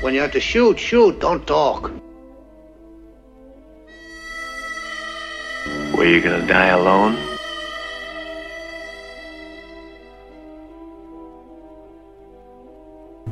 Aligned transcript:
When 0.00 0.14
you 0.14 0.20
have 0.22 0.32
to 0.32 0.40
shoot, 0.40 0.78
shoot, 0.78 1.20
don't 1.20 1.46
talk. 1.46 1.92
Were 5.94 6.06
you 6.06 6.22
gonna 6.22 6.46
die 6.46 6.68
alone? 6.68 7.18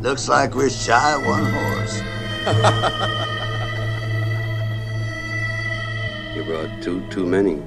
Looks 0.02 0.28
like 0.28 0.54
we're 0.54 0.68
shy 0.68 1.14
of 1.14 1.24
one 1.24 1.44
horse. 1.44 2.02
You 6.36 6.44
brought 6.44 6.82
two 6.82 7.04
too 7.08 7.26
many. 7.26 7.60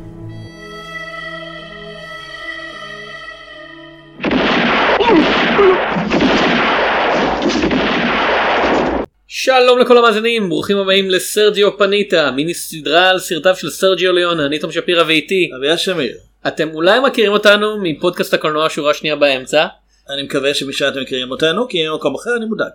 שלום 9.43 9.79
לכל 9.79 9.97
המאזינים, 9.97 10.49
ברוכים 10.49 10.77
הבאים 10.77 11.09
לסרג'יו 11.09 11.77
פניטה, 11.77 12.31
מיני 12.31 12.53
סדרה 12.53 13.09
על 13.09 13.19
סרטיו 13.19 13.55
של 13.55 13.69
סרג'יו 13.69 14.13
ליונה, 14.13 14.45
אני 14.45 14.59
תום 14.59 14.71
שפירא 14.71 15.03
ואיתי. 15.07 15.49
אביה 15.57 15.77
שמיר. 15.77 16.17
אתם 16.47 16.69
אולי 16.73 16.99
מכירים 16.99 17.31
אותנו 17.31 17.77
מפודקאסט 17.81 18.33
הקולנוע 18.33 18.69
שורה 18.69 18.93
שנייה 18.93 19.15
באמצע, 19.15 19.65
אני 20.09 20.23
מקווה 20.23 20.53
שמשם 20.53 20.87
אתם 20.87 21.01
מכירים 21.01 21.31
אותנו 21.31 21.67
כי 21.67 21.87
במקום 21.87 22.15
אחר 22.15 22.29
אני 22.37 22.45
מודאג. 22.45 22.71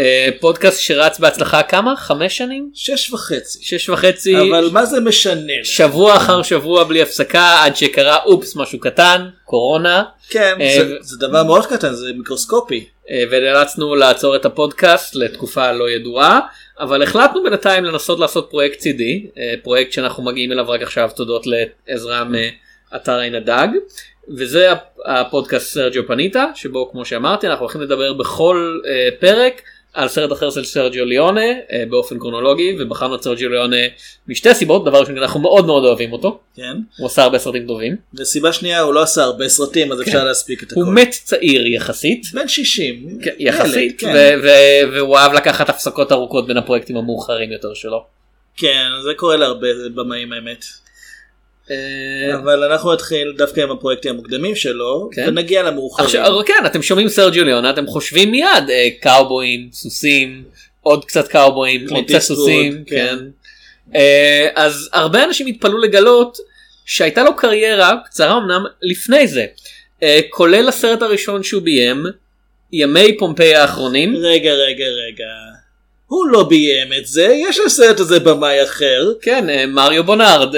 אה, 0.00 0.28
פודקאסט 0.40 0.80
שרץ 0.80 1.18
בהצלחה 1.18 1.62
כמה? 1.62 1.96
חמש 1.96 2.36
שנים? 2.38 2.70
שש 2.74 3.12
וחצי. 3.12 3.58
שש 3.62 3.88
וחצי, 3.88 4.36
אבל 4.40 4.68
מה 4.72 4.86
זה 4.86 5.00
משנה? 5.00 5.52
שבוע 5.64 6.16
אחר 6.16 6.42
שבוע 6.42 6.84
בלי 6.84 7.02
הפסקה 7.02 7.62
עד 7.64 7.76
שקרה 7.76 8.16
אופס 8.24 8.56
משהו 8.56 8.80
קטן, 8.80 9.28
קורונה, 9.44 10.02
כן, 10.30 10.54
אה, 10.60 10.76
זה- 10.78 10.94
זה 11.00 11.16
דבר 11.18 11.44
מאוד 11.44 11.66
קטן, 11.66 11.92
זה 11.92 12.12
מיקרוסקופי. 12.16 12.84
אה, 13.10 13.24
ונאלצנו 13.30 13.94
לעצור 13.94 14.36
את 14.36 14.44
הפודקאסט 14.44 15.14
לתקופה 15.14 15.72
לא 15.72 15.90
ידועה, 15.90 16.40
אבל 16.80 17.02
החלטנו 17.02 17.42
בינתיים 17.42 17.84
לנסות 17.84 18.18
לעשות 18.20 18.46
פרויקט 18.50 18.78
צידי, 18.78 19.26
פרויקט 19.62 19.92
שאנחנו 19.92 20.22
מגיעים 20.22 20.52
אליו 20.52 20.68
רק 20.68 20.82
עכשיו 20.82 21.10
תודות 21.16 21.44
לעזרה 21.88 22.24
מאתר 22.24 23.18
עין 23.18 23.34
הדג, 23.34 23.68
וזה 24.36 24.72
הפ- 24.72 24.80
הפודקאסט 25.06 25.72
סרג'יו 25.74 26.06
פניטה, 26.06 26.44
שבו 26.54 26.90
כמו 26.92 27.04
שאמרתי 27.04 27.46
אנחנו 27.46 27.64
הולכים 27.64 27.80
לדבר 27.80 28.12
בכל 28.12 28.80
אה, 28.88 29.08
פרק 29.20 29.62
על 29.94 30.08
סרט 30.08 30.32
אחר 30.32 30.50
של 30.50 30.64
סרג'יו 30.64 31.04
ליונה 31.04 31.40
אה, 31.72 31.84
באופן 31.88 32.18
קרונולוגי, 32.18 32.76
ובחרנו 32.78 33.14
את 33.14 33.22
סרג'יו 33.22 33.50
ליונה 33.50 33.76
משתי 34.28 34.54
סיבות, 34.54 34.84
דבר 34.84 35.00
ראשון 35.00 35.18
אנחנו 35.18 35.40
מאוד 35.40 35.66
מאוד 35.66 35.84
אוהבים 35.84 36.12
אותו, 36.12 36.38
כן. 36.56 36.76
הוא 36.98 37.06
עשה 37.06 37.22
הרבה 37.22 37.38
סרטים 37.38 37.66
טובים, 37.66 37.96
וסיבה 38.18 38.52
שנייה 38.52 38.80
הוא 38.80 38.94
לא 38.94 39.02
עשה 39.02 39.22
הרבה 39.22 39.48
סרטים 39.48 39.92
אז 39.92 40.02
אפשר 40.02 40.24
להספיק 40.24 40.62
את 40.62 40.72
הכל. 40.72 40.80
הוא 40.80 40.92
מת 40.92 41.10
צעיר 41.10 41.66
יחסית. 41.66 42.26
בן 42.34 42.48
60. 42.48 43.18
כן, 43.22 43.30
ילד, 43.38 43.54
יחסית 43.54 44.00
כן. 44.00 44.12
ו- 44.14 44.42
ו- 44.42 44.94
והוא 44.94 45.16
אהב 45.16 45.32
לקחת 45.32 45.68
הפסקות 45.68 46.12
ארוכות 46.12 46.46
בין 46.46 46.56
הפרויקטים 46.56 46.96
המאוחרים 46.96 47.52
יותר 47.52 47.74
שלו. 47.74 48.04
כן, 48.56 48.86
זה 49.04 49.10
קורה 49.16 49.36
להרבה 49.36 49.68
במאים 49.94 50.32
האמת. 50.32 50.64
אה, 51.70 52.34
אבל 52.34 52.64
אנחנו 52.64 52.92
נתחיל 52.92 53.34
דווקא 53.36 53.60
עם 53.60 53.70
הפרויקטים 53.70 54.10
המוקדמים 54.14 54.56
שלו, 54.56 55.10
כן. 55.12 55.24
ונגיע 55.28 55.62
למאוחרים. 55.62 56.06
עכשיו 56.06 56.32
כן 56.46 56.66
אתם 56.66 56.82
שומעים 56.82 57.08
סרג'יו 57.08 57.44
ליונה 57.44 57.70
אתם 57.70 57.86
חושבים 57.86 58.30
מיד 58.30 58.70
אה, 58.70 58.88
קאובויים 59.00 59.68
סוסים 59.72 60.44
עוד 60.80 61.04
קצת 61.04 61.28
קאובויים 61.28 61.86
עוד 61.90 62.04
קצת 62.08 62.18
סוסים 62.18 62.84
כן. 62.86 63.16
כן. 63.16 63.18
אה, 63.94 64.48
אז 64.54 64.88
הרבה 64.92 65.24
אנשים 65.24 65.46
התפלאו 65.46 65.78
לגלות 65.78 66.38
שהייתה 66.86 67.22
לו 67.22 67.36
קריירה 67.36 67.96
קצרה 68.04 68.38
אמנם 68.38 68.64
לפני 68.82 69.28
זה 69.28 69.46
כולל 70.30 70.68
הסרט 70.68 71.02
הראשון 71.02 71.42
שהוא 71.42 71.62
ביים 71.62 72.04
ימי 72.72 73.18
פומפיי 73.18 73.54
האחרונים 73.54 74.16
רגע, 74.16 74.52
רגע, 74.52 74.84
רגע. 74.84 75.24
הוא 76.06 76.26
לא 76.26 76.42
ביים 76.42 76.92
את 76.92 77.06
זה, 77.06 77.28
יש 77.48 77.58
לסרט 77.66 78.00
הזה 78.00 78.20
במאי 78.20 78.62
אחר. 78.62 79.12
כן, 79.22 79.70
מריו 79.70 80.04
בונארד, 80.04 80.54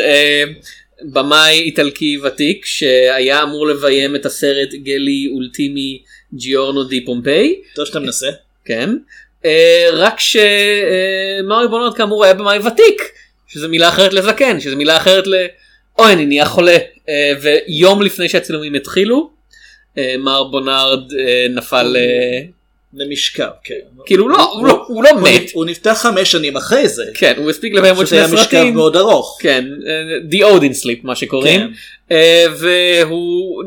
במאי 1.04 1.58
איטלקי 1.58 2.18
ותיק 2.24 2.66
שהיה 2.66 3.42
אמור 3.42 3.66
לביים 3.66 4.16
את 4.16 4.26
הסרט 4.26 4.74
גלי 4.74 5.28
אולטימי 5.34 6.02
ג'יורנו 6.34 6.84
די 6.84 7.04
פומפיי, 7.04 7.60
טוב 7.74 7.84
שאתה 7.84 8.00
מנסה. 8.00 8.28
כן, 8.64 8.90
אה, 9.44 9.88
רק 9.92 10.20
שמריו 10.20 11.68
בונארד 11.70 11.96
כאמור 11.96 12.24
היה 12.24 12.34
במאי 12.34 12.58
ותיק, 12.58 13.02
שזה 13.48 13.68
מילה 13.68 13.88
אחרת 13.88 14.12
לזקן, 14.12 14.60
שזה 14.60 14.76
מילה 14.76 14.96
אחרת 14.96 15.26
ל... 15.26 15.34
אוי 15.98 16.12
אני 16.12 16.26
נהיה 16.26 16.46
חולה, 16.46 16.76
אה, 17.08 17.32
ויום 17.42 18.02
לפני 18.02 18.28
שהצילומים 18.28 18.74
התחילו, 18.74 19.30
אה, 19.98 20.14
מר 20.18 20.44
בונארד 20.44 21.12
נפל, 21.50 21.96
למשכב, 22.94 23.48
כן. 23.64 23.74
כאילו 24.06 24.22
הוא 24.24 24.30
לא, 24.30 24.52
הוא 24.52 24.66
לא, 24.66 24.84
הוא 24.88 25.04
לא 25.04 25.10
הוא 25.10 25.20
מת, 25.20 25.42
נפ- 25.42 25.50
הוא 25.54 25.64
נפתח 25.66 25.98
חמש 26.02 26.32
שנים 26.32 26.56
אחרי 26.56 26.88
זה. 26.88 27.04
כן, 27.14 27.34
הוא 27.36 27.50
הספיק 27.50 27.74
לביים 27.74 27.96
עוד 27.96 28.04
פשוט 28.06 28.18
היה 28.18 28.28
שני 28.28 28.36
משכב 28.36 28.50
סרטים. 28.50 28.74
מאוד 28.74 28.96
ארוך. 28.96 29.38
כן, 29.40 29.64
אה, 29.86 29.92
The 30.30 30.60
Odin 30.60 30.84
Sleep 30.84 30.98
מה 31.02 31.16
שקוראים, 31.16 31.60
כן. 31.60 32.14
אה, 32.14 32.44
והוא 32.58 33.62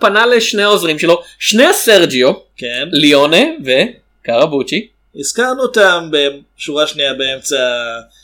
פנה 0.00 0.26
לשני 0.26 0.62
העוזרים 0.62 0.98
שלו, 0.98 1.20
שני 1.38 1.64
הסרג'יו, 1.64 2.32
כן. 2.56 2.88
ליונה 2.92 3.42
וקרבוצ'י, 3.64 4.86
הזכרנו 5.16 5.62
אותם 5.62 6.10
בשורה 6.56 6.86
שנייה 6.86 7.14
באמצע, 7.14 7.56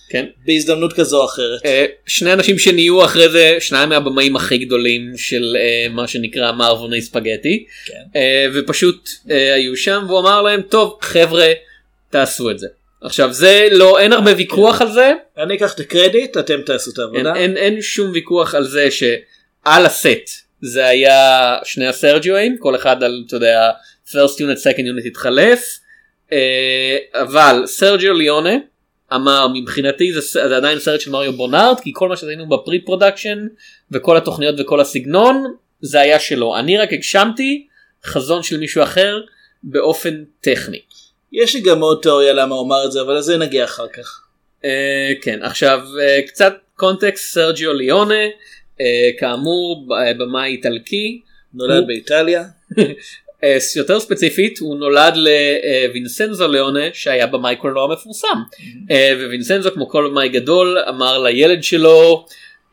כן, 0.09 0.27
בהזדמנות 0.47 0.93
כזו 0.93 1.21
או 1.21 1.25
אחרת. 1.25 1.67
אה, 1.67 1.87
שני 2.07 2.33
אנשים 2.33 2.59
שנהיו 2.59 3.05
אחרי 3.05 3.29
זה 3.29 3.57
שניים 3.61 3.89
מהבמאים 3.89 4.37
הכי 4.37 4.59
גדולים 4.59 5.13
של 5.17 5.57
אה, 5.59 5.87
מה 5.91 6.09
שנקרא 6.09 6.53
מערבוני 6.53 7.03
ספגטי, 7.03 7.65
כן. 7.87 8.03
אה, 8.17 8.47
ופשוט 8.55 9.09
היו 9.55 9.77
שם 9.77 10.05
והוא 10.09 10.21
אמר 10.21 10.43
להם 10.43 10.63
טוב 10.63 10.99
חבר'ה 11.01 11.53
תעשו 12.11 12.51
את 12.51 12.59
זה. 12.59 12.67
עכשיו 13.03 13.33
זה 13.33 13.69
לא 13.71 13.99
אין 13.99 14.13
הרבה 14.13 14.33
ויכוח 14.37 14.81
על 14.81 14.93
זה 14.93 15.13
אני 15.39 15.55
אקח 15.55 15.75
את 15.75 15.81
הקרדיט, 15.81 16.37
אתם 16.37 16.63
תעשו 16.63 16.91
את 16.91 16.99
אין, 16.99 17.07
העבודה. 17.07 17.35
אין, 17.35 17.57
אין 17.57 17.83
שום 17.83 18.11
ויכוח 18.15 18.55
על 18.55 18.65
זה 18.65 18.89
שעל 18.91 19.87
הסט 19.87 20.45
זה 20.61 20.87
היה 20.87 21.57
שני 21.65 21.87
הסרג'ואים 21.87 22.59
כל 22.59 22.77
אחד 22.77 23.03
על 23.03 23.25
אתה 23.27 23.37
יודע 23.37 23.71
first 24.09 24.39
unit 24.39 24.61
second 24.63 24.81
unit 24.81 25.07
התחלף 25.07 25.79
אבל 27.15 27.63
סרג'יו 27.67 28.15
ליונה 28.15 28.55
אמר 29.15 29.47
מבחינתי 29.55 30.13
זה, 30.13 30.21
זה 30.21 30.57
עדיין 30.57 30.79
סרט 30.79 31.01
של 31.01 31.11
מריו 31.11 31.33
בונארד 31.33 31.81
כי 31.81 31.91
כל 31.95 32.09
מה 32.09 32.17
שעשינו 32.17 32.49
ב 32.49 32.57
pre 32.57 32.81
production 32.85 33.47
וכל 33.91 34.17
התוכניות 34.17 34.55
וכל 34.59 34.81
הסגנון 34.81 35.55
זה 35.81 36.01
היה 36.01 36.19
שלו 36.21 36.57
אני 36.57 36.79
רק 36.79 36.93
הגשמתי 36.93 37.67
חזון 38.05 38.43
של 38.43 38.59
מישהו 38.59 38.83
אחר 38.83 39.21
באופן 39.63 40.25
טכני. 40.41 40.81
יש 41.33 41.55
לי 41.55 41.61
גם 41.61 41.81
עוד 41.81 41.99
תיאוריה 42.03 42.33
למה 42.33 42.55
הוא 42.55 42.67
אמר 42.67 42.85
את 42.87 42.93
זה, 42.93 43.01
אבל 43.01 43.15
לזה 43.19 43.37
נגיע 43.39 43.65
אחר 43.65 43.89
כך. 43.89 44.21
אה, 44.65 45.13
כן 45.23 45.43
עכשיו 45.43 45.81
אה, 46.01 46.23
קצת 46.27 46.55
קונטקסט 46.77 47.33
סרג'יו 47.35 47.73
ליונה 47.73 48.25
אה, 48.81 49.11
כאמור 49.19 49.89
במאי 50.19 50.51
איטלקי 50.51 51.21
נולד 51.55 51.79
הוא- 51.79 51.87
באיטליה. 51.87 52.45
אה, 53.45 53.57
יותר 53.77 54.01
ספציפית 54.01 54.59
הוא 54.59 54.77
נולד 54.77 55.15
לווינסנזו 55.17 56.49
ליונה 56.49 56.85
שהיה 56.93 57.27
במאי 57.27 57.57
קולנוע 57.57 57.93
מפורסם 57.93 58.39
אה, 58.91 59.13
ווינסנזו 59.27 59.71
כמו 59.75 59.89
כל 59.89 60.09
במאי 60.11 60.29
גדול 60.29 60.79
אמר 60.89 61.19
לילד 61.19 61.63
שלו 61.63 62.27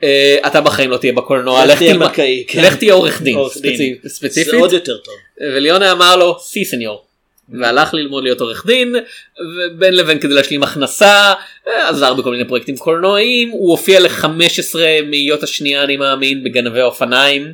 אה, 0.03 0.37
אתה 0.47 0.61
בחיים 0.61 0.89
לא 0.91 0.97
תהיה 0.97 1.13
בקולנוע 1.13 1.65
לך 1.65 2.75
תהיה 2.75 2.91
כן. 2.91 2.97
עורך 2.97 3.21
דין 3.21 3.35
עורך 3.35 3.57
דין. 3.61 3.73
ספציפ- 3.73 4.03
זה 4.03 4.09
ספציפית 4.09 4.53
עוד 4.53 4.73
יותר 4.73 4.97
טוב. 4.97 5.13
וליונה 5.41 5.91
אמר 5.91 6.15
לו 6.15 6.37
סי 6.39 6.65
סניור. 6.65 7.03
והלך 7.59 7.93
ללמוד 7.93 8.23
להיות 8.23 8.41
עורך 8.41 8.65
דין 8.65 8.95
ובין 9.57 9.93
לבין 9.93 10.19
כדי 10.19 10.33
להשלים 10.33 10.63
הכנסה 10.63 11.33
אה, 11.67 11.89
עזר 11.89 12.13
בכל 12.13 12.31
מיני 12.31 12.45
פרויקטים 12.47 12.77
קולנועיים 12.77 13.49
הוא 13.49 13.71
הופיע 13.71 13.99
ל-15 13.99 14.75
מאיות 15.05 15.43
השנייה 15.43 15.83
אני 15.83 15.97
מאמין 15.97 16.43
בגנבי 16.43 16.81
אופניים. 16.81 17.53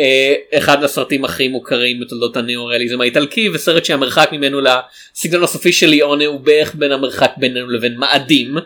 אה, 0.00 0.34
אחד 0.58 0.84
הסרטים 0.84 1.24
הכי 1.24 1.48
מוכרים 1.48 2.00
בתולדות 2.00 2.36
הניאו-ריאליזם 2.36 3.00
האיטלקי 3.00 3.48
וסרט 3.48 3.84
שהמרחק 3.84 4.28
ממנו 4.32 4.60
לסגנון 4.60 5.44
הסופי 5.44 5.72
של 5.72 5.86
ליאונה 5.86 6.26
הוא 6.26 6.40
בערך 6.40 6.74
בין 6.74 6.92
המרחק 6.92 7.30
בינינו 7.36 7.70
לבין 7.70 7.96
מאדים. 7.96 8.56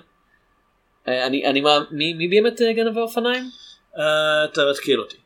אה, 1.08 1.26
אני 1.26 1.46
אני 1.46 1.60
מה 1.60 1.78
מי 1.90 2.14
מי 2.14 2.48
את 2.48 2.62
אה, 2.62 2.72
גנבי 2.72 3.00
אופניים? 3.00 3.44
אה, 3.98 4.44
אתה 4.44 4.60
מתקיל 4.70 5.00
אותי. 5.00 5.16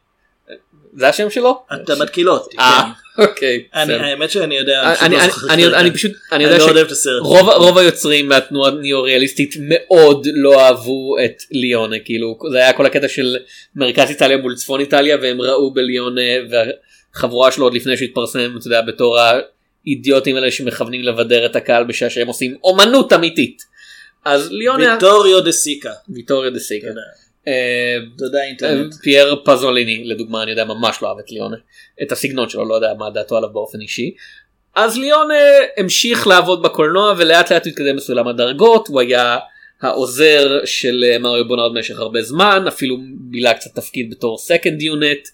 זה 0.97 1.09
השם 1.09 1.31
שלו? 1.31 1.63
אתה 1.75 1.95
מתקיל 1.95 2.31
אותי. 2.31 2.59
אה 2.59 2.83
כן. 3.17 3.23
אוקיי. 3.23 3.65
האמת 3.73 4.31
שאני 4.31 4.59
יודע, 4.59 4.95
אני 5.01 5.91
פשוט 5.91 6.13
אני, 6.33 6.45
לא 6.45 6.51
אני, 6.51 6.65
יודע 6.65 6.83
הסרט. 6.83 7.23
שרוב 7.25 7.49
רוב 7.49 7.79
היוצרים 7.79 8.29
מהתנועה 8.29 8.71
הניאו-ריאליסטית 8.71 9.55
מאוד 9.61 10.27
לא 10.35 10.61
אהבו 10.61 11.17
את 11.25 11.43
ליונה 11.51 11.97
כאילו 12.05 12.39
זה 12.53 12.59
היה 12.59 12.73
כל 12.73 12.87
הקטע 12.87 13.09
של 13.09 13.37
מרכז 13.77 14.09
איטליה 14.09 14.37
מול 14.37 14.57
צפון 14.57 14.81
איטליה 14.81 15.17
והם 15.23 15.41
ראו 15.41 15.75
בליונה 15.75 16.21
והחבורה 16.51 17.53
שלו 17.53 17.65
עוד 17.65 17.75
לפני 17.75 17.97
שהתפרסם 17.97 18.57
אתה 18.59 18.67
יודע 18.67 18.83
בתור 18.83 19.19
האידיוטים 19.19 20.37
האלה 20.37 20.51
שמכוונים 20.51 21.03
לבדר 21.03 21.47
את 21.47 21.57
הקהל 21.57 21.85
בשעה 21.85 22.11
שהם 22.11 22.27
עושים 22.27 22.57
אומנות 22.65 23.13
אמיתית. 23.13 23.63
אז 24.25 24.53
ליונה 24.53 24.95
ויטוריו 24.95 25.41
דה 25.41 25.53
סיקה. 25.53 25.93
ויטוריו 26.09 26.53
דה 26.53 26.59
סיקה. 26.59 26.87
אה, 27.51 27.97
תודה 28.19 28.43
אינטרנט. 28.43 28.95
פייר 28.95 29.43
פזוליני 29.45 30.05
לדוגמה 30.05 30.43
אני 30.43 30.51
יודע 30.51 30.65
ממש 30.65 31.03
לא 31.03 31.09
אהב 31.09 31.19
את 31.19 31.31
ליונה 31.31 31.57
את 32.03 32.13
הסגנון 32.13 32.49
שלו 32.49 32.69
לא 32.69 32.75
יודע 32.75 32.95
מה 32.99 33.11
דעתו 33.11 33.37
עליו 33.37 33.51
באופן 33.53 33.81
אישי. 33.81 34.15
אז 34.75 34.99
ליאון 34.99 35.31
אה, 35.31 35.59
המשיך 35.77 36.27
לעבוד 36.27 36.63
בקולנוע 36.63 37.15
ולאט 37.19 37.53
לאט 37.53 37.67
התקדם 37.67 37.97
בסולם 37.97 38.29
הדרגות 38.29 38.89
הוא 38.89 39.01
היה 39.01 39.39
העוזר 39.83 40.65
של 40.65 41.05
אה, 41.05 41.19
מריו 41.19 41.49
בונארד 41.49 41.75
במשך 41.75 41.99
הרבה 41.99 42.23
זמן 42.23 42.65
אפילו 42.69 42.97
בילה 43.13 43.55
קצת 43.55 43.71
תפקיד 43.75 44.11
בתור 44.11 44.39
second 44.39 44.83
unit 44.83 45.29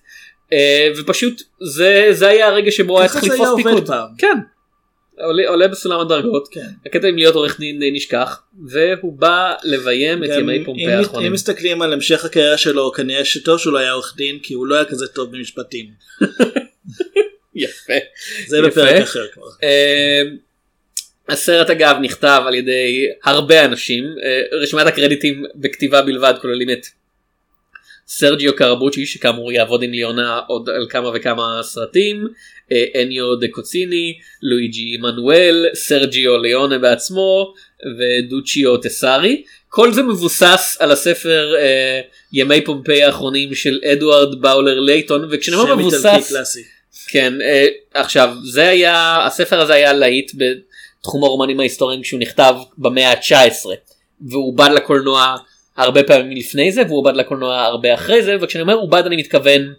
ופשוט 0.97 1.43
זה 1.61 2.09
זה 2.11 2.29
היה 2.29 2.47
הרגע 2.47 2.71
שבו 2.71 3.01
היה 3.01 3.09
צריך 3.09 3.25
זה 3.25 3.35
היה 3.35 3.43
לתפוס 3.43 3.57
פיקוד. 3.57 3.87
פעם. 3.87 4.09
כן. 4.19 4.39
עולה, 5.25 5.49
עולה 5.49 5.69
בסולם 5.69 6.01
הדרגות 6.01 6.49
כן. 6.49 6.67
הקטע 6.87 7.09
עם 7.09 7.17
להיות 7.17 7.35
עורך 7.35 7.61
דין 7.61 7.79
די 7.79 7.91
נשכח 7.91 8.43
והוא 8.69 9.13
בא 9.19 9.53
לביים 9.65 10.25
את 10.25 10.29
ימי 10.39 10.57
אם- 10.57 10.89
האחרונים. 10.89 11.27
אם 11.27 11.33
מסתכלים 11.33 11.83
על 11.83 11.93
המשך 11.93 12.25
הקריירה 12.25 12.59
שלו 12.59 12.93
כנראה 12.93 13.25
שטוב 13.25 13.59
שהוא 13.59 13.73
לא 13.73 13.79
היה 13.79 13.93
עורך 13.93 14.15
דין 14.17 14.39
כי 14.43 14.55
הוא 14.55 14.67
לא 14.67 14.75
היה 14.75 14.85
כזה 14.85 15.07
טוב 15.07 15.33
במשפטים. 15.37 15.87
יפה. 17.55 17.93
זה. 18.47 18.63
בפרק 18.63 19.03
אחר 19.03 19.27
כבר. 19.33 19.49
אה, 19.63 20.23
הסרט 21.29 21.71
אגב 21.71 21.97
נכתב 22.03 22.43
על 22.47 22.55
ידי 22.55 23.07
הרבה 23.25 23.65
אנשים 23.65 24.05
אה, 24.25 24.59
רשימת 24.63 24.87
הקרדיטים 24.87 25.45
בכתיבה 25.55 26.03
בלבד 26.03 26.35
כוללים 26.43 26.71
את 26.71 26.87
סרג'יו 28.09 28.57
קרבוצ'י 28.57 29.07
שכאמור 29.07 29.53
יעבוד 29.53 29.83
עם 29.83 29.91
ליאונה 29.91 30.41
עוד 30.49 30.69
על 30.69 30.87
כמה 30.91 31.11
וכמה 31.15 31.61
סרטים 31.63 32.27
אה, 32.27 32.33
אניו 32.73 33.37
דה 33.37 33.47
קוציני 33.51 34.19
לואיג'י 34.43 34.97
מנואל 34.97 35.67
סרג'יו 35.75 36.39
ליאונה 36.39 36.79
בעצמו 36.79 37.55
ודוצ'יו 37.99 38.77
טסארי 38.77 39.43
כל 39.69 39.93
זה 39.93 40.03
מבוסס 40.03 40.77
על 40.81 40.93
הספר 40.93 41.55
אה, 41.59 42.01
ימי 42.33 42.65
פומפיי 42.65 43.03
האחרונים 43.03 43.55
של 43.55 43.81
אדוארד 43.93 44.41
בולוור 44.41 44.81
ליטון 44.81 45.29
וכשאני 45.31 45.57
אומר 45.57 45.77
מבוסס. 45.77 46.57
כן 47.09 47.33
אה, 47.43 47.67
עכשיו 47.95 48.35
זה 48.45 48.69
היה 48.69 49.27
הספר 49.27 49.61
הזה 49.61 49.75
היה 49.75 49.93
להיט 49.93 50.33
בתחום 50.35 51.25
הרומנים 51.25 51.61
ההיסטוריים 51.61 52.03
כשהוא 52.03 52.21
נכתב 52.21 52.55
במאה 52.79 53.11
ה-19 53.11 53.67
והוא 54.21 54.49
עובד 54.49 54.69
לקולנוע 54.75 55.37
הרבה 55.77 56.03
פעמים 56.03 56.37
לפני 56.37 56.73
זה 56.73 56.83
והוא 56.89 56.99
עובד 56.99 57.17
לקולנוע 57.17 57.61
הרבה 57.61 57.95
אחרי 57.95 58.23
זה 58.23 58.37
וכשאני 58.41 58.63
אומר 58.63 58.75
עובד 58.75 59.03
אני 59.07 59.17
מתכוון 59.17 59.73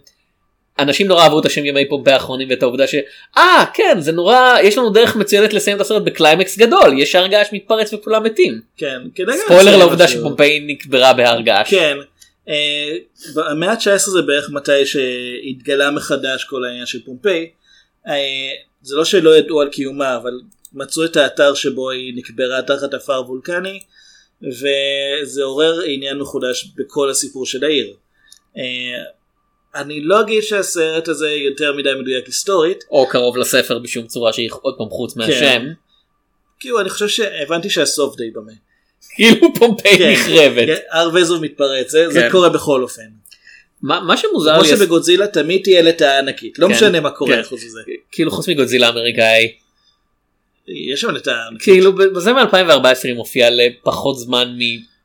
אנשים 0.78 1.06
נורא 1.06 1.22
אהבו 1.22 1.40
את 1.40 1.46
השם 1.46 1.64
ימי 1.64 1.88
פומפיי 1.88 2.12
האחרונים 2.12 2.50
ואת 2.50 2.62
העובדה 2.62 2.86
שאה 2.86 3.64
כן 3.74 3.96
זה 4.00 4.12
נורא 4.12 4.54
יש 4.62 4.78
לנו 4.78 4.90
דרך 4.90 5.16
מצוינת 5.16 5.52
לסיים 5.52 5.76
את 5.76 5.80
הסרט 5.80 6.02
בקליימקס 6.02 6.58
גדול 6.58 6.98
יש 6.98 7.14
הר 7.14 7.26
געש 7.26 7.48
מתפרץ 7.52 7.92
וכולם 7.92 8.24
מתים 8.24 8.60
כן. 8.76 9.00
כדאי 9.14 9.34
גם 9.34 9.42
ספוילר 9.44 9.76
לעובדה. 9.76 10.08
שפומפיי 10.08 10.60
נקברה 10.66 11.12
בהר 11.12 11.40
געש 11.40 11.70
כן. 11.70 11.96
אה, 12.48 12.96
במאה 13.34 13.72
ה-19 13.72 14.10
זה 14.10 14.22
בערך 14.22 14.50
מתי 14.50 14.86
שהתגלה 14.86 15.90
מחדש 15.90 16.44
כל 16.44 16.64
העניין 16.64 16.86
של 16.86 17.04
פומפיי. 17.04 17.50
אה, 18.08 18.14
זה 18.82 18.96
לא 18.96 19.04
שלא 19.04 19.36
ידעו 19.36 19.60
על 19.60 19.68
קיומה 19.68 20.16
אבל 20.16 20.40
מצאו 20.72 21.04
את 21.04 21.16
האתר 21.16 21.54
שבו 21.54 21.90
היא 21.90 22.12
נקברה 22.16 22.62
תחת 22.62 22.94
עפר 22.94 23.22
וולקני 23.26 23.80
וזה 24.42 25.42
עורר 25.42 25.80
עניין 25.86 26.18
מחודש 26.18 26.72
בכל 26.76 27.10
הסיפור 27.10 27.46
של 27.46 27.64
העיר. 27.64 27.94
אני 29.74 30.00
לא 30.00 30.20
אגיד 30.20 30.42
שהסרט 30.42 31.08
הזה 31.08 31.30
יותר 31.30 31.72
מדי 31.72 31.90
מדויק 32.00 32.26
היסטורית 32.26 32.84
או 32.90 33.06
קרוב 33.08 33.36
לספר 33.36 33.78
בשום 33.78 34.06
צורה 34.06 34.32
שהיא 34.32 34.50
עוד 34.62 34.74
פעם 34.78 34.88
חוץ 34.88 35.16
מהשם 35.16 35.66
כאילו 36.60 36.80
אני 36.80 36.90
חושב 36.90 37.08
שהבנתי 37.08 37.70
שהסוף 37.70 38.16
די 38.16 38.30
דומה. 38.30 38.52
כאילו 39.14 39.54
פומפיי 39.54 39.98
כן, 39.98 40.12
נחרבת. 40.12 40.66
כן, 40.66 40.76
הר 40.90 41.10
וזו 41.14 41.40
מתפרץ 41.40 41.90
זה 41.90 42.10
זה 42.10 42.20
כן. 42.20 42.30
קורה 42.30 42.48
בכל 42.48 42.82
אופן. 42.82 43.02
מה 43.82 44.00
מה 44.00 44.16
שמוזר 44.16 44.54
כמו 44.54 44.62
לי 44.62 44.68
שבגודזילה 44.68 45.26
תמיד 45.26 45.62
תהיה 45.62 45.82
לטאה 45.82 46.18
ענקית 46.18 46.58
לא 46.58 46.66
כן, 46.66 46.72
משנה 46.72 47.00
מה 47.00 47.10
קורה 47.10 47.36
כן. 47.36 47.42
חוץ 47.42 47.64
מזה. 47.64 47.80
כאילו 48.12 48.30
חוץ 48.30 48.48
מגודזילה 48.48 48.86
האמריקאי 48.86 49.52
יש 50.68 51.00
שם 51.00 51.10
לטאה 51.10 51.46
ענקית. 51.46 51.62
כאילו 51.62 51.94
בזה 51.94 52.32
מ-2014 52.32 52.86
היא 53.04 53.14
מופיעה 53.14 53.50
לפחות 53.50 54.18
זמן 54.18 54.48
מפאקינג 54.48 54.97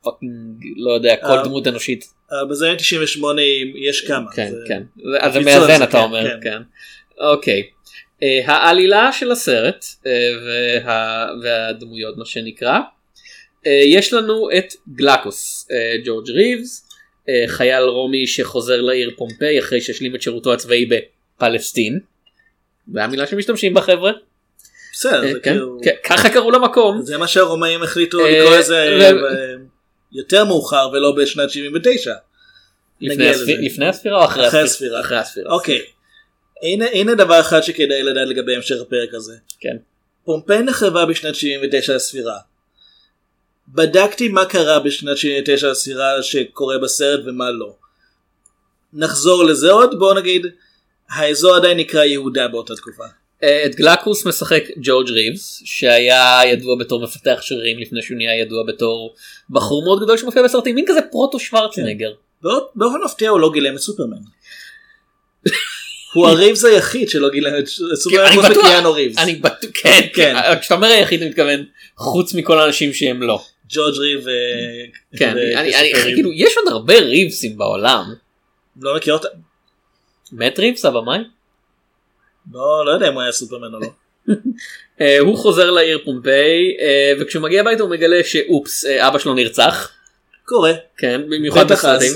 לא 0.76 0.92
יודע 0.92 1.16
כל 1.16 1.38
אה. 1.38 1.44
דמות 1.44 1.66
אנושית 1.66 2.04
אבל 2.30 2.50
בזמן 2.50 2.76
98 2.76 3.42
יש 3.88 4.00
כמה. 4.06 4.32
כן 4.32 4.52
כן 4.68 4.82
אז 5.20 5.32
זה 5.32 5.40
מאזן 5.40 5.82
אתה 5.82 5.92
כן, 5.92 5.98
אומר 5.98 6.30
כן. 6.30 6.50
כן 6.50 6.62
אוקיי 7.20 7.62
אה, 8.22 8.40
העלילה 8.46 9.12
של 9.12 9.32
הסרט 9.32 9.84
אה, 10.06 10.12
וה- 10.84 11.28
והדמויות 11.42 12.16
מה 12.16 12.24
שנקרא 12.24 12.78
אה, 13.66 13.80
יש 13.86 14.12
לנו 14.12 14.48
את 14.58 14.72
גלקוס 14.94 15.68
אה, 15.72 15.96
ג'ורג' 16.04 16.30
ריבס 16.30 16.88
אה, 17.28 17.44
חייל 17.46 17.82
רומי 17.82 18.26
שחוזר 18.26 18.80
לעיר 18.80 19.10
פומפיי 19.16 19.58
אחרי 19.58 19.80
שהשלים 19.80 20.14
את 20.14 20.22
שירותו 20.22 20.52
הצבאי 20.52 20.86
בפלסטין. 20.86 22.00
זה 22.92 23.04
המילה 23.04 23.26
שמשתמשים 23.26 23.74
בה 23.74 23.80
חבר'ה. 23.80 24.12
בסדר, 24.92 25.24
אה, 25.24 25.32
כן, 25.32 25.40
כאילו... 25.40 25.80
ככה 26.04 26.28
קראו 26.30 26.50
למקום. 26.50 27.02
זה 27.02 27.18
מה 27.18 27.26
שהרומאים 27.28 27.82
החליטו 27.82 28.20
אה, 28.20 28.38
לקרוא 28.38 28.56
לזה 28.56 28.76
אה, 29.00 29.10
יותר 30.14 30.44
מאוחר 30.44 30.88
ולא 30.92 31.12
בשנת 31.12 31.50
79. 31.50 32.14
לפני 33.00 33.88
הספירה 33.88 34.18
או 34.18 34.24
אחרי 34.24 34.48
אחרי 34.48 34.60
הספירה? 34.60 34.64
הספירה. 34.64 35.00
אחרי 35.00 35.18
הספירה. 35.18 35.52
אוקיי. 35.52 35.82
הנה 36.62 36.86
הנה 36.92 37.14
דבר 37.14 37.40
אחד 37.40 37.60
שכדאי 37.60 38.02
לדעת 38.02 38.28
לגבי 38.28 38.56
המשך 38.56 38.76
הפרק 38.80 39.14
הזה. 39.14 39.36
כן. 39.60 39.76
פומפיי 40.24 40.62
נחרבה 40.62 41.06
בשנת 41.06 41.34
79 41.34 41.94
לספירה. 41.94 42.38
בדקתי 43.68 44.28
מה 44.28 44.44
קרה 44.44 44.80
בשנת 44.80 45.16
79 45.16 45.70
לספירה 45.70 46.22
שקורה 46.22 46.78
בסרט 46.78 47.20
ומה 47.26 47.50
לא. 47.50 47.74
נחזור 48.92 49.44
לזה 49.44 49.70
עוד 49.70 49.98
בוא 49.98 50.14
נגיד 50.14 50.46
האזור 51.10 51.56
עדיין 51.56 51.78
נקרא 51.78 52.04
יהודה 52.04 52.48
באותה 52.48 52.76
תקופה. 52.76 53.04
אה, 53.44 53.66
את 53.66 53.74
גלקוס 53.74 54.26
משחק 54.26 54.64
ג'ורג' 54.82 55.10
ריבס 55.10 55.62
שהיה 55.64 56.40
ידוע 56.46 56.76
בתור 56.80 57.02
מפתח 57.02 57.38
שרירים 57.42 57.78
לפני 57.78 58.02
שהוא 58.02 58.16
נהיה 58.16 58.40
ידוע 58.40 58.62
בתור 58.68 59.14
בחור 59.50 59.84
מאוד 59.84 60.02
גדול 60.02 60.18
שמופיע 60.18 60.42
בסרטים 60.42 60.74
מין 60.74 60.84
כזה 60.88 61.00
פרוטו 61.10 61.40
שוורצנגר. 61.40 62.12
באות- 62.42 62.70
באופן 62.74 62.96
מפתיע 63.04 63.30
הוא 63.30 63.40
לא 63.40 63.50
גילם 63.52 63.74
את 63.74 63.80
סופרמן. 63.80 64.16
הוא 66.14 66.26
הריבס 66.28 66.64
היחיד 66.64 67.08
שלא 67.08 67.28
גילם 67.30 67.52
את 67.58 67.66
סופרמן 67.94 68.24
אני 68.26 68.36
חוץ 68.36 68.44
בטוח. 68.50 68.64
מקיאנו 68.64 68.92
ריבס. 68.92 69.18
אני 69.18 69.34
בטוח 69.34 69.70
כן 69.74 70.00
כן. 70.14 70.34
כן 70.44 70.58
כשאתה 70.60 70.74
אומר 70.74 70.88
היחיד 70.88 71.20
אתה 71.22 71.30
מתכוון 71.30 71.64
חוץ 71.96 72.34
מכל 72.34 72.58
האנשים 72.60 72.92
שהם 72.92 73.22
לא. 73.22 73.42
ג'ורג' 73.68 73.94
ריב. 73.98 74.24
כן 75.16 75.28
אני- 75.56 75.74
אני. 75.76 75.92
כאילו 76.14 76.32
יש 76.32 76.54
עוד 76.56 76.72
הרבה 76.72 76.98
ריבסים 76.98 77.58
בעולם. 77.58 78.14
לא 78.80 78.96
מכיר 78.96 79.14
אותה? 79.14 79.28
מת 80.32 80.58
ריבס 80.58 80.84
הבמאי? 80.84 81.18
לא 82.52 82.86
לא 82.86 82.90
יודע 82.90 83.08
אם 83.08 83.12
הוא 83.14 83.22
היה 83.22 83.32
סופרמן 83.32 83.74
או 83.74 83.80
לא. 83.80 83.86
אה, 85.00 85.18
הוא 85.18 85.38
חוזר 85.38 85.70
לעיר 85.70 85.98
פומפיי 86.04 86.76
אה, 86.80 87.12
וכשהוא 87.20 87.42
מגיע 87.42 87.60
הביתה 87.60 87.82
הוא 87.82 87.90
מגלה 87.90 88.24
שאופס 88.24 88.84
אה, 88.84 89.08
אבא 89.08 89.18
שלו 89.18 89.34
נרצח. 89.34 89.90
קורה. 90.44 90.72
כן 90.96 91.20
במיוחד. 91.28 91.72
בסרטים. 91.72 92.12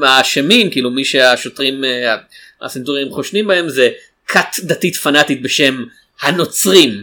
והאשמים 0.00 0.70
כאילו 0.70 0.90
מי 0.90 1.04
שהשוטרים 1.04 1.84
אה, 1.84 2.16
הסנטורים 2.62 3.10
חושדים 3.10 3.46
בהם 3.46 3.68
זה 3.68 3.90
כת 4.26 4.56
דתית 4.62 4.96
פנאטית 4.96 5.42
בשם 5.42 5.84
הנוצרים. 6.20 7.02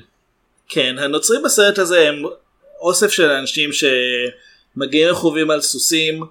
כן 0.70 1.00
הנוצרים 1.00 1.44
בסרט 1.44 1.80
הזה 1.80 2.08
הם 2.08 2.24
אוסף 2.80 3.12
של 3.12 3.30
אנשים 3.30 3.70
שמגיעים 3.74 5.10
רכובים 5.10 5.52
על 5.52 5.62
סוסים 5.62 6.24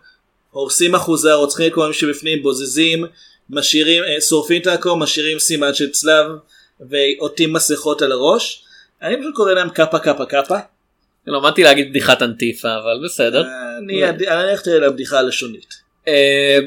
הורסים 0.50 0.94
אחוזה 0.94 1.34
רוצחים 1.34 1.66
את 1.66 1.74
כל 1.74 1.88
מי 1.88 1.94
שבפנים 1.94 2.42
בוזזים 2.42 3.04
משאירים 3.50 4.02
אה, 4.04 4.20
שורפים 4.20 4.62
את 4.62 4.66
העקום 4.66 5.02
משאירים 5.02 5.38
סימן 5.38 5.74
של 5.74 5.90
צלב 5.90 6.26
ועוטים 6.80 7.52
מסכות 7.52 8.02
על 8.02 8.12
הראש. 8.12 8.64
אני 9.02 9.16
פשוט 9.20 9.34
קורא 9.34 9.52
להם 9.52 9.70
קאפה 9.70 9.98
קאפה 9.98 10.24
קאפה. 10.24 10.56
לא 11.26 11.40
באתי 11.40 11.62
להגיד 11.62 11.90
בדיחת 11.90 12.22
אנטיפה 12.22 12.68
אבל 12.68 13.04
בסדר. 13.04 13.44
אני 13.78 14.04
אני 14.04 14.26
הלכתי 14.26 14.70
על 14.70 14.84
הבדיחה 14.84 15.18
הלשונית. 15.18 15.74
אה, 16.08 16.58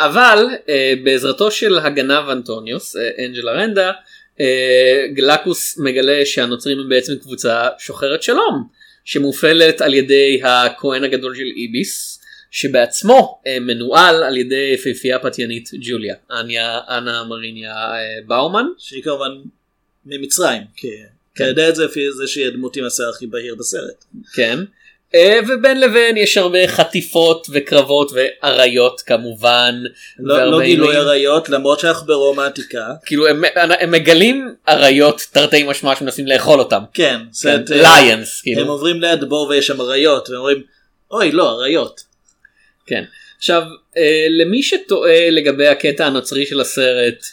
אבל 0.00 0.46
אה, 0.68 0.94
בעזרתו 1.04 1.50
של 1.50 1.78
הגנב 1.78 2.28
אנטוניוס 2.28 2.96
אה, 2.96 3.24
אנג'לה 3.24 3.52
רנדה 3.52 3.92
אה, 4.40 5.06
גלקוס 5.14 5.78
מגלה 5.78 6.26
שהנוצרים 6.26 6.78
הם 6.78 6.88
בעצם 6.88 7.12
קבוצה 7.16 7.68
שוחרת 7.78 8.22
שלום 8.22 8.68
שמופעלת 9.04 9.80
על 9.80 9.94
ידי 9.94 10.40
הכהן 10.44 11.04
הגדול 11.04 11.34
של 11.34 11.52
איביס 11.56 12.21
שבעצמו 12.52 13.40
אה, 13.46 13.60
מנוהל 13.60 14.22
על 14.22 14.36
ידי 14.36 14.74
יפהפייה 14.74 15.18
פתיינית 15.18 15.70
ג'וליה 15.80 16.14
אניה 16.30 16.80
אנה 16.88 17.24
מריניה 17.24 17.72
אה, 17.72 17.98
באומן 18.26 18.64
שהיא 18.78 19.02
כמובן 19.02 19.30
ממצרים. 20.06 20.62
כי 20.76 20.88
אתה 21.34 21.44
יודע 21.44 21.68
את 21.68 21.76
זה 21.76 21.84
לפי 21.84 22.12
זה 22.12 22.26
שהיא 22.26 22.46
הדמות 22.46 22.76
עם 22.76 22.84
השיער 22.84 23.08
הכי 23.08 23.26
בהיר 23.26 23.54
בסרט. 23.54 24.04
כן 24.34 24.58
אה, 25.14 25.40
ובין 25.48 25.80
לבין 25.80 26.16
יש 26.16 26.36
הרבה 26.36 26.68
חטיפות 26.68 27.46
וקרבות 27.52 28.12
ואריות 28.14 29.00
כמובן. 29.00 29.74
לא, 30.18 30.44
לא 30.44 30.62
גילוי. 30.62 30.96
עריות 30.96 31.48
למרות 31.48 31.80
שאנחנו 31.80 32.06
ברומא 32.06 32.42
העתיקה. 32.42 32.86
כאילו 33.06 33.26
הם, 33.28 33.42
הם 33.80 33.90
מגלים 33.90 34.54
אריות 34.68 35.26
תרתי 35.32 35.62
משמע 35.62 35.96
שמנסים 35.96 36.26
לאכול 36.26 36.58
אותם. 36.58 36.82
כן, 36.94 37.20
ליונס 37.70 38.42
הם 38.46 38.54
כאילו. 38.54 38.72
עוברים 38.72 39.00
ליד 39.00 39.24
בור 39.24 39.48
ויש 39.48 39.66
שם 39.66 39.80
אריות 39.80 40.30
והם 40.30 40.38
אומרים 40.38 40.62
אוי 41.10 41.32
לא 41.32 41.52
אריות. 41.52 42.11
כן. 42.86 43.04
עכשיו 43.38 43.62
אה, 43.96 44.26
למי 44.30 44.62
שטועה 44.62 45.30
לגבי 45.30 45.66
הקטע 45.66 46.06
הנוצרי 46.06 46.46
של 46.46 46.60
הסרט 46.60 47.24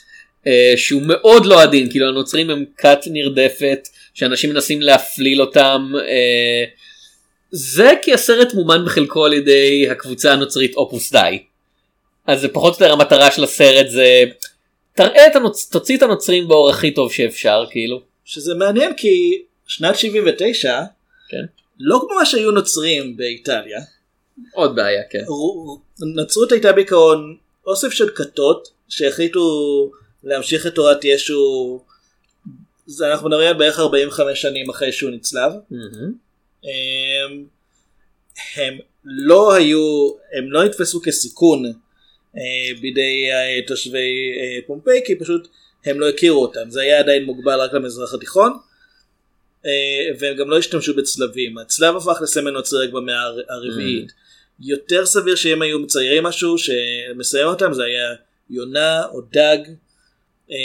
אה, 0.48 0.74
שהוא 0.78 1.02
מאוד 1.06 1.46
לא 1.46 1.62
עדין 1.62 1.90
כאילו 1.90 2.08
הנוצרים 2.08 2.50
הם 2.50 2.66
כת 2.78 3.00
נרדפת 3.08 3.88
שאנשים 4.14 4.50
מנסים 4.50 4.82
להפליל 4.82 5.42
אותם. 5.42 5.92
אה, 6.08 6.64
זה 7.52 7.92
כי 8.02 8.14
הסרט 8.14 8.54
מומן 8.54 8.86
בחלקו 8.86 9.26
על 9.26 9.34
ידי 9.34 9.88
הקבוצה 9.92 10.34
הנוצרית 10.34 10.76
אופוס 10.76 11.12
די. 11.12 11.40
אז 12.28 12.42
זה 12.42 12.48
פחות 12.48 12.74
או 12.74 12.86
יותר 12.86 12.94
המטרה 12.94 13.32
של 13.32 13.44
הסרט 13.44 13.90
זה 13.90 14.24
תראה 14.94 15.28
את 15.28 15.36
הנוצ... 15.36 15.70
תוציא 15.70 15.98
את 15.98 16.02
הנוצרים 16.02 16.48
באור 16.48 16.70
הכי 16.70 16.92
טוב 16.92 17.12
שאפשר 17.12 17.66
כאילו. 17.72 18.02
שזה 18.26 18.56
מעניין 18.56 18.94
כי 18.98 19.42
שנת 19.68 19.96
79 19.96 20.80
כן. 21.30 21.46
לא 21.80 22.00
כמו 22.02 22.16
מה 22.16 22.26
שהיו 22.26 22.52
נוצרים 22.52 23.18
באיטליה. 23.18 23.80
עוד 24.54 24.76
בעיה 24.76 25.04
כן. 25.10 25.24
נצרות 26.16 26.52
הייתה 26.52 26.74
בעיקרון 26.74 27.38
אוסף 27.66 27.90
של 27.90 28.10
כתות 28.16 28.68
שהחליטו 28.90 29.40
להמשיך 30.24 30.68
את 30.68 30.76
תורת 30.76 31.06
ישו. 31.06 31.80
זה 32.86 33.12
אנחנו 33.12 33.28
מדברים 33.30 33.48
על 33.48 33.54
בערך 33.54 33.80
45 33.80 34.42
שנים 34.42 34.70
אחרי 34.70 34.92
שהוא 34.92 35.12
נצלב. 35.12 35.52
הם, 36.64 37.46
הם 38.56 38.78
לא 39.06 39.54
היו, 39.54 40.10
הם 40.38 40.52
לא 40.52 40.64
נתפסו 40.64 41.02
כסיכון 41.02 41.66
אה, 42.38 42.42
בידי 42.82 43.28
אה, 43.32 43.68
תושבי 43.68 43.98
אה, 44.40 44.60
פומפיי 44.68 45.02
כי 45.06 45.16
פשוט 45.16 45.48
הם 45.86 46.00
לא 46.00 46.10
הכירו 46.10 46.42
אותם, 46.42 46.70
זה 46.70 46.82
היה 46.82 47.00
עדיין 47.00 47.24
מוגבל 47.26 47.60
רק 47.60 47.74
למזרח 47.74 48.14
התיכון 48.14 48.52
אה, 49.66 49.72
והם 50.20 50.36
גם 50.38 50.50
לא 50.50 50.58
השתמשו 50.58 50.96
בצלבים, 50.96 51.58
הצלב 51.58 51.96
הפך 51.96 52.22
לסמל 52.22 52.52
נוצרי 52.52 52.88
רק 52.88 52.94
במאה 52.94 53.22
הר- 53.22 53.42
הרביעית. 53.50 54.12
יותר 54.62 55.06
סביר 55.06 55.36
שאם 55.36 55.62
היו 55.62 55.80
מציירים 55.80 56.24
משהו 56.24 56.56
שמסיים 56.58 57.48
אותם 57.48 57.74
זה 57.74 57.84
היה 57.84 58.16
יונה 58.50 59.06
או 59.06 59.22
דג 59.22 59.58
אה, 60.52 60.58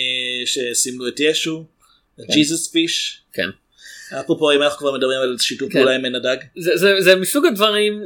שסימלו 0.46 1.08
את 1.08 1.20
ישו, 1.20 1.64
ג'יזוס 2.32 2.68
פיש. 2.68 3.20
כן. 3.32 3.48
אפרופו 4.20 4.52
אם 4.52 4.62
אנחנו 4.62 4.78
כבר 4.78 4.92
מדברים 4.92 5.20
על 5.20 5.36
שיתוף 5.38 5.72
כן. 5.72 5.78
פעולה 5.78 5.94
עם 5.94 6.04
עין 6.04 6.14
הדג. 6.14 6.36
זה, 6.56 6.76
זה, 6.76 7.00
זה 7.00 7.16
מסוג 7.16 7.46
הדברים 7.46 8.02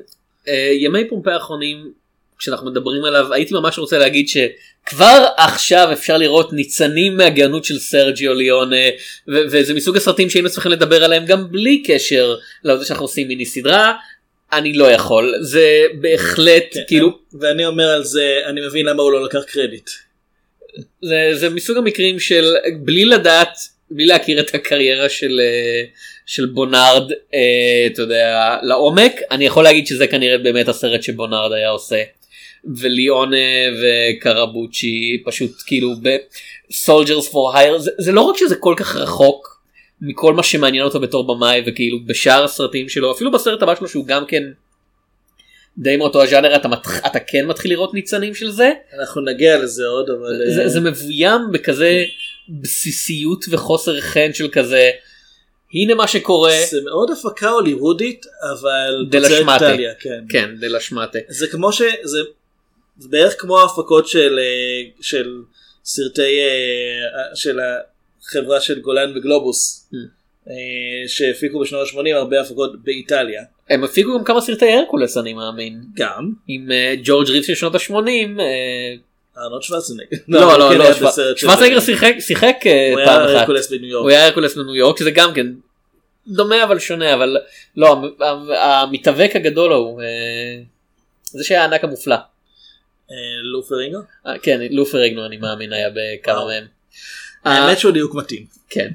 אה, 0.49 0.71
ימי 0.81 1.09
פומפי 1.09 1.31
האחרונים 1.31 1.93
כשאנחנו 2.39 2.71
מדברים 2.71 3.05
עליו 3.05 3.35
הייתי 3.35 3.55
ממש 3.55 3.79
רוצה 3.79 3.99
להגיד 3.99 4.29
שכבר 4.29 5.27
עכשיו 5.37 5.89
אפשר 5.93 6.19
לראות 6.19 6.53
ניצנים 6.53 7.17
מהגאונות 7.17 7.65
של 7.65 7.79
סרג'יו 7.79 8.35
ליונה 8.35 8.77
וזה 9.29 9.75
מסוג 9.75 9.97
הסרטים 9.97 10.31
שהיינו 10.31 10.51
צריכים 10.51 10.73
לדבר 10.73 11.05
עליהם 11.05 11.27
גם 11.27 11.53
בלי 11.53 11.83
קשר 11.87 12.37
לזה 12.65 12.85
שאנחנו 12.85 13.05
עושים 13.05 13.29
מיני 13.29 13.47
סדרה. 13.47 13.95
אני 14.53 14.73
לא 14.73 14.91
יכול 14.91 15.35
זה 15.41 15.85
בהחלט 16.01 16.65
כן, 16.73 16.81
כאילו 16.89 17.19
ואני 17.41 17.67
אומר 17.67 17.89
על 17.89 18.05
זה 18.05 18.41
אני 18.47 18.67
מבין 18.67 18.87
למה 18.87 19.03
הוא 19.03 19.13
לא 19.13 19.25
לקח 19.25 19.43
קרדיט. 19.43 19.91
זה, 21.03 21.31
זה 21.33 21.51
מסוג 21.51 21.77
המקרים 21.77 22.21
של 22.21 22.55
בלי 22.81 23.05
לדעת 23.05 23.59
בלי 23.91 24.07
להכיר 24.07 24.41
את 24.41 24.55
הקריירה 24.55 25.09
של 25.09 25.41
אה, 25.41 25.83
של 26.27 26.47
בונארד 26.47 27.13
אה, 27.35 27.87
אתה 27.87 28.03
יודע 28.03 28.57
לעומק 28.63 29.13
אני 29.31 29.47
יכול 29.47 29.65
להגיד 29.65 29.87
שזה 29.87 30.07
כנראה 30.07 30.39
באמת 30.39 30.69
הסרט 30.69 31.03
שבונארד 31.03 31.53
היה 31.53 31.69
עושה. 31.69 32.03
וליאונה 32.77 33.37
וקרבוצ'י 33.83 35.23
פשוט 35.25 35.51
כאילו 35.67 35.95
בסולג'רס 36.03 37.29
פור 37.29 37.57
הייר 37.57 37.79
זה, 37.79 37.91
זה 37.99 38.13
לא 38.13 38.21
רק 38.21 38.37
שזה 38.37 38.57
כל 38.57 38.75
כך 38.77 38.97
רחוק 38.97 39.58
מכל 40.01 40.35
מה 40.35 40.43
שמעניין 40.43 40.85
אותו 40.85 41.01
בתור 41.01 41.27
במאי 41.27 41.63
וכאילו 41.67 41.99
בשאר 42.07 42.45
הסרטים 42.45 42.89
שלו 42.89 43.13
אפילו 43.13 43.31
בסרט 43.31 43.63
הבא 43.63 43.75
שלו 43.75 43.89
שהוא 43.89 44.07
גם 44.07 44.27
כן 44.27 44.43
די 45.79 45.97
מאותו 45.97 46.23
הז'אנר 46.23 46.57
אתה, 46.57 46.69
מתח, 46.69 47.07
אתה 47.07 47.21
כן 47.21 47.47
מתחיל 47.47 47.71
לראות 47.71 47.95
ניצנים 47.95 48.35
של 48.35 48.51
זה 48.51 48.73
אנחנו 48.99 49.21
נגיע 49.21 49.59
לזה 49.59 49.87
עוד 49.87 50.11
אבל 50.11 50.43
אה, 50.43 50.55
זה, 50.55 50.69
זה 50.69 50.81
מבוים 50.81 51.41
בכזה 51.53 52.05
בסיסיות 52.49 53.45
וחוסר 53.51 54.01
חן 54.01 54.33
של 54.33 54.49
כזה 54.49 54.91
הנה 55.75 55.95
מה 55.95 56.09
שקורה 56.09 56.57
זה 56.71 56.81
מאוד 56.85 57.11
הפקה 57.11 57.51
הוליוודית 57.51 58.27
אבל 58.53 59.07
דה 59.11 59.21
תוצרת 59.21 59.41
לשמטה. 59.41 59.71
איטליה, 59.71 59.95
כן. 60.01 60.25
כן 60.29 60.51
דלה 60.61 60.81
שמטה 60.81 61.19
זה 61.29 61.47
כמו 61.47 61.73
ש... 61.73 61.83
זה, 62.03 62.19
זה 62.99 63.09
בערך 63.09 63.35
כמו 63.39 63.61
ההפקות 63.61 64.09
של, 64.09 64.39
אה, 64.39 64.91
של 65.01 65.43
סרטי 65.85 66.41
אה, 66.41 67.37
של 67.37 67.59
החברה 68.23 68.61
של 68.61 68.81
גולן 68.81 69.17
וגלובוס 69.17 69.89
Mm. 69.93 69.97
אה, 70.51 70.55
שהפיקו 71.09 71.61
בשנות 71.61 71.89
ה-80 71.89 72.15
הרבה 72.17 72.41
הפקות 72.41 72.83
באיטליה 72.85 73.43
הם 73.71 73.85
הפיקו 73.85 74.19
גם 74.19 74.25
כמה 74.25 74.41
סרטי 74.41 74.73
הרקולס 74.73 75.17
אני 75.17 75.33
מאמין 75.33 75.81
גם 75.95 76.33
עם 76.49 76.71
אה, 76.73 76.95
ג'ורג' 77.05 77.29
ריבס 77.31 77.47
של 77.47 77.55
שנות 77.55 77.75
ה-80 77.75 77.91
ארנולד 79.39 79.63
שוורצנגר. 79.63 80.03
לא 80.29 80.59
לא 80.59 80.69
כן 80.73 80.79
לא 80.79 80.85
היה 80.85 80.95
שוורצנגר 81.37 81.81
שיחק 82.21 82.55
אה, 82.67 82.93
פעם 83.05 83.21
אחת. 83.23 83.29
הוא 84.01 84.11
היה 84.11 84.27
הרקולס 84.27 84.57
בניו 84.57 84.75
יורק 84.75 84.99
שזה 84.99 85.11
גם 85.11 85.35
כן 85.35 85.47
דומה 86.27 86.65
אבל 86.65 86.79
שונה 86.79 87.15
אבל 87.15 87.37
לא 87.77 87.93
המ- 87.93 88.23
המ- 88.23 88.51
המתאבק 88.51 89.31
הגדול 89.35 89.73
הוא 89.73 90.03
אה, 90.03 90.07
זה 91.25 91.45
שהיה 91.45 91.63
הענק 91.63 91.85
המופלא 91.85 92.15
אה, 92.15 93.17
לו 93.53 93.63
פריגנו? 93.63 93.99
אה, 94.27 94.39
כן 94.39 94.61
לו 94.71 94.85
פריגנו 94.85 95.27
אני 95.27 95.37
מאמין 95.37 95.73
היה 95.73 95.89
בכמה. 95.91 96.45
מהם. 96.47 96.65
האמת 97.45 97.79
שהוא 97.79 97.93
דיוק 97.93 98.15
מתאים. 98.15 98.45
כן. 98.71 98.89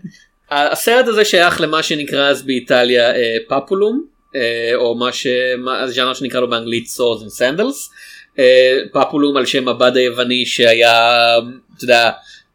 הסרט 0.51 1.07
הזה 1.07 1.25
שייך 1.25 1.62
למה 1.62 1.83
שנקרא 1.83 2.29
אז 2.29 2.41
באיטליה 2.41 3.15
אה, 3.15 3.38
peplum 3.47 4.05
אה, 4.35 4.71
או 4.75 4.95
מה 4.95 5.12
שהז'אנר 5.12 6.13
שנקרא 6.13 6.39
לו 6.39 6.50
באנגלית 6.50 6.88
סורס 6.88 7.23
and 7.23 7.29
סנדלס. 7.29 7.89
peplum 8.93 9.38
על 9.38 9.45
שם 9.45 9.67
הבד 9.67 9.97
היווני 9.97 10.45
שהיה 10.45 11.35
אתה 11.77 11.83
יודע 11.83 12.12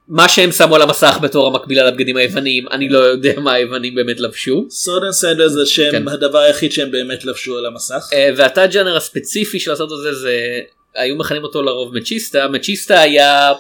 מה 0.09 0.29
שהם 0.29 0.53
שמו 0.53 0.75
על 0.75 0.83
המסך 0.83 1.19
בתור 1.23 1.47
המקבילה 1.47 1.85
לבגדים 1.85 2.17
היווניים 2.17 2.69
אני 2.71 2.89
לא 2.89 2.99
יודע 2.99 3.41
מה 3.41 3.53
היוונים 3.53 3.95
באמת 3.95 4.21
לבשו. 4.21 4.67
sword 4.71 4.97
and 4.97 5.13
sandals 5.13 5.53
זה 5.53 5.67
שם 5.67 5.91
כן. 5.93 6.09
הדבר 6.09 6.39
היחיד 6.39 6.73
שהם 6.73 6.91
באמת 6.91 7.25
לבשו 7.25 7.59
על 7.59 7.67
המסך. 7.67 8.11
אה, 8.13 8.31
והתת 8.37 8.69
ג'אנר 8.71 8.97
הספציפי 8.97 9.61
של 9.61 9.73
הסרט 9.73 9.91
הזה 9.91 10.15
זה 10.15 10.61
היו 10.95 11.17
מכנים 11.17 11.43
אותו 11.43 11.63
לרוב 11.63 11.95
מצ'יסטה 11.95 12.49
מצ'יסטה 12.49 13.01
היה 13.01 13.53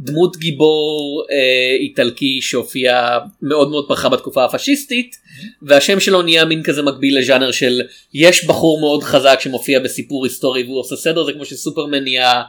דמות 0.00 0.36
גיבור 0.36 1.24
אה, 1.30 1.76
איטלקי 1.80 2.40
שהופיע 2.40 3.18
מאוד 3.42 3.70
מאוד 3.70 3.88
פרחה 3.88 4.08
בתקופה 4.08 4.44
הפשיסטית 4.44 5.16
והשם 5.62 6.00
שלו 6.00 6.22
נהיה 6.22 6.44
מין 6.44 6.62
כזה 6.62 6.82
מקביל 6.82 7.18
לז'אנר 7.18 7.50
של 7.50 7.80
יש 8.14 8.44
בחור 8.44 8.80
מאוד 8.80 9.02
חזק 9.02 9.40
שמופיע 9.40 9.80
בסיפור 9.80 10.24
היסטורי 10.24 10.64
והוא 10.64 10.80
עושה 10.80 10.96
סדר 10.96 11.24
זה 11.24 11.32
כמו 11.32 11.44
שסופרמן 11.44 12.02
נהיה 12.02 12.42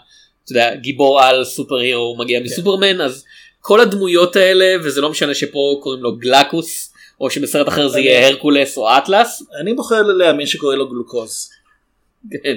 אתה 0.43 0.51
יודע, 0.51 0.75
גיבור 0.75 1.21
על 1.21 1.43
סופר 1.43 1.75
הירו 1.75 2.03
הוא 2.03 2.17
מגיע 2.17 2.39
מסופרמן 2.39 3.01
אז 3.01 3.25
כל 3.61 3.79
הדמויות 3.79 4.35
האלה 4.35 4.75
וזה 4.83 5.01
לא 5.01 5.09
משנה 5.09 5.35
שפה 5.35 5.79
קוראים 5.83 6.03
לו 6.03 6.17
גלקוס 6.17 6.93
או 7.21 7.29
שבסרט 7.29 7.67
אחר 7.67 7.87
זה 7.87 7.99
יהיה 7.99 8.27
הרקולס 8.27 8.77
או 8.77 8.97
אטלס 8.97 9.43
אני 9.61 9.73
בוחר 9.73 10.01
להאמין 10.01 10.45
שקורא 10.45 10.75
לו 10.75 10.89
גלוקוז. 10.89 11.49
כן, 12.43 12.55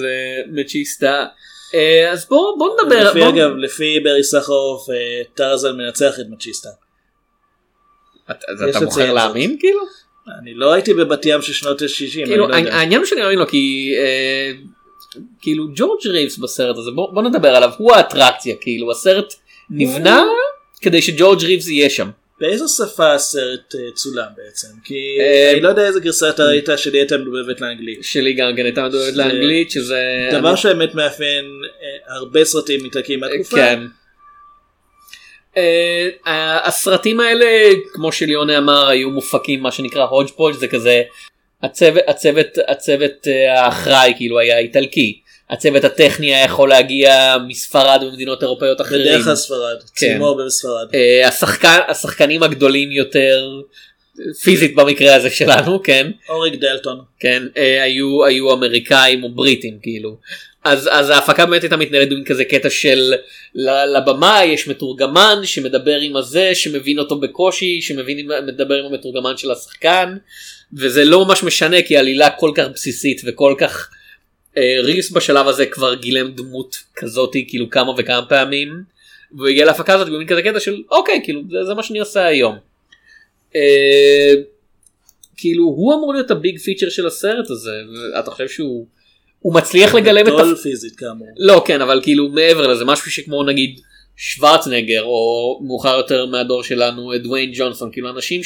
זה 0.00 0.42
מצ'יסטה. 0.52 1.26
אה, 1.74 2.10
אז 2.12 2.26
בוא 2.28 2.58
בוא 2.58 2.68
נדבר. 2.82 3.10
לפי 3.10 3.20
בוא- 3.20 3.28
אגב 3.28 3.50
לפי 3.56 4.00
ברי 4.04 4.24
סחרוף 4.24 4.90
אה, 4.90 4.94
טרזן 5.34 5.76
מנצח 5.76 6.20
את 6.20 6.24
מצ'יסטה. 6.30 6.68
אתה- 8.30 8.34
אתה 8.54 8.90
זאת. 8.90 8.96
להאמין 8.98 9.56
כאילו? 9.60 9.80
אני 10.42 10.54
לא 10.54 10.72
הייתי 10.72 10.94
בבת 10.94 11.26
ים 11.26 11.42
של 11.42 11.52
שנות 11.52 11.82
ה-60. 11.82 12.26
כאילו 12.26 12.48
אני 12.52 12.64
לא. 12.64 12.70
העניין 12.70 13.00
הוא 13.00 13.06
שאני 13.06 13.20
מאמין 13.22 13.38
לו 13.38 13.46
כי 13.46 13.92
אה, 13.98 14.52
כאילו 15.40 15.66
ג'ורג' 15.74 16.06
ריבס 16.06 16.38
בסרט 16.38 16.76
הזה 16.76 16.90
בוא 16.90 17.14
בוא 17.14 17.22
נדבר 17.22 17.48
עליו 17.56 17.70
הוא 17.78 17.92
האטרקציה 17.92 18.54
כאילו 18.60 18.90
הסרט 18.90 19.34
נבנה 19.70 20.22
כדי 20.80 21.02
שג'ורג' 21.02 21.44
ריבס 21.44 21.68
יהיה 21.68 21.90
שם. 21.90 22.10
באיזו 22.40 22.68
שפה 22.68 23.12
הסרט 23.14 23.74
אה, 23.74 23.80
צולם 23.94 24.26
בעצם? 24.36 24.68
כי 24.84 25.18
אה, 25.20 25.50
אני 25.52 25.60
לא 25.60 25.68
יודע 25.68 25.86
איזה 25.86 26.00
גרסה 26.00 26.30
אתה 26.30 26.42
ראית 26.44 26.68
שלי 26.76 26.98
הייתה 26.98 27.16
מדובבת 27.18 27.60
לאנגלית. 27.60 27.98
שלי 28.04 28.32
גם 28.32 28.56
כן 28.56 28.64
הייתה 28.64 28.82
מדוברת 28.88 29.14
זה- 29.14 29.22
לאנגלית 29.22 29.70
שזה 29.70 30.00
דבר 30.32 30.56
שבאמת 30.56 30.94
מאפיין 30.94 31.44
אה, 31.82 32.14
הרבה 32.16 32.44
סרטים 32.44 32.84
איטלקיים 32.84 33.20
מהתקופה. 33.20 33.56
כן. 33.56 33.82
הסרטים 36.64 37.20
האלה 37.20 37.46
כמו 37.92 38.12
שליונה 38.12 38.58
אמר 38.58 38.88
היו 38.88 39.10
מופקים 39.10 39.60
מה 39.62 39.72
שנקרא 39.72 40.04
הודג' 40.04 40.30
פודג' 40.30 40.56
זה 40.58 40.68
כזה 40.68 41.02
הצוות 41.62 42.02
הצוות 42.06 42.46
הצוות 42.68 43.12
אה, 43.28 43.64
האחראי 43.64 44.12
כאילו 44.16 44.38
היה 44.38 44.58
איטלקי 44.58 45.20
הצוות 45.50 45.84
הטכני 45.84 46.34
היה 46.34 46.44
יכול 46.44 46.68
להגיע 46.68 47.36
מספרד 47.48 48.02
וממדינות 48.02 48.42
אירופאיות 48.42 48.80
אחרים. 48.80 49.06
בדרך 49.06 49.24
כלל 49.24 49.34
ספרד. 49.34 49.76
כן. 49.80 49.86
צילמו 49.94 50.26
הרבה 50.26 50.44
בספרד. 50.46 50.86
אה, 50.94 51.28
השחקן 51.28 51.78
השחקנים 51.88 52.42
הגדולים 52.42 52.90
יותר 52.92 53.60
פיזית 54.42 54.74
במקרה 54.74 55.14
הזה 55.14 55.30
שלנו 55.30 55.82
כן 55.82 56.10
אוריק 56.28 56.54
דלטון. 56.54 57.00
כן 57.20 57.42
אה, 57.56 57.82
היו 57.82 58.24
היו 58.24 58.52
אמריקאים 58.52 59.24
או 59.24 59.28
בריטים 59.28 59.78
כאילו 59.82 60.16
אז 60.64 60.88
אז 60.92 61.10
ההפקה 61.10 61.46
באמת 61.46 61.62
הייתה 61.62 61.76
מתנהלת 61.76 62.08
במין 62.08 62.24
כזה 62.24 62.44
קטע 62.44 62.70
של 62.70 63.14
לבמה 63.96 64.40
יש 64.44 64.68
מתורגמן 64.68 65.40
שמדבר 65.44 65.96
עם 66.00 66.16
הזה 66.16 66.54
שמבין 66.54 66.98
אותו 66.98 67.20
בקושי 67.20 67.80
שמבין 67.82 68.18
עם- 68.18 68.46
מדבר 68.46 68.74
עם 68.74 68.84
המתורגמן 68.92 69.36
של 69.36 69.50
השחקן 69.50 70.16
וזה 70.78 71.04
לא 71.04 71.24
ממש 71.24 71.42
משנה 71.42 71.82
כי 71.82 71.96
העלילה 71.96 72.30
כל 72.30 72.50
כך 72.54 72.64
בסיסית 72.74 73.20
וכל 73.24 73.54
כך 73.58 73.90
ריס 74.82 75.12
בשלב 75.12 75.48
הזה 75.48 75.66
כבר 75.66 75.94
גילם 75.94 76.30
דמות 76.30 76.76
כזאתי 76.94 77.46
כאילו 77.48 77.70
כמה 77.70 77.92
וכמה 77.98 78.26
פעמים 78.28 78.82
והוא 79.32 79.48
הגיע 79.48 79.64
להפקה 79.66 79.94
הזאת 79.94 80.08
במין 80.08 80.26
כזה 80.26 80.42
קטע 80.42 80.60
של 80.60 80.82
אוקיי 80.90 81.20
כאילו 81.24 81.40
זה, 81.50 81.64
זה 81.66 81.74
מה 81.74 81.82
שאני 81.82 81.98
עושה 81.98 82.26
היום. 82.26 82.56
אה, 83.56 84.32
כאילו 85.36 85.64
הוא 85.64 85.94
אמור 85.94 86.14
להיות 86.14 86.30
הביג 86.30 86.58
פיצ'ר 86.58 86.88
של 86.88 87.06
הסרט 87.06 87.50
הזה 87.50 87.70
ואתה 88.14 88.30
חושב 88.30 88.48
שהוא 88.48 88.86
הוא 89.40 89.54
מצליח 89.54 89.94
לגלם 89.94 90.26
את 90.26 90.32
גדול. 90.32 90.56
פיזית 90.56 90.96
כאמור. 90.96 91.28
לא 91.36 91.62
כן 91.66 91.80
אבל 91.80 92.00
כאילו 92.02 92.28
מעבר 92.28 92.66
לזה 92.66 92.84
משהו 92.84 93.10
שכמו 93.10 93.44
נגיד 93.44 93.80
שוורצנגר 94.16 95.02
או 95.02 95.60
מאוחר 95.66 95.96
יותר 95.96 96.26
מהדור 96.26 96.62
שלנו 96.62 97.12
דוויין 97.22 97.50
ג'ונסון 97.54 97.92
כאילו 97.92 98.10
אנשים 98.10 98.40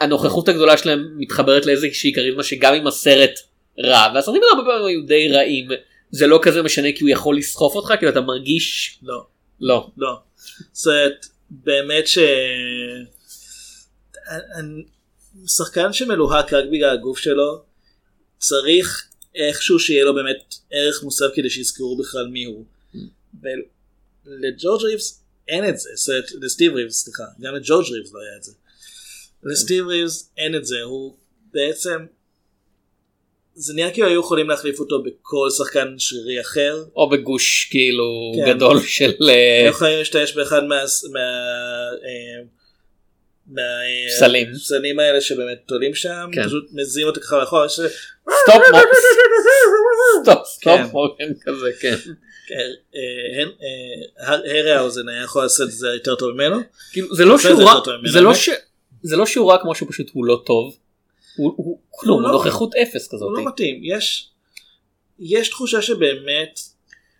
שהנוכחות 0.00 0.48
הגדולה 0.48 0.76
שלהם 0.76 1.08
מתחברת 1.16 1.66
לאיזושהי 1.66 2.12
כריזמה 2.12 2.42
שגם 2.42 2.74
אם 2.74 2.86
הסרט 2.86 3.40
רע 3.78 4.12
והסרטים 4.14 4.42
האלה 4.42 4.52
הרבה 4.52 4.70
פעמים 4.70 4.86
היו 4.86 5.06
די 5.06 5.28
רעים 5.28 5.68
זה 6.10 6.26
לא 6.26 6.40
כזה 6.42 6.62
משנה 6.62 6.88
כי 6.96 7.04
הוא 7.04 7.10
יכול 7.10 7.36
לסחוף 7.36 7.74
אותך 7.74 7.92
כאילו 7.98 8.12
אתה 8.12 8.20
מרגיש 8.20 8.98
לא. 9.02 9.26
לא 9.60 9.90
לא. 9.96 10.20
זאת 10.72 11.26
באמת 11.50 12.06
ש... 12.06 12.18
שחקן 15.46 15.92
שמלוהק 15.92 16.52
רק 16.52 16.64
בגלל 16.72 16.90
הגוף 16.90 17.18
שלו 17.18 17.62
צריך 18.38 19.08
איכשהו 19.34 19.78
שיהיה 19.78 20.04
לו 20.04 20.14
באמת 20.14 20.54
ערך 20.70 21.02
מוסף 21.02 21.26
כדי 21.34 21.50
שיזכרו 21.50 21.98
בכלל 21.98 22.26
מי 22.26 22.44
הוא. 22.44 22.64
ולג'ורג' 24.26 24.82
ריבס 24.82 25.22
אין 25.48 25.68
את 25.68 25.78
זה, 25.78 26.12
אומרת, 26.12 26.30
לסטיב 26.40 26.74
ריבס 26.74 27.04
סליחה, 27.04 27.24
גם 27.40 27.54
לג'ורג' 27.54 27.86
ריבס 27.92 28.12
לא 28.12 28.20
היה 28.20 28.36
את 28.36 28.42
זה. 28.42 28.52
לסטיב 29.42 29.86
ריבס 29.86 30.30
אין 30.36 30.56
את 30.56 30.66
זה, 30.66 30.82
הוא 30.82 31.16
בעצם 31.52 32.06
זה 33.54 33.74
נראה 33.74 33.90
כאילו 33.90 34.08
היו 34.08 34.20
יכולים 34.20 34.48
להחליף 34.48 34.80
אותו 34.80 35.02
בכל 35.02 35.50
שחקן 35.50 35.94
שרירי 35.98 36.40
אחר. 36.40 36.84
או 36.96 37.08
בגוש 37.10 37.68
כאילו 37.70 38.04
כן. 38.36 38.52
גדול 38.54 38.80
של 38.86 39.12
אה, 39.28 39.60
היו 39.60 39.70
יכולים 39.70 39.98
להשתמש 39.98 40.32
באחד 40.32 40.64
מה... 40.64 40.76
מה... 41.12 41.20
אה, 42.04 42.42
מה... 43.46 43.62
אה, 43.62 44.16
פסלים. 44.16 44.46
הפסלים 44.56 44.98
האלה 44.98 45.20
שבאמת 45.20 45.58
תולים 45.66 45.94
שם, 45.94 46.28
כן. 46.32 46.46
פשוט 46.46 46.68
מזיזים 46.72 47.06
אותה 47.06 47.20
ככה 47.20 47.38
לאחור, 47.38 47.68
ש- 47.68 47.80
stop 48.42 48.62
mo- 48.72 48.78
stop 50.22 50.46
stop 50.46 50.80
כן. 51.18 51.32
כזה 51.44 51.70
כן. 51.80 51.96
כן, 52.48 52.70
אה, 52.94 53.42
אה, 54.22 54.34
הרי 54.60 54.72
האוזן 54.72 55.08
היה 55.08 55.22
יכול 55.22 55.42
לעשות 55.42 55.68
את 55.68 55.72
זה 55.72 55.88
יותר 55.88 56.14
טוב 56.14 56.30
ממנו. 56.30 56.56
זה 59.02 59.16
לא 59.16 59.26
שהוא 59.26 59.52
רע 59.52 59.58
כמו 59.62 59.74
שהוא 59.74 59.88
פשוט 59.88 60.06
הוא 60.12 60.24
לא 60.24 60.42
טוב. 60.46 60.76
הוא 61.36 61.52
הוא 61.56 61.78
כלום 61.90 62.20
הוא 62.20 62.28
הוא 62.28 62.38
לא- 62.38 62.44
נוכחות 62.44 62.74
אפס 62.74 63.08
כזאת. 63.08 63.22
הוא 63.22 63.32
לא 63.32 63.44
מתאים, 63.46 63.80
יש 63.84 64.28
יש 65.20 65.48
תחושה 65.48 65.82
שבאמת 65.82 66.60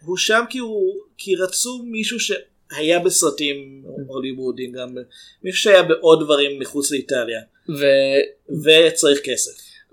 הוא 0.05 0.17
שם 0.17 0.45
כי 0.51 0.59
הוא 0.59 0.95
כי 1.19 1.37
רצו 1.37 1.83
מישהו 1.83 2.19
שהיה 2.21 2.99
בסרטים 2.99 3.85
הוליוודיים 4.07 4.73
גם 4.73 4.97
מישהו 5.45 5.61
שהיה 5.63 5.83
בעוד 5.83 6.25
דברים 6.25 6.59
מחוץ 6.61 6.91
לאיטליה 6.91 7.41
ו- 7.69 8.53
וצריך 8.65 9.21
כסף. 9.25 9.53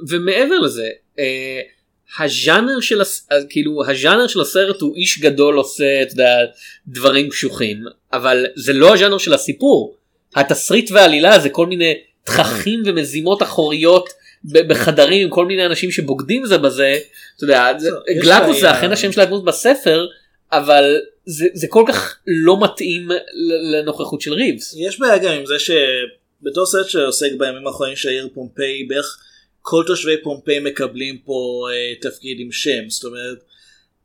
ומעבר 0.09 0.59
לזה 0.59 0.89
אה, 1.19 1.61
הז'אנר 2.19 2.79
של 2.79 3.01
הס... 3.01 3.27
אז 3.29 3.45
כאילו 3.49 3.85
הז'אנר 3.89 4.27
של 4.27 4.41
הסרט 4.41 4.81
הוא 4.81 4.95
איש 4.95 5.19
גדול 5.19 5.55
עושה 5.55 6.01
את 6.01 6.07
דברים 6.87 7.29
קשוחים 7.29 7.83
אבל 8.13 8.45
זה 8.55 8.73
לא 8.73 8.93
הז'אנר 8.93 9.17
של 9.17 9.33
הסיפור 9.33 9.95
התסריט 10.35 10.91
והעלילה 10.91 11.39
זה 11.39 11.49
כל 11.49 11.65
מיני 11.65 11.93
תככים 12.23 12.83
ומזימות 12.85 13.43
אחוריות 13.43 14.09
בחדרים 14.43 15.25
עם 15.25 15.29
כל 15.29 15.45
מיני 15.45 15.65
אנשים 15.65 15.91
שבוגדים 15.91 16.45
זה 16.45 16.57
בזה 16.57 16.99
אתה 17.35 17.43
יודע 17.43 17.71
לא, 17.81 17.99
גלקוס 18.21 18.59
זה. 18.59 18.71
אכן 18.71 18.91
השם 18.91 19.11
של 19.11 19.21
הדמות 19.21 19.45
בספר 19.45 20.07
אבל 20.51 21.01
זה, 21.25 21.47
זה 21.53 21.67
כל 21.67 21.83
כך 21.87 22.17
לא 22.27 22.63
מתאים 22.63 23.09
לנוכחות 23.71 24.21
של 24.21 24.33
ריבס. 24.33 24.75
יש 24.77 24.99
בעיה 24.99 25.17
גם 25.17 25.31
עם 25.31 25.45
זה 25.45 25.55
שבתור 25.59 26.65
סרט 26.65 26.89
שעוסק 26.89 27.29
בימים 27.37 27.67
האחרונים 27.67 27.95
של 27.95 28.09
העיר 28.09 28.29
פומפיי 28.33 28.83
בערך 28.83 29.17
כל 29.61 29.83
תושבי 29.87 30.21
פומפיי 30.23 30.59
מקבלים 30.59 31.17
פה 31.17 31.67
אה, 31.71 31.95
תפקיד 32.01 32.39
עם 32.39 32.51
שם 32.51 32.89
זאת 32.89 33.03
אומרת 33.03 33.43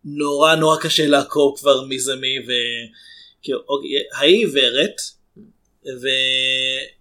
נורא 0.04 0.54
נורא 0.54 0.76
קשה 0.80 1.06
לעקוב 1.06 1.58
כבר 1.58 1.84
מי 1.84 1.98
זה 1.98 2.16
מי 2.16 2.38
וכאילו 2.38 3.58
אוקיי, 3.68 3.90
ההיא 4.14 4.46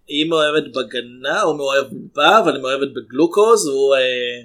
והיא 0.07 0.29
מאוהבת 0.29 0.63
בגנה 0.75 1.41
הוא 1.41 1.57
מאוהב 1.57 1.85
בה 2.15 2.39
אבל 2.39 2.53
היא 2.53 2.61
מאוהבת 2.61 2.87
בגלוקוז 2.93 3.67
והוא, 3.67 3.95
אה, 3.95 4.41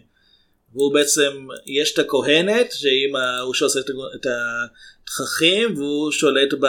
והוא 0.73 0.95
בעצם 0.95 1.47
יש 1.67 1.95
את 1.95 1.99
הכהנת 1.99 2.73
שהיא 2.73 3.09
הוא 3.45 3.55
שעושה 3.55 3.81
את 4.15 4.27
התככים 4.27 5.75
והוא 5.77 6.13
שולט 6.13 6.55
ב... 6.61 6.67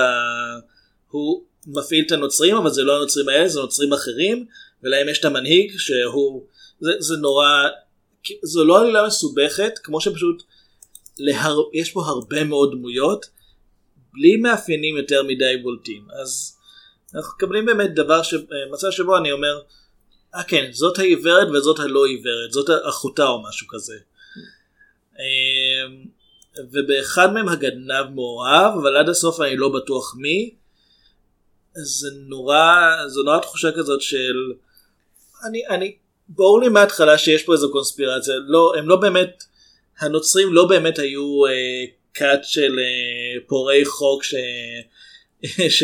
הוא 1.09 1.43
מפעיל 1.67 2.05
את 2.07 2.11
הנוצרים 2.11 2.55
אבל 2.55 2.69
זה 2.69 2.83
לא 2.83 2.97
הנוצרים 2.97 3.29
האלה 3.29 3.47
זה 3.47 3.59
נוצרים 3.59 3.93
אחרים 3.93 4.45
ולהם 4.83 5.09
יש 5.09 5.19
את 5.19 5.25
המנהיג 5.25 5.77
שהוא 5.77 6.43
זה, 6.79 6.91
זה 6.99 7.17
נורא 7.17 7.67
זו 8.43 8.65
לא 8.65 8.81
עלילה 8.81 9.07
מסובכת 9.07 9.73
כמו 9.83 10.01
שפשוט 10.01 10.43
להר, 11.17 11.57
יש 11.73 11.91
פה 11.91 12.01
הרבה 12.05 12.43
מאוד 12.43 12.71
דמויות 12.71 13.25
בלי 14.13 14.37
מאפיינים 14.37 14.97
יותר 14.97 15.23
מדי 15.23 15.57
בולטים. 15.63 16.07
אז 16.21 16.57
אנחנו 17.15 17.33
מקבלים 17.35 17.65
באמת 17.65 17.93
דבר 17.93 18.23
ש... 18.23 18.33
מצב 18.71 18.91
שבו 18.91 19.17
אני 19.17 19.31
אומר 19.31 19.61
אה 20.35 20.43
כן 20.43 20.71
זאת 20.71 20.99
העיוורת 20.99 21.47
וזאת 21.47 21.79
הלא 21.79 22.05
עיוורת 22.05 22.51
זאת 22.51 22.69
אחותה 22.89 23.27
או 23.27 23.43
משהו 23.43 23.67
כזה. 23.69 23.95
אמ, 25.19 26.05
ובאחד 26.71 27.33
מהם 27.33 27.49
הגנב 27.49 28.09
מאוהב 28.15 28.73
אבל 28.73 28.97
עד 28.97 29.09
הסוף 29.09 29.41
אני 29.41 29.57
לא 29.57 29.69
בטוח 29.69 30.15
מי. 30.17 30.55
זה 31.73 32.07
נורא 32.27 32.85
זו 33.07 33.23
נורא 33.23 33.39
תחושה 33.39 33.71
כזאת 33.71 34.01
של 34.01 34.35
אני 35.47 35.67
אני 35.67 35.95
ברור 36.29 36.61
לי 36.61 36.69
מההתחלה 36.69 37.17
שיש 37.17 37.43
פה 37.43 37.53
איזו 37.53 37.71
קונספירציה. 37.71 38.33
לא 38.47 38.73
הם 38.77 38.89
לא 38.89 38.95
באמת 38.95 39.43
הנוצרים 39.99 40.53
לא 40.53 40.65
באמת 40.65 40.99
היו 40.99 41.45
אה, 41.45 41.85
כת 42.13 42.39
של 42.43 42.79
אה, 42.79 43.47
פורעי 43.47 43.85
חוק 43.85 44.23
ש... 44.23 44.35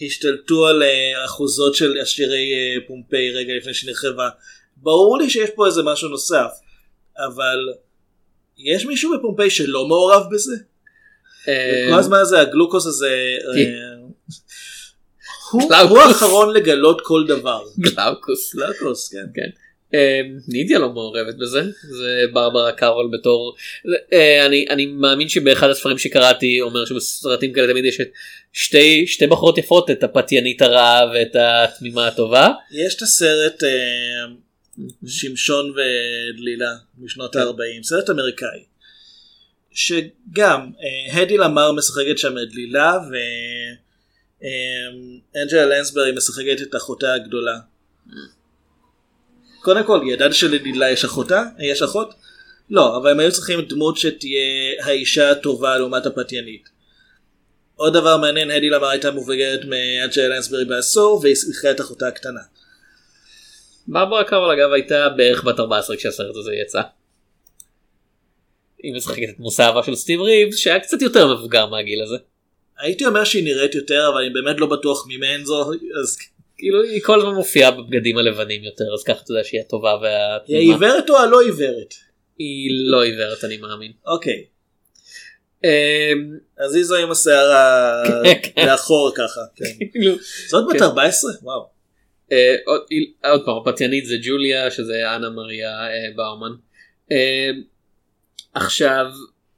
שהשתלטו 0.00 0.66
על 0.66 0.82
אה, 0.82 1.24
אחוזות 1.24 1.74
של 1.74 1.98
עשירי 2.02 2.52
אה, 2.52 2.86
פומפיי 2.86 3.30
רגע 3.30 3.52
לפני 3.56 3.74
שנחרבה 3.74 4.28
ברור 4.76 5.18
לי 5.18 5.30
שיש 5.30 5.50
פה 5.54 5.66
איזה 5.66 5.82
משהו 5.82 6.08
נוסף 6.08 6.50
אבל 7.26 7.68
יש 8.58 8.86
מישהו 8.86 9.18
בפומפיי 9.18 9.50
שלא 9.50 9.88
מעורב 9.88 10.22
בזה? 10.32 10.56
אה, 11.48 11.86
כל 11.90 11.98
הזמן 11.98 12.18
הזה 12.18 12.40
הגלוקוס 12.40 12.86
הזה 12.86 13.16
כן. 13.54 13.96
הוא 15.52 15.68
גלאוקוס. 15.68 15.98
האחרון 16.06 16.54
לגלות 16.54 17.00
כל 17.04 17.24
דבר. 17.28 17.62
גלאוקוס. 17.78 18.54
גלוקוס 18.54 19.08
כן. 19.08 19.50
כן. 19.92 19.98
אה, 19.98 20.20
נידיה 20.48 20.78
לא 20.78 20.92
מעורבת 20.92 21.34
בזה 21.34 21.62
זה 21.80 22.22
ברברה 22.32 22.72
קארול 22.72 23.10
בתור 23.12 23.56
אה, 24.12 24.46
אני 24.46 24.66
אני 24.70 24.86
מאמין 24.86 25.28
שבאחד 25.28 25.70
הספרים 25.70 25.98
שקראתי 25.98 26.60
אומר 26.60 26.84
שבסרטים 26.84 27.52
כאלה 27.52 27.72
תמיד 27.72 27.84
יש 27.84 28.00
את 28.00 28.08
שתי 28.52 29.06
שתי 29.06 29.26
בחורות 29.26 29.58
יפות 29.58 29.90
את 29.90 30.02
הפתיינית 30.02 30.62
הרעה 30.62 31.10
ואת 31.14 31.36
התמימה 31.38 32.06
הטובה 32.06 32.48
יש 32.72 32.94
את 32.94 33.02
הסרט 33.02 33.64
אה, 33.64 33.68
שמשון 35.06 35.70
ודלילה 35.70 36.74
משנות 36.98 37.36
ה-40 37.36 37.82
סרט 37.82 38.10
אמריקאי. 38.10 38.70
שגם 39.72 40.70
אה, 40.82 41.22
הדי 41.22 41.36
למר 41.36 41.72
משחקת 41.72 42.18
שם 42.18 42.38
את 42.38 42.48
דלילה 42.50 42.98
ואנג'לה 45.34 45.66
לנסברי 45.66 46.12
משחקת 46.12 46.62
את 46.62 46.74
אחותה 46.76 47.14
הגדולה. 47.14 47.58
קודם 49.60 49.84
כל 49.84 50.00
ידעת 50.06 50.34
שלדלילה 50.34 50.90
יש 50.90 51.04
אחותה? 51.04 51.44
יש 51.58 51.82
אחות? 51.82 52.14
לא, 52.70 52.96
אבל 52.96 53.10
הם 53.10 53.20
היו 53.20 53.32
צריכים 53.32 53.60
דמות 53.60 53.96
שתהיה 53.98 54.84
האישה 54.84 55.30
הטובה 55.30 55.78
לעומת 55.78 56.06
הפתיינית. 56.06 56.68
עוד 57.76 57.92
דבר 57.92 58.16
מעניין, 58.16 58.50
הדי 58.50 58.70
למר 58.70 58.86
הייתה 58.86 59.10
מבוגרת 59.10 59.60
מאנג'לה 59.64 60.28
לנסברי 60.28 60.64
בעשור 60.64 61.20
והיא 61.22 61.34
שיחקה 61.34 61.70
את 61.70 61.80
אחותה 61.80 62.08
הקטנה. 62.08 62.40
ברברה 63.86 64.24
קארול 64.24 64.50
אגב 64.50 64.72
הייתה 64.72 65.08
בערך 65.08 65.44
בת 65.44 65.60
14 65.60 65.96
כשהסרט 65.96 66.36
הזה 66.36 66.54
יצא. 66.54 66.80
היא 68.82 68.94
משחקת 68.94 69.28
את 69.30 69.38
מושא 69.38 69.62
האהבה 69.62 69.82
של 69.82 69.94
סטיב 69.94 70.20
ריבס 70.20 70.56
שהיה 70.56 70.80
קצת 70.80 71.02
יותר 71.02 71.34
מבוגר 71.34 71.66
מהגיל 71.66 72.02
הזה. 72.02 72.16
הייתי 72.78 73.06
אומר 73.06 73.24
שהיא 73.24 73.44
נראית 73.44 73.74
יותר 73.74 74.08
אבל 74.12 74.20
אני 74.20 74.30
באמת 74.30 74.60
לא 74.60 74.66
בטוח 74.66 75.06
ממעין 75.08 75.44
זו 75.44 75.70
אז 76.00 76.18
כאילו 76.60 76.82
היא 76.82 77.00
כל 77.02 77.18
הזמן 77.20 77.34
מופיעה 77.34 77.70
בבגדים 77.70 78.18
הלבנים 78.18 78.64
יותר 78.64 78.84
אז 78.94 79.02
ככה 79.04 79.20
אתה 79.24 79.32
יודע 79.32 79.44
שהיא 79.44 79.60
הטובה 79.60 79.92
היא 79.92 80.00
והתמימה. 80.02 80.58
העיוורת 80.60 81.10
או 81.10 81.16
הלא 81.18 81.40
עיוורת? 81.40 81.94
היא 82.38 82.68
לא 82.90 83.02
עיוורת 83.02 83.44
אני 83.44 83.56
מאמין. 83.56 83.92
אוקיי 84.06 84.44
אמ, 85.64 85.68
אז 86.58 86.74
היא 86.74 86.84
זו 86.84 86.96
עם 86.96 87.10
השיער 87.10 87.50
כן, 88.24 88.50
כן. 88.54 88.66
לאחור 88.66 89.12
ככה. 89.16 89.40
כן. 89.56 89.64
כאילו, 89.92 90.14
זאת 90.48 90.64
בת 90.70 90.78
כן. 90.78 90.84
14? 90.84 91.30
וואו. 91.42 91.68
אה, 92.32 92.56
עוד- 92.66 92.80
היא- 92.90 93.06
פעם 93.44 93.56
הפתיינית 93.56 94.06
זה 94.06 94.14
ג'וליה 94.22 94.70
שזה 94.70 95.14
אנה 95.16 95.30
מריה 95.30 95.70
אה, 95.86 96.08
באומן. 96.16 96.50
אה, 97.12 97.50
עכשיו 98.54 99.06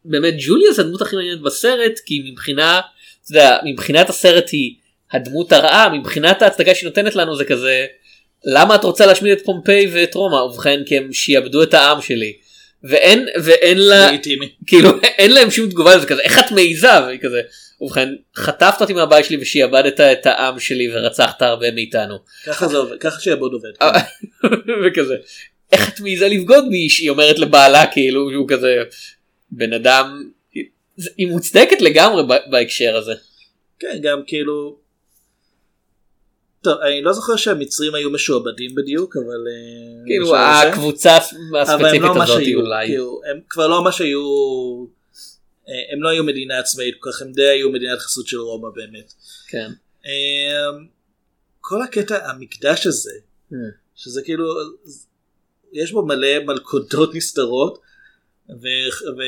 באמת 0.04 0.34
ג'וליה 0.46 0.72
זה 0.72 0.82
הדמות 0.82 1.02
הכי 1.02 1.16
מעניינת 1.16 1.40
בסרט 1.40 1.98
כי 2.06 2.22
מבחינה 2.32 2.80
אתה 3.24 3.32
יודע, 3.32 3.58
מבחינת 3.72 4.08
הסרט 4.10 4.50
היא 4.52 4.74
הדמות 5.12 5.52
הרעה 5.52 5.88
מבחינת 5.88 6.42
ההצגה 6.42 6.74
שהיא 6.74 6.88
נותנת 6.88 7.14
לנו 7.14 7.36
זה 7.36 7.44
כזה 7.44 7.86
למה 8.44 8.74
את 8.74 8.84
רוצה 8.84 9.06
להשמיד 9.06 9.32
את 9.32 9.44
פומפיי 9.44 9.90
ואת 9.92 10.14
רומא 10.14 10.36
ובכן 10.36 10.80
כי 10.86 10.96
הם 10.96 11.12
שיעבדו 11.12 11.62
את 11.62 11.74
העם 11.74 12.02
שלי 12.02 12.32
ואין 12.84 13.26
ואין 13.44 13.78
לה. 13.78 14.10
כאילו 14.66 14.90
אין 15.02 15.32
להם 15.32 15.50
שום 15.50 15.70
תגובה 15.70 15.96
לזה 15.96 16.06
כזה 16.06 16.22
איך 16.22 16.38
את 16.38 16.50
מעיזה 16.52 17.02
והיא 17.06 17.20
כזה 17.20 17.40
ובכן 17.80 18.08
חטפת 18.36 18.80
אותי 18.80 18.92
מהבית 18.92 19.24
שלי 19.24 19.36
ושיעבדת 19.40 20.00
את 20.00 20.26
העם 20.26 20.60
שלי 20.60 20.88
ורצחת 20.94 21.42
הרבה 21.42 21.70
מאיתנו 21.70 22.18
ככה 22.46 22.68
זה 22.68 22.76
עובד, 22.76 22.98
ככה 22.98 23.20
שיעבוד 23.20 23.52
עובד. 23.52 23.70
אה, 23.82 24.00
וכזה 24.86 25.14
איך 25.72 25.88
את 25.88 26.00
מעיזה 26.00 26.28
לבגוד 26.28 26.64
בי 26.70 26.88
היא 26.98 27.10
אומרת 27.10 27.38
לבעלה 27.38 27.86
כאילו 27.86 28.30
שהוא 28.32 28.48
כזה 28.48 28.76
בן 29.50 29.72
אדם 29.72 30.30
היא 31.16 31.26
מוצדקת 31.26 31.82
לגמרי 31.82 32.22
בהקשר 32.50 32.96
הזה. 32.96 33.14
כן, 33.78 33.98
גם 34.02 34.20
כאילו... 34.26 34.81
טוב, 36.62 36.78
אני 36.78 37.02
לא 37.02 37.12
זוכר 37.12 37.36
שהמצרים 37.36 37.94
היו 37.94 38.10
משועבדים 38.10 38.74
בדיוק, 38.74 39.16
אבל... 39.16 39.48
אה, 39.48 40.04
כאילו. 40.06 40.36
הקבוצה 40.36 41.16
הספציפית 41.16 42.00
לא 42.02 42.14
ממש 42.14 42.30
הזאת 42.30 42.42
היו, 42.42 42.60
אולי. 42.60 42.86
כאילו, 42.86 43.20
הם 43.30 43.40
כבר 43.48 43.68
לא 43.68 43.82
ממש 43.82 44.00
היו... 44.00 44.20
אה, 45.68 45.74
הם 45.92 46.02
לא 46.02 46.08
היו 46.08 46.24
מדינה 46.24 46.58
עצמאית 46.58 46.94
כל 47.00 47.10
כך, 47.12 47.22
הם 47.22 47.32
די 47.32 47.48
היו 47.48 47.70
מדינת 47.70 47.98
חסות 47.98 48.26
של 48.26 48.38
רומא 48.38 48.68
באמת. 48.74 49.12
כן. 49.48 49.70
אה, 50.06 50.70
כל 51.60 51.82
הקטע, 51.82 52.30
המקדש 52.30 52.86
הזה, 52.86 53.12
Hmm. 53.52 53.54
שזה 53.96 54.22
כאילו, 54.22 54.44
יש 55.72 55.92
בו 55.92 56.02
מלא 56.06 56.38
מלכודות 56.38 57.14
נסתרות, 57.14 57.78
ו... 58.50 58.66
ו... 59.18 59.22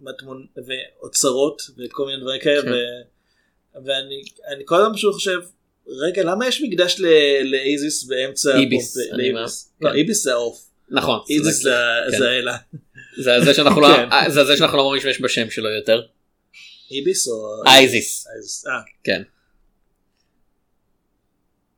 מטמון- 0.00 0.46
ואוצרות 0.66 1.62
וכל 1.78 2.06
מיני 2.06 2.20
דברים 2.20 2.40
כאלה, 2.40 2.62
כן. 2.62 2.68
ו... 2.68 2.74
ואני 3.86 4.22
אני 4.48 4.62
כל 4.66 4.76
הזמן 4.76 4.94
פשוט 4.94 5.14
חושב, 5.14 5.40
רגע, 6.06 6.22
למה 6.24 6.48
יש 6.48 6.62
מקדש 6.62 6.96
לאיזיס 7.44 8.04
באמצע 8.04 8.58
איביס, 8.58 8.96
אני. 9.14 9.32
לא, 9.32 9.46
כן. 9.90 9.96
איביס 9.96 10.22
זה 10.22 10.32
העוף, 10.32 10.58
נכון. 10.90 11.18
איזיס 11.30 11.62
זה- 11.62 11.74
כן. 12.10 12.18
זה 12.18 12.30
האלה. 12.30 12.56
זה 13.18 13.40
זה 13.44 13.54
שאנחנו 13.54 13.80
לא 13.80 13.88
כן. 13.96 14.08
אה, 14.12 14.30
זה 14.30 14.44
זה 14.44 14.56
שאנחנו 14.56 14.78
לא 14.78 14.92
משתמש 14.96 15.20
בשם 15.20 15.50
שלו 15.50 15.68
יותר. 15.70 16.00
איביס 16.90 17.28
או... 17.28 17.62
אייזיס. 17.66 18.26
אה, 18.66 18.72
כן. 19.04 19.22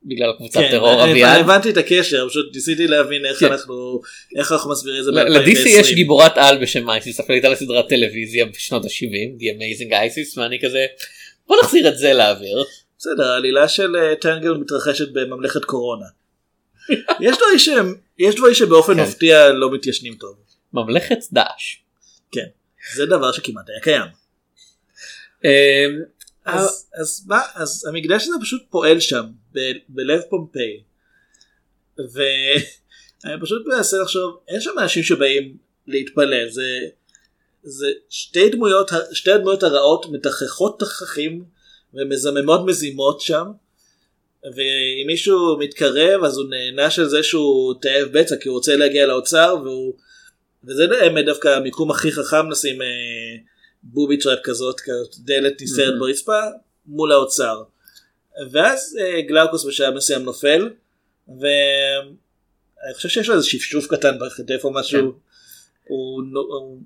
בגלל 0.07 0.33
קבוצת 0.37 0.61
כן, 0.61 0.70
טרור 0.70 1.05
אני- 1.05 1.12
אביעד. 1.12 1.40
הבנתי 1.40 1.70
את 1.70 1.77
הקשר, 1.77 2.29
פשוט 2.29 2.55
ניסיתי 2.55 2.87
להבין 2.87 3.27
איך 3.27 3.38
כן. 3.40 3.46
אנחנו 3.46 4.00
איך 4.38 4.53
אנחנו 4.53 4.70
מסבירים 4.70 5.00
את 5.00 5.05
זה 5.05 5.11
ל-DC 5.11 5.68
יש 5.68 5.87
ב-2020. 5.90 5.94
גיבורת 5.94 6.33
על 6.38 6.62
בשם 6.62 6.90
אייסיס, 6.90 7.20
אפילו 7.20 7.35
הייתה 7.35 7.48
לה 7.48 7.57
סדרת 7.57 7.88
טלוויזיה 7.88 8.46
בשנות 8.46 8.85
ה-70, 8.85 9.40
The 9.40 9.57
Amazing 9.57 9.90
Isis, 9.92 10.38
ואני 10.40 10.59
כזה, 10.62 10.87
בוא 11.46 11.57
נחזיר 11.62 11.88
את 11.88 11.98
זה 11.98 12.12
לאוויר. 12.12 12.64
בסדר, 13.04 13.30
העלילה 13.30 13.68
של 13.68 13.96
אה, 13.96 14.16
טנגל 14.16 14.52
מתרחשת 14.52 15.08
בממלכת 15.12 15.64
קורונה. 15.64 16.06
יש 17.20 17.36
דברים 17.36 17.58
שהם, 17.58 17.94
יש 18.18 18.34
דברים 18.34 18.54
שבאופן 18.54 18.94
כן. 18.94 19.02
מפתיע 19.02 19.52
לא 19.52 19.74
מתיישנים 19.74 20.14
טוב. 20.14 20.36
ממלכת 20.72 21.18
דאעש. 21.32 21.76
כן, 22.32 22.46
זה 22.94 23.06
דבר 23.06 23.32
שכמעט 23.32 23.68
היה 23.68 23.80
קיים. 23.80 24.06
אמ, 25.44 25.50
אז, 26.44 26.90
אז 27.00 27.24
מה, 27.26 27.40
אז 27.54 27.86
המקדש 27.88 28.22
הזה 28.22 28.36
פשוט 28.40 28.62
פועל 28.70 29.00
שם, 29.00 29.24
ב- 29.54 29.78
בלב 29.88 30.20
פומפיי. 30.30 30.82
ואני 31.98 33.40
פשוט 33.42 33.66
מנסה 33.66 33.96
לחשוב, 34.02 34.40
אין 34.48 34.60
שם 34.60 34.78
אנשים 34.78 35.02
שבאים 35.02 35.56
להתפלל, 35.86 36.50
זה, 36.50 36.78
זה 37.62 37.86
שתי 38.08 38.48
דמויות, 38.48 38.90
שתי 39.12 39.32
הדמויות 39.32 39.62
הרעות 39.62 40.06
מתככות 40.12 40.80
תככים 40.80 41.44
ומזממות 41.94 42.61
מזימות 42.66 43.20
שם. 43.20 43.46
ואם 44.44 45.07
מישהו 45.07 45.59
מתקרב 45.59 46.24
אז 46.24 46.38
הוא 46.38 46.46
נענש 46.50 46.98
על 46.98 47.09
זה 47.09 47.22
שהוא 47.22 47.74
תאב 47.83 48.09
בצע 48.12 48.37
כי 48.37 48.48
הוא 48.48 48.57
רוצה 48.57 48.76
להגיע 48.76 49.07
לאוצר 49.07 49.57
והוא 49.64 49.94
וזה 50.64 50.87
באמת 50.87 51.24
דווקא 51.24 51.48
המיקום 51.48 51.90
הכי 51.90 52.12
חכם 52.12 52.50
לשים 52.50 52.83
אה, 52.83 52.87
booby 53.83 54.18
trap 54.18 54.38
כזאת, 54.42 54.80
כזאת 54.80 55.14
דלת 55.18 55.62
נסתרת 55.62 55.94
Mhm. 55.94 55.98
ברצפה 55.98 56.40
מול 56.87 57.12
האוצר. 57.12 57.62
ואז 58.50 58.98
אה, 59.00 59.20
גלאוקוס 59.20 59.64
בשלב 59.64 59.94
מסוים 59.94 60.22
נופל 60.22 60.70
ואני 61.28 62.94
חושב 62.94 63.09
שיש 63.09 63.28
לו 63.28 63.35
איזה 63.35 63.46
שפשוף 63.46 63.87
קטן 63.87 64.18
בכתף 64.18 64.64
או 64.64 64.72
משהו. 64.72 65.00
כן. 65.12 65.18
הוא, 65.88 66.22
הוא 66.35 66.78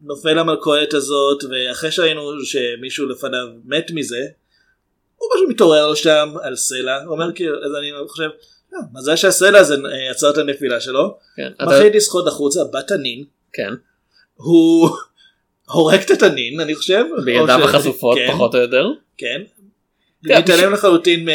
נופל 0.00 0.32
למלכודת 0.32 0.94
הזאת 0.94 1.44
ואחרי 1.50 1.90
שראינו 1.92 2.44
שמישהו 2.44 3.06
לפניו 3.06 3.46
מת 3.64 3.90
מזה 3.90 4.26
הוא 5.22 5.36
פשוט 5.36 5.48
מתעורר 5.48 5.86
לו 5.88 5.96
שם 5.96 6.34
על 6.42 6.56
סלע 6.56 7.02
הוא 7.04 7.12
אומר 7.12 7.32
כאילו 7.34 7.56
אז 7.64 7.70
אני 7.78 8.08
חושב 8.08 8.28
"אה, 8.74 8.78
מזל 8.92 9.16
שהסלע 9.16 9.58
הזה 9.58 9.74
אה, 9.74 10.10
עצר 10.10 10.30
את 10.30 10.38
הנפילה 10.38 10.80
שלו 10.80 11.18
כן, 11.36 11.50
אתה- 11.56 11.64
מחליט 11.66 11.94
לשחות 11.94 12.26
החוצה 12.26 12.60
בתנין 12.72 13.24
כן, 13.52 13.72
הוא 14.34 14.88
הורג 15.72 16.00
את 16.00 16.10
התנין 16.10 16.60
אני 16.60 16.74
חושב 16.74 17.04
בידיו 17.24 17.64
החשופות 17.64 18.18
כן, 18.18 18.32
פחות 18.32 18.54
או 18.54 18.60
יותר. 18.60 18.86
כן. 19.18 19.42
כן, 20.28 20.38
מתעלם 20.38 20.72
לחלוטין 20.72 21.28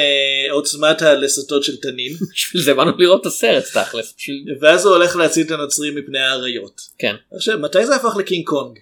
מעוצמת 0.50 1.02
הלסתות 1.02 1.63
של 1.63 1.78
תנין 1.78 2.13
בשביל 2.34 2.63
זה 2.63 2.73
באנו 2.73 2.91
לראות 2.97 3.21
את 3.21 3.26
הסרט 3.26 3.63
תכלס. 3.63 4.15
ואז 4.62 4.86
הוא 4.86 4.95
הולך 4.95 5.15
להציל 5.15 5.45
את 5.45 5.52
הנוצרים 5.52 5.95
מפני 5.95 6.19
האריות. 6.19 6.82
כן. 6.97 7.15
עכשיו 7.36 7.60
מתי 7.60 7.86
זה 7.86 7.95
הפך 7.95 8.15
לקינג 8.15 8.45
קונג? 8.47 8.80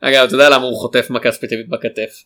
אגב 0.00 0.24
אתה 0.26 0.34
יודע 0.34 0.48
למה 0.50 0.64
הוא 0.66 0.76
חוטף 0.80 1.06
מכה 1.10 1.32
ספציפית 1.32 1.68
בכתף? 1.68 2.22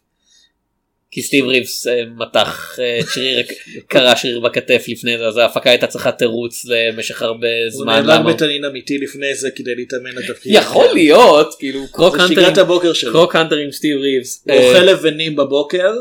כי 1.10 1.22
סטיב 1.22 1.44
ריבס 1.46 1.86
אה, 1.86 2.02
מתח 2.16 2.76
אה, 2.78 3.00
שריר 3.14 3.46
קרע 3.86 4.16
שריר 4.16 4.40
בכתף 4.40 4.84
לפני 4.88 5.18
זה 5.18 5.26
אז 5.26 5.36
ההפקה 5.36 5.70
הייתה 5.70 5.86
צריכה 5.86 6.12
תירוץ 6.12 6.64
למשך 6.64 7.22
הרבה 7.22 7.46
הוא 7.72 7.82
זמן. 7.84 7.94
נאבק 8.06 8.08
למה- 8.20 8.32
בתנין 8.32 8.64
אמיתי 8.64 8.98
לפני 8.98 9.34
זה 9.34 9.50
כדי 9.50 9.74
להתאמן 9.74 10.10
לתפקיד. 10.14 10.52
יכול 10.54 10.86
להיות 10.94 11.54
כאילו 11.58 11.80
croc 11.92 12.16
שגרת 12.28 12.58
עם- 12.58 12.64
הבוקר 12.64 12.92
שלו. 12.92 13.12
croc 13.12 13.36
hunter 13.36 13.56
עם 13.56 13.72
סטיב 13.72 13.96
ריבס. 14.00 14.44
הוא 14.44 14.52
אה, 14.52 14.68
אוכל 14.68 14.84
לבנים 14.84 15.36
בבוקר 15.36 15.92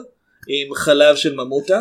עם 0.48 0.74
חלב 0.76 1.16
של 1.16 1.34
ממוטה. 1.36 1.80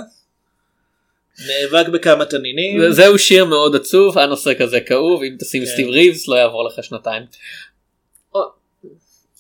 נאבק 1.47 1.89
בכמה 1.89 2.25
תנינים. 2.25 2.81
זה- 2.81 2.93
זהו 2.93 3.19
שיר 3.19 3.45
מאוד 3.45 3.77
עצוב 3.77 4.19
הנושא 4.19 4.51
כזה 4.59 4.81
כאוב 4.81 5.23
אם 5.23 5.37
תשים 5.41 5.65
כן. 5.65 5.71
סטיב 5.71 5.89
ריבס 5.89 6.29
לא 6.29 6.35
יעבור 6.37 6.69
לך 6.69 6.85
שנתיים. 6.85 7.23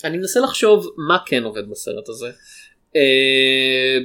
אני 0.05 0.16
מנסה 0.18 0.40
לחשוב 0.40 0.88
מה 1.09 1.18
כן 1.27 1.42
עובד 1.42 1.70
בסרט 1.70 2.09
הזה. 2.09 2.31
אה, 2.96 3.98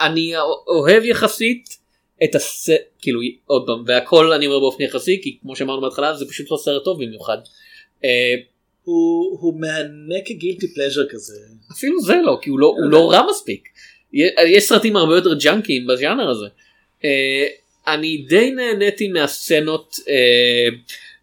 אני 0.00 0.32
אוהב 0.66 1.04
יחסית 1.04 1.80
את 2.24 2.34
הסרט 2.34 2.80
כאילו 2.98 3.20
עוד 3.46 3.66
פעם 3.66 3.84
והכל 3.86 4.32
אני 4.32 4.46
אומר 4.46 4.60
באופן 4.60 4.82
יחסי 4.82 5.20
כי 5.22 5.38
כמו 5.42 5.56
שאמרנו 5.56 5.80
בהתחלה 5.80 6.16
זה 6.16 6.26
פשוט 6.28 6.50
לא 6.50 6.56
סרט 6.56 6.84
טוב 6.84 7.04
במיוחד. 7.04 7.38
אה, 8.04 8.34
הוא 8.84 9.38
הוא 9.40 9.60
מהנה 9.60 10.20
כגילטי 10.24 10.74
פלז'ר 10.74 11.06
כזה. 11.10 11.34
אפילו 11.72 12.00
זה 12.00 12.14
לא 12.24 12.38
כי 12.42 12.50
הוא 12.50 12.58
לא, 12.58 12.66
הוא 12.66 12.90
לא 12.90 13.10
רע 13.10 13.22
מספיק. 13.30 13.68
יש 14.46 14.64
סרטים 14.64 14.96
הרבה 14.96 15.14
יותר 15.14 15.34
ג'אנקיים 15.34 15.86
בז'אנר 15.86 16.30
הזה. 16.30 16.46
אה, 17.04 17.46
אני 17.86 18.16
די 18.28 18.50
נהניתי 18.50 19.08
מהסצנות 19.08 19.96
אה, 20.08 20.68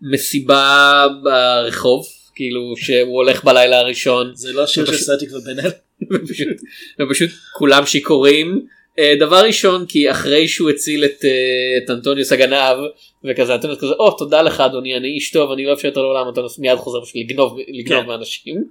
מסיבה 0.01 1.07
ברחוב 1.23 2.07
כאילו 2.35 2.73
שהוא 2.77 3.15
הולך 3.15 3.43
בלילה 3.43 3.79
הראשון 3.79 4.31
זה 4.35 4.53
לא 4.53 4.67
שיר 4.67 4.85
של 4.85 4.97
סטטיק 4.97 5.29
ובן 5.33 5.59
אל. 5.59 5.71
ופשוט, 6.11 6.57
ופשוט 7.01 7.29
כולם 7.53 7.85
שיכורים. 7.85 8.67
אה, 8.99 9.13
דבר 9.19 9.45
ראשון 9.45 9.85
כי 9.85 10.11
אחרי 10.11 10.47
שהוא 10.47 10.69
הציל 10.69 11.05
את, 11.05 11.25
אה, 11.25 11.77
את 11.77 11.89
אנטוניוס 11.89 12.31
הגנב 12.31 12.77
וכזה 13.23 13.55
אנטוניוס 13.55 13.79
כזה 13.79 13.93
או 13.99 14.11
תודה 14.11 14.41
לך 14.41 14.59
אדוני 14.59 14.97
אני 14.97 15.07
איש 15.07 15.31
טוב 15.31 15.51
אני 15.51 15.65
לא 15.65 15.71
אאפשר 15.71 15.87
את 15.87 15.95
לעולם 15.95 16.27
אנטוניוס 16.27 16.59
מיד 16.59 16.75
חוזר 16.75 16.99
בשביל 16.99 17.23
לגנוב 17.23 17.57
לגנוב 17.67 18.01
כן. 18.01 18.07
מאנשים. 18.07 18.63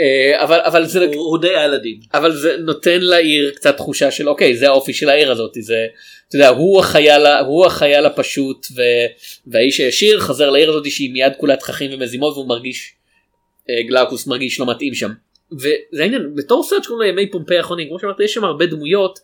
אה, 0.00 0.44
אבל 0.44 0.60
אבל 0.60 0.84
זה 0.84 1.04
הוא 1.04 1.14
הוא 1.14 1.38
די 1.38 1.54
על 1.54 1.74
הדין. 1.74 2.00
אבל 2.14 2.32
זה 2.32 2.56
נותן 2.56 3.00
לעיר 3.00 3.52
קצת 3.54 3.76
תחושה 3.76 4.10
של 4.10 4.28
אוקיי 4.28 4.56
זה 4.56 4.68
האופי 4.68 4.92
של 4.92 5.08
העיר 5.08 5.30
הזאת 5.30 5.52
זה 5.60 5.86
אתה 6.28 6.36
יודע 6.36 6.48
הוא 6.48 6.80
החייל 6.80 7.26
הוא 7.26 7.66
החייל 7.66 8.06
הפשוט 8.06 8.66
ו, 8.76 8.82
והאיש 9.46 9.80
הישיר 9.80 10.20
חזר 10.20 10.50
לעיר 10.50 10.70
הזאת 10.70 10.90
שהיא 10.90 11.12
מיד 11.12 11.32
כולה 11.38 11.56
תככים 11.56 11.90
ומזימות 11.94 12.34
והוא 12.34 12.48
מרגיש 12.48 12.92
גלאוקוס 13.88 14.26
מרגיש 14.26 14.60
לא 14.60 14.66
מתאים 14.70 14.94
שם. 14.94 15.10
וזה 15.56 16.02
העניין 16.02 16.34
בתור 16.34 16.62
סרט 16.62 16.84
שקוראים 16.84 17.08
לו 17.08 17.20
ימי 17.20 17.30
פומפי 17.30 17.56
האחרונים 17.56 17.88
כמו 17.88 17.98
שאמרתי 17.98 18.24
יש 18.24 18.34
שם 18.34 18.44
הרבה 18.44 18.66
דמויות 18.66 19.18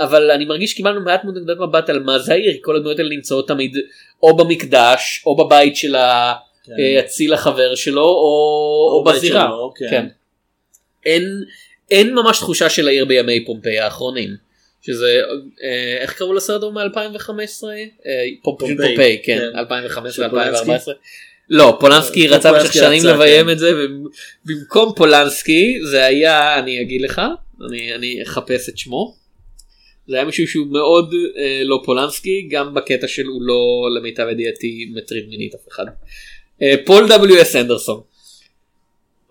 אבל 0.00 0.30
אני 0.30 0.44
מרגיש 0.44 0.70
שקיבלנו 0.70 1.00
מעט 1.00 1.24
מאוד 1.24 1.36
נקודת 1.36 1.58
מבט 1.58 1.90
על 1.90 2.02
מה 2.02 2.18
זה 2.18 2.32
העיר 2.32 2.56
כל 2.62 2.76
הדמויות 2.76 2.98
האלה 2.98 3.10
נמצאות 3.10 3.48
תמיד 3.48 3.76
או 4.22 4.36
במקדש 4.36 5.22
או 5.26 5.36
בבית 5.36 5.76
של 5.76 5.94
האציל 5.94 7.28
כן. 7.28 7.32
אה, 7.32 7.38
החבר 7.38 7.74
שלו 7.74 8.02
או, 8.02 8.08
או, 8.08 8.98
או 8.98 9.04
בזירה. 9.04 9.46
שלו, 9.46 9.72
כן. 9.76 9.90
כן. 9.90 10.06
אין, 11.06 11.44
אין 11.90 12.14
ממש 12.14 12.38
תחושה 12.38 12.68
של 12.68 12.88
העיר 12.88 13.04
בימי 13.04 13.44
פומפי 13.44 13.78
האחרונים. 13.78 14.46
שזה 14.82 15.20
אה, 15.62 15.96
איך 16.00 16.12
קראו 16.12 16.32
לסרט 16.32 16.62
ההוא 16.62 16.74
מ-2015? 16.74 17.64
פומפי, 18.42 18.76
פומפיי, 18.76 19.22
כן, 19.24 19.38
כן. 19.52 19.58
2015-2014. 19.58 20.90
לא 21.50 21.76
פולנסקי 21.80 22.28
אה, 22.28 22.36
רצה 22.36 22.52
במשך 22.52 22.72
שנים 22.72 23.04
לביים 23.04 23.46
כן. 23.46 23.52
את 23.52 23.58
זה 23.58 23.72
ובמקום 23.76 24.92
פולנסקי 24.96 25.78
זה 25.90 26.04
היה 26.04 26.58
אני 26.58 26.80
אגיד 26.82 27.00
לך 27.00 27.22
אני 27.68 27.94
אני 27.94 28.22
אחפש 28.22 28.68
את 28.68 28.78
שמו. 28.78 29.14
זה 30.08 30.16
היה 30.16 30.24
מישהו 30.24 30.48
שהוא 30.48 30.66
מאוד 30.66 31.14
אה, 31.38 31.60
לא 31.64 31.82
פולנסקי 31.84 32.48
גם 32.50 32.74
בקטע 32.74 33.08
של 33.08 33.26
הוא 33.26 33.42
לא 33.42 33.88
למיטב 33.96 34.26
ידיעתי 34.32 34.92
מטריד 34.94 35.28
מינית 35.28 35.54
אף 35.54 35.68
אחד. 35.72 35.84
אה, 36.62 36.74
פול 36.86 37.06
W 37.12 37.42
S 37.42 37.56
אנדרסון. 37.56 38.00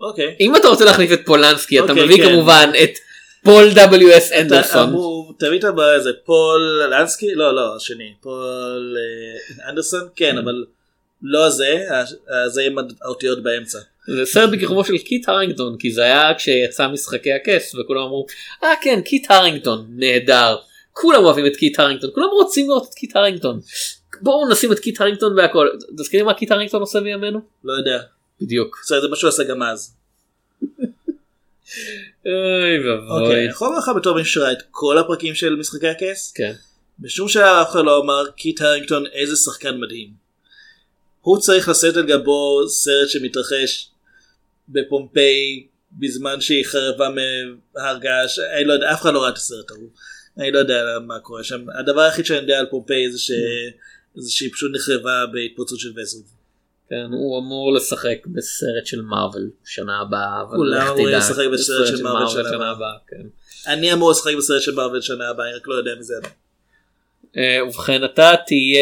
אוקיי. 0.00 0.34
אם 0.40 0.56
אתה 0.56 0.68
רוצה 0.68 0.84
להחליף 0.84 1.12
את 1.12 1.20
פולנסקי 1.26 1.78
אתה 1.80 1.92
אוקיי, 1.92 2.04
מביא 2.04 2.16
כן. 2.16 2.28
כמובן 2.32 2.70
את 2.82 2.90
פול 3.44 3.70
W 3.70 4.18
S 4.18 4.32
אתה 4.32 4.40
אנדרסון. 4.40 4.88
אמור- 4.88 5.32
תביא 5.38 5.58
את 5.58 5.64
הבימאי 5.64 5.94
הזה 5.94 6.10
פולנסקי 6.24 7.34
לא 7.34 7.54
לא 7.54 7.76
השני 7.76 8.12
פול 8.20 8.96
אה, 8.98 9.68
אנדרסון 9.70 10.08
כן 10.16 10.38
אבל 10.38 10.64
לא 11.22 11.50
זה 11.50 11.84
ה- 11.90 12.48
זה 12.48 12.62
עם 12.62 12.76
האותיות 13.02 13.42
באמצע. 13.42 13.78
זה 14.08 14.26
סרט 14.26 14.50
בכיכובו 14.52 14.84
של 14.84 14.98
קיט 14.98 15.28
הרינגטון 15.28 15.76
כי 15.78 15.92
זה 15.92 16.02
היה 16.02 16.34
כשיצא 16.34 16.88
משחקי 16.88 17.32
הכס 17.32 17.74
וכולם 17.74 18.00
אמרו 18.02 18.26
אה 18.64 18.68
כן 18.82 19.00
קיט 19.00 19.30
הרינגטון 19.30 19.86
נהדר 19.88 20.56
כולם 20.92 21.24
אוהבים 21.24 21.46
את 21.46 21.56
קיט 21.56 21.80
הרינגטון 21.80 22.10
כולם 22.14 22.26
רוצים 22.32 22.68
לראות 22.68 22.86
את 22.90 22.94
קיט 22.94 23.16
הרינגטון 23.16 23.60
בואו 24.22 24.48
נשים 24.48 24.72
את 24.72 24.78
קיט 24.78 25.00
הרינגטון 25.00 25.36
בהכל 25.36 25.68
תזכירי 25.98 26.22
מה 26.22 26.34
קיט 26.34 26.50
הרינגטון 26.50 26.80
עושה 26.80 27.00
בימינו? 27.00 27.40
לא 27.64 27.72
יודע. 27.72 28.02
בדיוק. 28.40 28.76
זה 28.86 29.08
מה 29.10 29.16
שהוא 29.16 29.28
עשה 29.28 29.44
גם 29.44 29.62
אז. 29.62 29.94
אוי 32.26 32.88
ואבוי. 32.88 33.34
אני 33.34 33.44
יכול 33.44 33.68
לומר 33.68 33.78
לך 33.78 33.90
בתור 33.96 34.16
מי 34.16 34.24
שראה 34.24 34.52
את 34.52 34.62
כל 34.70 34.98
הפרקים 34.98 35.34
של 35.34 35.56
משחקי 35.56 35.88
הכס 35.88 36.32
כן. 36.36 36.52
בשום 36.98 37.28
שלב 37.28 37.42
אף 37.62 37.70
אחד 37.70 37.84
לא 37.84 38.02
אמר 38.02 38.30
קיט 38.36 38.60
הרינגטון 38.60 39.04
איזה 39.12 39.36
שחקן 39.36 39.80
מדהים. 39.80 40.25
הוא 41.26 41.38
צריך 41.38 41.68
לשאת 41.68 41.96
על 41.96 42.06
גבו 42.06 42.68
סרט 42.68 43.08
שמתרחש 43.08 43.90
בפומפיי 44.68 45.66
בזמן 45.92 46.40
שהיא 46.40 46.64
חרבה 46.64 47.08
מהר 47.08 47.98
געש, 47.98 48.38
אני 48.38 48.64
לא 48.64 48.72
יודע, 48.72 48.92
אף 48.92 49.00
אחד 49.02 49.12
לא 49.12 49.22
ראה 49.22 49.28
את 49.28 49.36
הסרט 49.36 49.70
ההוא. 49.70 49.88
אני 50.38 50.50
לא 50.50 50.58
יודע 50.58 50.82
מה 51.06 51.18
קורה 51.18 51.44
שם. 51.44 51.64
הדבר 51.78 52.00
היחיד 52.00 52.26
שאני 52.26 52.38
יודע 52.38 52.58
על 52.58 52.66
פומפיי 52.66 53.12
זה, 53.12 53.18
ש... 53.18 53.30
זה 54.14 54.30
שהיא 54.30 54.52
פשוט 54.52 54.70
נחרבה 54.74 55.24
בהתפוצצות 55.32 55.78
של 55.78 55.92
וסוב. 55.96 56.22
כן, 56.90 57.06
הוא 57.12 57.38
אמור 57.38 57.72
לשחק 57.72 58.18
בסרט 58.26 58.86
של 58.86 59.02
מארוול 59.02 59.50
שנה 59.64 60.00
הבאה. 60.00 60.42
אבל 60.42 60.56
כולם 60.56 60.82
לך 60.82 60.88
אמורים 60.88 61.14
לשחק 61.14 61.44
בסרט 61.52 61.86
של 61.86 62.02
מארוול 62.02 62.28
שנה 62.28 62.70
הבאה. 62.70 62.96
כן. 63.08 63.26
אני 63.66 63.92
אמור 63.92 64.10
לשחק 64.10 64.34
בסרט 64.38 64.62
של 64.62 64.74
מארוול 64.74 65.00
שנה 65.00 65.28
הבאה, 65.28 65.46
אני 65.46 65.54
רק 65.54 65.68
לא 65.68 65.74
יודע 65.74 65.90
מזה. 65.98 66.14
אה, 67.36 67.58
ובכן 67.68 68.04
אתה 68.04 68.32
תהיה 68.46 68.80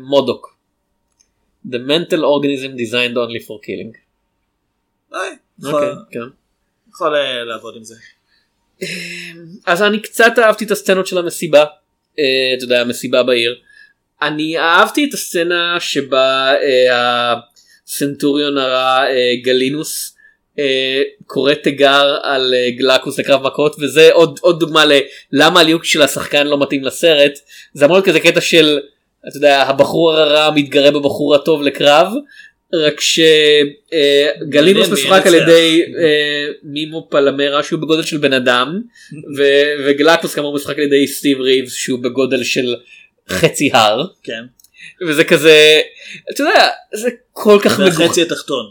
מודוק. 0.00 0.55
The 1.70 1.78
mental 1.78 2.20
organism 2.24 2.76
designed 2.76 3.16
only 3.16 3.40
for 3.46 3.58
killing. 3.66 3.96
אוי, 5.12 5.20
אוקיי, 5.64 5.88
יכול- 5.88 6.04
כן. 6.10 6.20
יכול 6.90 7.14
אה, 7.16 7.44
לעבוד 7.44 7.74
עם 7.76 7.84
זה. 7.84 7.94
אז 9.66 9.82
אני 9.82 10.00
קצת 10.02 10.32
אהבתי 10.38 10.64
את 10.64 10.70
הסצנות 10.70 11.06
של 11.06 11.18
המסיבה. 11.18 11.64
אה, 12.18 12.24
אתה 12.56 12.64
יודע, 12.64 12.80
המסיבה 12.80 13.22
בעיר. 13.22 13.54
אני 14.22 14.58
אהבתי 14.58 15.04
את 15.08 15.14
הסצנה 15.14 15.76
שבה 15.80 16.54
אה, 16.62 17.34
הסנטוריון 17.86 18.58
הרע 18.58 19.06
אה, 19.08 19.32
גלינוס 19.42 20.16
אה, 20.58 21.02
קורא 21.26 21.54
תיגר 21.54 22.18
על 22.22 22.54
אה, 22.54 22.70
גלקוס 22.70 23.18
לקרב 23.18 23.42
מכות 23.46 23.76
וזה 23.80 24.12
עוד 24.12 24.38
עוד 24.42 24.60
דוגמה 24.60 24.84
ללמה 25.32 25.60
הליהוק 25.60 25.84
של 25.84 26.02
השחקן 26.02 26.46
לא 26.46 26.58
מתאים 26.62 26.84
לסרט 26.84 27.32
זה 27.74 27.84
אמור 27.84 27.96
להיות 27.96 28.06
כזה 28.08 28.20
קטע 28.20 28.40
של 28.40 28.78
אתה 29.28 29.36
יודע 29.36 29.62
הבחור 29.62 30.12
הרע 30.12 30.50
מתגרה 30.54 30.90
בבחור 30.90 31.34
הטוב 31.34 31.62
לקרב 31.62 32.08
רק 32.74 33.00
שגלינוס 33.00 34.88
מי 34.88 34.92
משחק 34.92 35.26
על. 35.26 35.34
ידי 35.34 35.82
אה, 35.98 36.46
מימו 36.62 37.08
פלמרה 37.10 37.62
שהוא 37.62 37.80
בגודל 37.80 38.02
של 38.02 38.18
בן 38.18 38.32
אדם 38.32 38.80
וגלקוס 39.86 40.34
כאמור 40.34 40.54
משחק 40.54 40.78
על 40.78 40.84
ידי 40.84 41.06
סטיב 41.06 41.40
ריבס 41.40 41.72
שהוא 41.72 41.98
בגודל 42.02 42.44
של 42.44 42.74
חצי 43.28 43.70
הר 43.72 44.04
כן. 44.22 44.42
וזה 45.08 45.24
כזה 45.24 45.80
אתה 46.34 46.42
יודע 46.42 46.68
זה 46.94 47.08
כל 47.32 47.58
כך 47.62 47.76
זה 47.76 47.84
מגוחך 47.84 48.00
החצי 48.00 48.22
התחתון. 48.22 48.64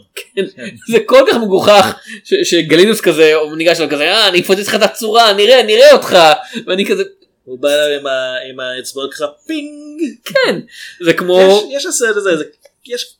זה 0.88 0.98
כל 1.06 1.24
כך 1.28 1.36
מגוחך 1.36 1.98
שגלינוס 2.44 3.00
כזה 3.00 3.34
הוא 3.34 3.56
ניגש 3.56 3.80
אליו 3.80 3.90
כזה 3.90 4.04
אה 4.04 4.28
אני 4.28 4.40
אפוצץ 4.40 4.68
לך 4.68 4.74
את 4.74 4.82
הצורה 4.82 5.32
נראה 5.32 5.62
נראה 5.62 5.92
אותך 5.92 6.18
ואני 6.66 6.86
כזה 6.86 7.02
הוא 7.46 7.58
בא 7.58 7.68
אליו 7.68 8.00
עם 8.00 8.06
ה- 8.06 8.36
עם 8.50 8.60
האצבעות 8.60 9.14
ככה 9.14 9.26
פינג. 9.46 10.00
כן 10.24 10.58
זה 11.04 11.10
יש- 11.10 11.16
כמו 11.16 11.68
יש 11.72 11.86
לסרט 11.86 12.16
הזה, 12.16 12.36
זה- 12.36 12.44
יש 12.86 13.14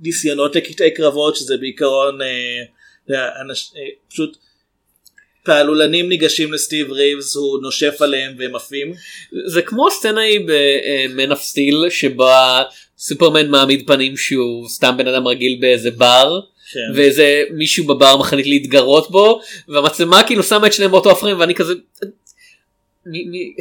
ניסיונות 0.00 0.56
לקטעי 0.56 0.90
קרבות 0.94 1.36
שזה 1.36 1.56
בעיקרון 1.56 2.18
אה, 2.22 2.64
אנש- 3.42 3.76
אה, 3.76 3.82
פשוט 4.10 4.36
פעלולנים 5.44 6.08
ניגשים 6.08 6.52
לסטיב 6.52 6.92
ריבס 6.92 7.36
הוא 7.36 7.62
נושף 7.62 8.02
עליהם 8.02 8.34
והם 8.38 8.56
עפים. 8.56 8.94
זה 9.46 9.62
כמו 9.62 9.88
הסצנה 9.88 10.20
היא 10.20 10.40
ב-Man 10.48 11.32
of 11.32 11.38
Steel 11.38 11.90
שבה 11.90 12.62
סופרמן 12.98 13.50
מעמיד 13.50 13.86
פנים 13.86 14.16
שהוא 14.16 14.68
סתם 14.68 14.94
בן 14.98 15.08
אדם 15.08 15.26
רגיל 15.28 15.58
באיזה 15.60 15.90
בר 15.90 16.40
כן. 16.72 16.80
ואיזה 16.94 17.44
מישהו 17.50 17.86
בבר 17.86 18.16
מחליט 18.16 18.46
להתגרות 18.46 19.10
בו 19.10 19.40
והמצלמה 19.68 20.22
כאילו 20.26 20.42
שמה 20.42 20.66
את 20.66 20.72
שניהם 20.72 20.90
באותו 20.90 21.10
הפריים 21.10 21.40
ואני 21.40 21.54
כזה. 21.54 21.72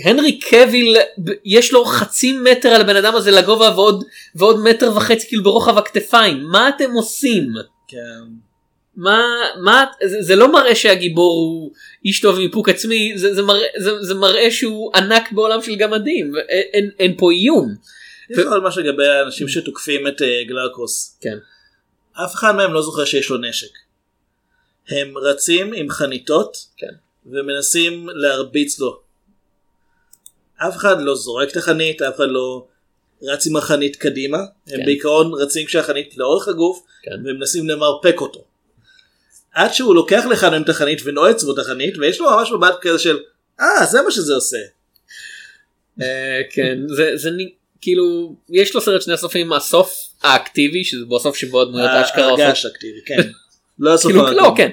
הנרי 0.03 0.39
קוויל 0.39 0.97
יש 1.45 1.73
לו 1.73 1.85
חצי 1.85 2.37
מטר 2.37 2.69
על 2.69 2.81
הבן 2.81 2.95
אדם 2.95 3.15
הזה 3.15 3.31
לגובה 3.31 3.73
ועוד 3.75 4.03
ועוד 4.35 4.59
מטר 4.59 4.91
וחצי 4.95 5.27
כאילו 5.27 5.43
ברוחב 5.43 5.77
הכתפיים 5.77 6.43
מה 6.43 6.69
אתם 6.69 6.91
עושים 6.91 7.47
כן. 7.87 7.97
מה 8.95 9.21
מה 9.61 9.85
זה, 10.05 10.21
זה 10.21 10.35
לא 10.35 10.51
מראה 10.51 10.75
שהגיבור 10.75 11.39
הוא 11.39 11.71
איש 12.05 12.21
טוב 12.21 12.35
עם 12.35 12.41
איפוק 12.41 12.69
עצמי 12.69 13.13
זה, 13.15 13.33
זה, 13.33 13.41
מראה, 13.41 13.67
זה, 13.77 14.03
זה 14.03 14.15
מראה 14.15 14.51
שהוא 14.51 14.91
ענק 14.95 15.31
בעולם 15.31 15.61
של 15.61 15.75
גמדים 15.75 16.35
אין, 16.35 16.63
אין, 16.73 16.89
אין 16.99 17.15
פה 17.17 17.31
איום 17.31 17.75
יש 18.29 18.39
עוד 18.39 18.63
משהו 18.63 18.81
לגבי 18.81 19.07
האנשים 19.07 19.47
שתוקפים 19.47 20.07
את 20.07 20.21
אה, 20.21 20.43
גלרקוס. 20.47 21.17
כן 21.21 21.37
אף 22.25 22.35
אחד 22.35 22.51
מהם 22.55 22.73
לא 22.73 22.81
זוכר 22.81 23.05
שיש 23.05 23.29
לו 23.29 23.37
נשק. 23.37 23.71
הם 24.89 25.17
רצים 25.17 25.73
עם 25.73 25.89
חניתות 25.89 26.57
כן. 26.77 26.93
ומנסים 27.25 28.09
להרביץ 28.09 28.79
לו. 28.79 29.01
אף 30.57 30.75
אחד 30.75 31.01
לא 31.01 31.15
זורק 31.15 31.51
את 31.51 31.57
החנית, 31.57 32.01
אף 32.01 32.15
אחד 32.15 32.27
לא 32.27 32.65
רץ 33.23 33.47
עם 33.47 33.55
החנית 33.55 33.95
קדימה. 33.95 34.37
הם 34.37 34.77
כן. 34.77 34.85
בעיקרון 34.85 35.31
רצים 35.33 35.65
כשהחנית 35.65 36.17
לאורך 36.17 36.47
הגוף 36.47 36.83
כן. 37.03 37.11
ומנסים 37.25 37.69
למרפק 37.69 38.21
אותו. 38.21 38.43
עד 39.53 39.73
שהוא 39.73 39.95
לוקח 39.95 40.25
לאחד 40.29 40.49
מהם 40.49 40.61
את 40.61 40.69
החנית 40.69 41.01
ונועץ 41.05 41.43
בו 41.43 41.53
את 41.53 41.59
החנית 41.59 41.97
ויש 41.97 42.19
לו 42.19 42.31
ממש 42.31 42.51
מבט 42.51 42.75
כזה 42.81 42.99
של 42.99 43.19
אה 43.59 43.85
זה 43.85 44.01
מה 44.01 44.11
שזה 44.11 44.33
עושה. 44.33 44.57
אה, 46.01 46.41
כן 46.49 46.77
זה 46.87 47.11
זה 47.15 47.29
כאילו 47.81 48.35
יש 48.49 48.75
לו 48.75 48.81
סרט 48.81 49.01
שני 49.01 49.17
סופים 49.17 49.53
הסוף 49.53 50.09
האקטיבי 50.23 50.83
שזה 50.83 51.05
בסוף 51.05 51.35
שבו 51.35 51.61
הדמויות 51.61 51.89
אשכרה 51.89 52.25
עושות 52.25 52.45
הרגש 52.45 52.65
אקטיבי 52.65 52.99
כן. 53.05 53.29
לא 53.79 53.93
הסוף 53.93 54.11
כאילו 54.11 54.27
הרגיל. 54.27 54.41
לא 54.41 54.53
כן 54.57 54.69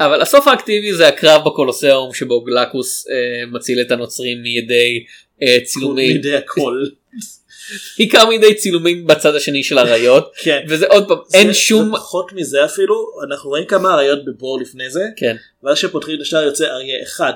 אבל 0.00 0.20
הסוף 0.22 0.48
האקטיבי 0.48 0.92
זה 0.94 1.08
הקרב 1.08 1.44
בקולוסיאום 1.44 2.14
שבו 2.14 2.40
גלקוס 2.40 3.06
אה, 3.10 3.46
מציל 3.46 3.80
את 3.80 3.90
הנוצרים 3.90 4.42
מידי 4.42 5.04
אה, 5.42 5.58
צילומים 5.64 6.12
מידי 6.16 6.36
הכל. 6.36 6.82
בעיקר 7.98 8.26
מידי 8.26 8.54
צילומים 8.54 9.06
בצד 9.06 9.34
השני 9.34 9.64
של 9.64 9.78
האריות 9.78 10.32
כן. 10.44 10.60
וזה 10.68 10.86
עוד 10.86 11.08
פעם 11.08 11.18
אין 11.34 11.46
זה- 11.46 11.54
שום 11.54 11.84
זה 11.84 11.92
פחות 11.92 12.32
מזה 12.32 12.64
אפילו 12.64 12.94
אנחנו 13.28 13.50
רואים 13.50 13.64
כמה 13.64 13.94
אריות 13.94 14.24
בבור 14.24 14.60
לפני 14.60 14.90
זה 14.90 15.02
כן 15.16 15.36
ואז 15.62 15.76
כשפותחים 15.78 16.14
את 16.16 16.20
השער 16.20 16.42
יוצא 16.42 16.64
אריה 16.64 17.02
אחד. 17.02 17.32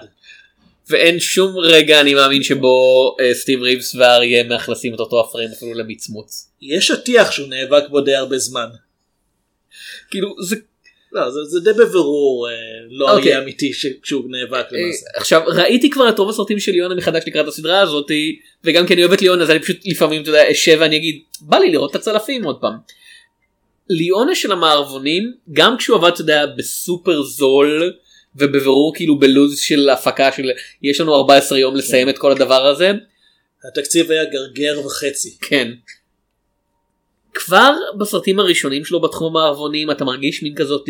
ואין 0.90 1.20
שום 1.20 1.58
רגע 1.58 2.00
אני 2.00 2.14
מאמין 2.14 2.42
שבו 2.42 3.16
אה, 3.20 3.34
סטיב 3.34 3.62
ריבס 3.62 3.94
והאריה 3.94 4.44
מאכלסים 4.44 4.94
את 4.94 5.00
אותו 5.00 5.20
הפריים 5.20 5.50
אפילו 5.50 5.74
למצמוץ 5.74 6.48
יש 6.62 6.86
שטיח 6.88 7.30
שהוא 7.30 7.48
נאבק 7.48 7.82
בו 7.90 8.00
די 8.00 8.14
הרבה 8.14 8.38
זמן. 8.38 8.66
כאילו 10.10 10.34
זה 10.42 10.56
לא 11.12 11.30
זה, 11.30 11.44
זה 11.44 11.60
די 11.60 11.72
בבירור 11.72 12.48
אה, 12.48 12.54
לא 12.90 13.10
אוקיי. 13.10 13.32
אריה 13.32 13.42
אמיתי 13.42 13.72
כשהוא 14.02 14.24
נאבק 14.28 14.52
אה, 14.72 14.78
למעשה. 14.78 15.06
עכשיו 15.16 15.42
ראיתי 15.46 15.90
כבר 15.90 16.08
את 16.08 16.18
רוב 16.18 16.30
הסרטים 16.30 16.58
של 16.58 16.72
ליאונה 16.72 16.94
מחדש 16.94 17.22
לקראת 17.26 17.48
הסדרה 17.48 17.80
הזאת 17.80 18.10
וגם 18.64 18.86
כי 18.86 18.94
אני 18.94 19.02
אוהב 19.02 19.12
את 19.12 19.22
ליאונה 19.22 19.42
אז 19.42 19.50
אני 19.50 19.58
פשוט 19.58 19.76
לפעמים 19.84 20.22
אתה 20.22 20.30
יודע 20.30 20.50
אשב 20.50 20.76
ואני 20.80 20.96
אגיד 20.96 21.22
בא 21.40 21.58
לי 21.58 21.70
לראות 21.70 21.90
את 21.90 21.96
הצלפים 21.96 22.44
עוד 22.44 22.56
פעם. 22.60 22.74
ליאונה 23.90 24.34
של 24.34 24.52
המערבונים 24.52 25.32
גם 25.52 25.76
כשהוא 25.76 25.96
עבד 25.96 26.10
אתה 26.12 26.20
יודע 26.20 26.46
בסופר 26.46 27.22
זול 27.22 27.92
ובבירור 28.36 28.92
כאילו 28.96 29.18
בלוז 29.18 29.58
של 29.58 29.88
הפקה 29.88 30.32
של 30.32 30.50
יש 30.82 31.00
לנו 31.00 31.14
14 31.14 31.58
יום 31.58 31.76
לסיים 31.76 32.08
את 32.08 32.18
כל 32.18 32.32
הדבר 32.32 32.66
הזה 32.66 32.92
התקציב 33.68 34.10
היה 34.10 34.24
גרגר 34.24 34.86
וחצי. 34.86 35.38
כן. 35.40 35.68
כבר 37.34 37.74
בסרטים 37.98 38.38
הראשונים 38.38 38.84
שלו 38.84 39.00
בתחום 39.00 39.36
המערבונים 39.36 39.90
אתה 39.90 40.04
מרגיש 40.04 40.42
מין 40.42 40.54
כזאת 40.54 40.86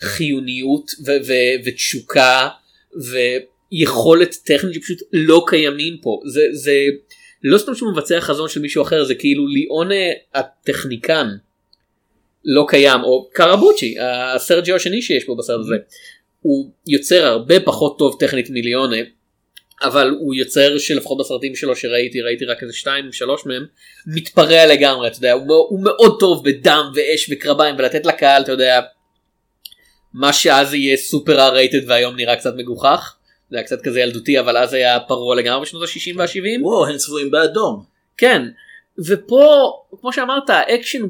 חיוניות 0.00 0.90
ו- 1.06 1.26
ו- 1.26 1.64
ותשוקה 1.64 2.48
ויכולת 3.72 4.36
טכנית 4.44 4.74
שפשוט 4.74 4.98
לא 5.12 5.44
קיימים 5.46 5.96
פה 6.02 6.20
זה 6.32 6.40
זה 6.52 6.72
לא 7.42 7.58
סתם 7.58 7.74
שהוא 7.74 7.92
מבצע 7.92 8.20
חזון 8.20 8.48
של 8.48 8.60
מישהו 8.60 8.82
אחר 8.82 9.04
זה 9.04 9.14
כאילו 9.14 9.46
ליאונה 9.46 10.04
הטכניקן 10.34 11.26
לא 12.44 12.64
קיים 12.68 13.00
או 13.04 13.28
קרבוצ'י 13.32 13.94
הסרג'יו 14.00 14.76
השני 14.76 15.02
שיש 15.02 15.24
פה 15.24 15.34
בסרט 15.38 15.60
הזה 15.60 15.76
הוא 16.40 16.70
יוצר 16.86 17.26
הרבה 17.26 17.60
פחות 17.60 17.98
טוב 17.98 18.16
טכנית 18.20 18.50
מיליונה 18.50 18.96
אבל 19.82 20.10
הוא 20.20 20.34
יוצר 20.34 20.78
שלפחות 20.78 21.18
בסרטים 21.18 21.54
שלו 21.54 21.76
שראיתי 21.76 22.20
ראיתי 22.20 22.44
רק 22.44 22.62
איזה 22.62 22.72
שתיים 22.72 23.12
שלוש 23.12 23.46
מהם 23.46 23.66
מתפרע 24.06 24.66
לגמרי 24.66 25.08
אתה 25.08 25.16
יודע 25.16 25.32
הוא, 25.32 25.42
הוא 25.68 25.84
מאוד 25.84 26.16
טוב 26.20 26.44
בדם 26.44 26.92
ואש 26.94 27.30
וקרביים 27.30 27.74
ולתת 27.78 28.06
לקהל 28.06 28.42
אתה 28.42 28.52
יודע 28.52 28.80
מה 30.14 30.32
שאז 30.32 30.74
יהיה 30.74 30.96
סופר 30.96 31.40
R-rated 31.40 31.90
והיום 31.90 32.16
נראה 32.16 32.36
קצת 32.36 32.54
מגוחך 32.56 33.16
זה 33.50 33.56
היה 33.56 33.66
קצת 33.66 33.82
כזה 33.82 34.00
ילדותי 34.00 34.40
אבל 34.40 34.56
אז 34.56 34.74
היה 34.74 35.00
פרוע 35.00 35.34
לגמרי 35.36 35.62
בשנות 35.62 35.82
ה-60 35.82 36.18
וה-70 36.18 36.62
וואו 36.62 36.86
הם 36.86 36.96
צבועים 36.96 37.30
באדום. 37.30 37.84
כן 38.16 38.42
ופה 39.08 39.72
כמו 40.00 40.12
שאמרת 40.12 40.50
האקשן 40.50 41.02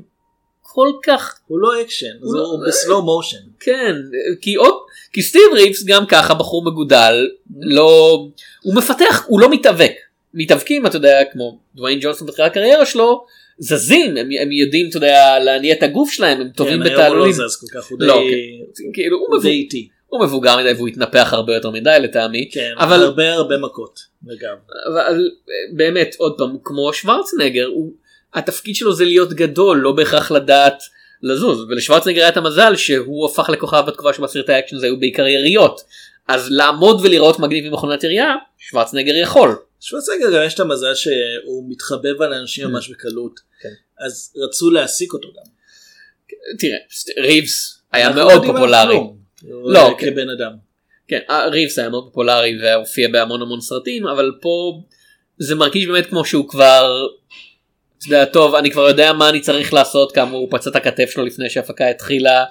כל 0.63 0.89
כך 1.03 1.41
הוא 1.47 1.59
לא 1.59 1.81
אקשן, 1.81 2.17
הוא 2.21 2.35
לא- 2.35 2.43
הוא 2.43 2.67
ב 2.69 2.76
slow 2.76 3.03
motion. 3.03 3.37
כן 3.61 3.97
כי 4.41 4.55
עוד 4.55 4.75
כי 5.17 5.23
סטיב 5.23 5.43
ריבס 5.55 5.85
גם 5.85 6.07
ככה 6.07 6.35
בחור 6.35 6.65
מגודל 6.65 7.27
לא 7.61 8.19
הוא 8.63 8.75
מפתח 8.75 9.25
הוא 9.27 9.41
לא 9.41 9.51
מתאבק 9.51 9.93
מתאבקים 10.35 10.87
אתה 10.87 10.97
יודע 10.97 11.21
כמו 11.33 11.59
דוויין 11.75 11.99
ג'ונסון 12.03 12.29
בתחילת 12.29 12.51
הקריירה 12.51 12.87
שלו 12.87 13.25
זזים 13.59 14.17
הם, 14.17 14.29
הם 14.43 14.53
יודעים 14.53 14.89
אתה 14.89 14.97
יודע 14.97 15.39
להניע 15.39 15.75
את 15.75 15.83
הגוף 15.83 16.11
שלהם 16.13 16.41
הם 16.41 16.49
טובים 16.49 16.73
כן, 16.75 16.83
היום 16.83 16.93
הוא 16.95 17.03
בתעלולים 17.03 17.35
לא 17.39 17.49
זז 17.49 17.57
כל 17.61 17.67
כך, 17.81 17.87
הוא 17.91 17.99
די- 17.99 18.07
לא, 18.07 18.21
כאילו 18.93 19.17
הוא, 19.17 19.27
הוא 19.29 19.37
די 19.37 19.49
מבוג... 19.49 19.51
איטי. 19.53 19.89
הוא 20.07 20.25
מבוגר 20.25 20.57
מדי 20.59 20.73
והוא 20.73 20.89
התנפח 20.89 21.29
הרבה 21.33 21.55
יותר 21.55 21.71
מדי 21.71 21.97
לטעמי 22.01 22.49
כן, 22.53 22.73
אבל- 22.79 23.03
הרבה 23.03 23.33
הרבה 23.33 23.59
מכות. 23.59 24.01
לגב. 24.27 24.57
אבל 24.93 25.31
אה, 25.49 25.77
באמת 25.77 26.15
עוד 26.19 26.35
פעם 26.39 26.57
כמו 26.65 26.93
שוורצנגר 26.93 27.67
הוא 27.67 27.93
התפקיד 28.35 28.75
שלו 28.77 28.95
זה 28.95 29.05
להיות 29.05 29.33
גדול 29.33 29.79
לא 29.79 29.93
בהכרח 29.93 30.31
לדעת 30.31 30.83
לזוז 31.23 31.61
ולשוורצנגר 31.69 32.21
היה 32.21 32.29
את 32.29 32.37
המזל 32.37 32.77
שהוא 32.77 33.27
הפך 33.27 33.49
לכוכב 33.49 33.85
בתקופה 33.87 34.13
שבה 34.13 34.27
סרטי 34.27 34.53
האקשן 34.53 34.79
זה 34.79 34.87
היו 34.87 35.01
בעיקר 35.01 35.27
יריות 35.27 35.81
אז 36.29 36.51
לעמוד 36.51 37.01
ולראות 37.03 37.39
מגניב 37.39 37.65
עם 37.65 37.73
מכונת 37.73 38.05
ירייה 38.05 38.35
שוורצנגר 38.59 39.15
יכול. 39.15 39.59
שוורצנגר 39.81 40.37
גם 40.37 40.47
יש 40.47 40.55
את 40.55 40.61
המזל 40.61 40.95
שהוא 40.95 41.71
מתחבב 41.71 42.23
על 42.23 42.35
אנשים 42.35 42.69
ממש 42.69 42.89
בקלות. 42.89 43.41
כן. 43.61 43.69
אז 43.99 44.33
רצו 44.37 44.71
להעסיק 44.71 45.13
אותו 45.13 45.29
גם. 45.29 45.51
תראה 46.59 46.79
ריבס 47.19 47.83
היה 47.93 48.11
מאוד 48.11 48.47
פופולרי. 48.47 48.97
לא, 49.45 49.97
כן. 49.99 50.11
כבן 50.11 50.31
אדם. 50.31 50.53
כן, 51.09 51.21
אה, 51.31 51.47
ריבס 51.49 51.79
היה 51.79 51.89
מאוד 51.89 52.05
פופולרי 52.05 52.59
והופיע 52.63 53.09
בהמון 53.09 53.43
המון 53.43 53.61
סרטים 53.61 54.07
אבל 54.07 54.33
פה 54.41 54.83
זה 55.39 55.55
מרגיש 55.55 55.87
באמת 55.87 56.07
כמו 56.07 56.25
שהוא 56.25 56.49
כבר. 56.49 57.07
אתה 57.99 58.07
יודע, 58.07 58.25
טוב 58.25 58.55
אני 58.55 58.71
כבר 58.71 58.89
יודע 58.89 59.13
מה 59.13 59.29
אני 59.29 59.41
צריך 59.41 59.75
לעשות 59.75 60.13
כאמור 60.13 60.41
הוא 60.41 60.49
פצע 60.51 60.71
את 60.71 60.77
הכתף 60.77 61.11
שלו 61.11 61.25
לפני 61.25 61.51
שההפקה 61.51 61.89
התחילה. 61.89 62.45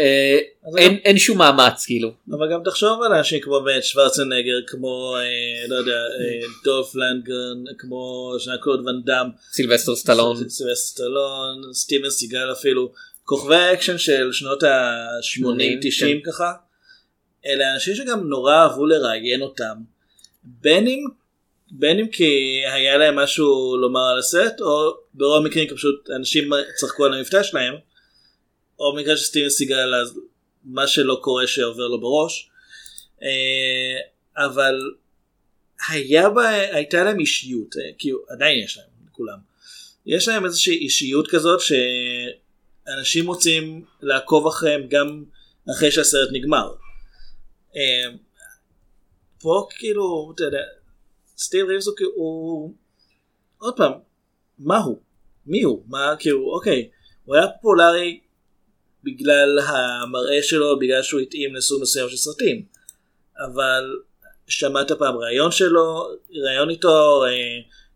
אה, 0.00 0.38
אין, 0.78 0.98
אין 1.04 1.18
שום 1.18 1.38
מאמץ 1.38 1.84
כאילו. 1.86 2.12
אבל 2.30 2.52
גם 2.52 2.60
תחשוב 2.64 3.02
על 3.02 3.12
אנשים 3.12 3.40
כמו 3.40 3.60
באמת 3.60 3.84
שוורצנגר, 3.84 4.60
כמו 4.66 5.16
אה, 5.16 5.68
לא 5.68 5.76
יודע, 5.76 5.92
אה, 5.92 6.48
דולף 6.64 6.94
לנגרן, 6.94 7.76
כמו 7.78 8.32
ז'אן 8.44 8.54
קלוד 8.62 8.86
ואן 8.86 9.02
דאם, 9.04 9.26
סילבסטר 9.52 9.96
סטלון. 9.96 10.36
סילבסטר 10.36 10.74
סטלון, 10.74 11.72
סטיבן 11.72 12.10
סיגל 12.10 12.52
אפילו, 12.52 12.92
כוכבי 13.24 13.56
האקשן 13.56 13.98
של 13.98 14.32
שנות 14.32 14.62
ה-80-90 14.62 15.90
80, 15.90 16.20
כן. 16.20 16.30
ככה, 16.30 16.52
אלה 17.46 17.74
אנשים 17.74 17.94
שגם 17.94 18.28
נורא 18.28 18.54
אהבו 18.54 18.86
לראיין 18.86 19.42
אותם, 19.42 19.74
בין 20.44 20.86
אם, 20.86 21.04
בין 21.76 21.98
אם 21.98 22.08
כי 22.08 22.62
היה 22.66 22.98
להם 22.98 23.16
משהו 23.16 23.76
לומר 23.76 24.00
על 24.00 24.18
הסרט, 24.18 24.60
או 24.60 24.96
ברוב 25.14 25.44
המקרים 25.44 25.68
כי 25.68 25.74
פשוט 25.74 26.10
אנשים 26.16 26.50
צחקו 26.76 27.04
על 27.04 27.14
המבטא 27.14 27.42
שלהם, 27.42 27.74
או 28.78 28.94
במקרה 28.94 29.16
של 29.16 29.48
סיגל 29.48 29.94
אז 29.94 30.20
מה 30.64 30.86
שלא 30.86 31.18
קורה 31.22 31.46
שעובר 31.46 31.88
לו 31.88 32.00
בראש. 32.00 32.50
אה, 33.22 33.98
אבל 34.46 34.80
היה 35.88 36.30
בה, 36.30 36.48
הייתה 36.48 37.04
להם 37.04 37.20
אישיות, 37.20 37.74
כאילו 37.98 38.18
עדיין 38.28 38.64
יש 38.64 38.76
להם, 38.76 38.86
לכולם. 39.08 39.38
יש 40.06 40.28
להם 40.28 40.44
איזושהי 40.44 40.74
אישיות 40.74 41.28
כזאת 41.30 41.60
שאנשים 41.60 43.26
רוצים 43.26 43.84
לעקוב 44.02 44.46
אחריהם 44.46 44.86
גם 44.88 45.24
אחרי 45.70 45.90
שהסרט 45.90 46.28
נגמר. 46.32 46.74
אה, 47.76 48.08
פה 49.40 49.68
כאילו, 49.78 50.32
אתה 50.34 50.44
יודע, 50.44 50.62
סטיב 51.44 51.66
ריבס 51.66 51.86
הוא, 51.86 51.96
כאילו- 51.96 52.12
הוא, 52.14 52.74
עוד 53.58 53.76
פעם, 53.76 53.92
מה 54.58 54.78
הוא? 54.78 54.98
מי 55.46 55.62
הוא? 55.62 55.82
מה, 55.88 56.14
כאילו, 56.18 56.54
אוקיי, 56.54 56.88
הוא 57.24 57.36
היה 57.36 57.48
פופולרי 57.48 58.20
בגלל 59.04 59.58
המראה 59.58 60.42
שלו, 60.42 60.78
בגלל 60.78 61.02
שהוא 61.02 61.20
התאים 61.20 61.54
לסוג 61.54 61.82
מסוים 61.82 62.08
של 62.08 62.16
סרטים. 62.16 62.64
אבל 63.38 63.96
שמעת 64.46 64.92
פעם 64.92 65.16
ראיון 65.16 65.52
שלו, 65.52 66.08
ראיון 66.44 66.70
איתו, 66.70 67.24
אה, 67.24 67.30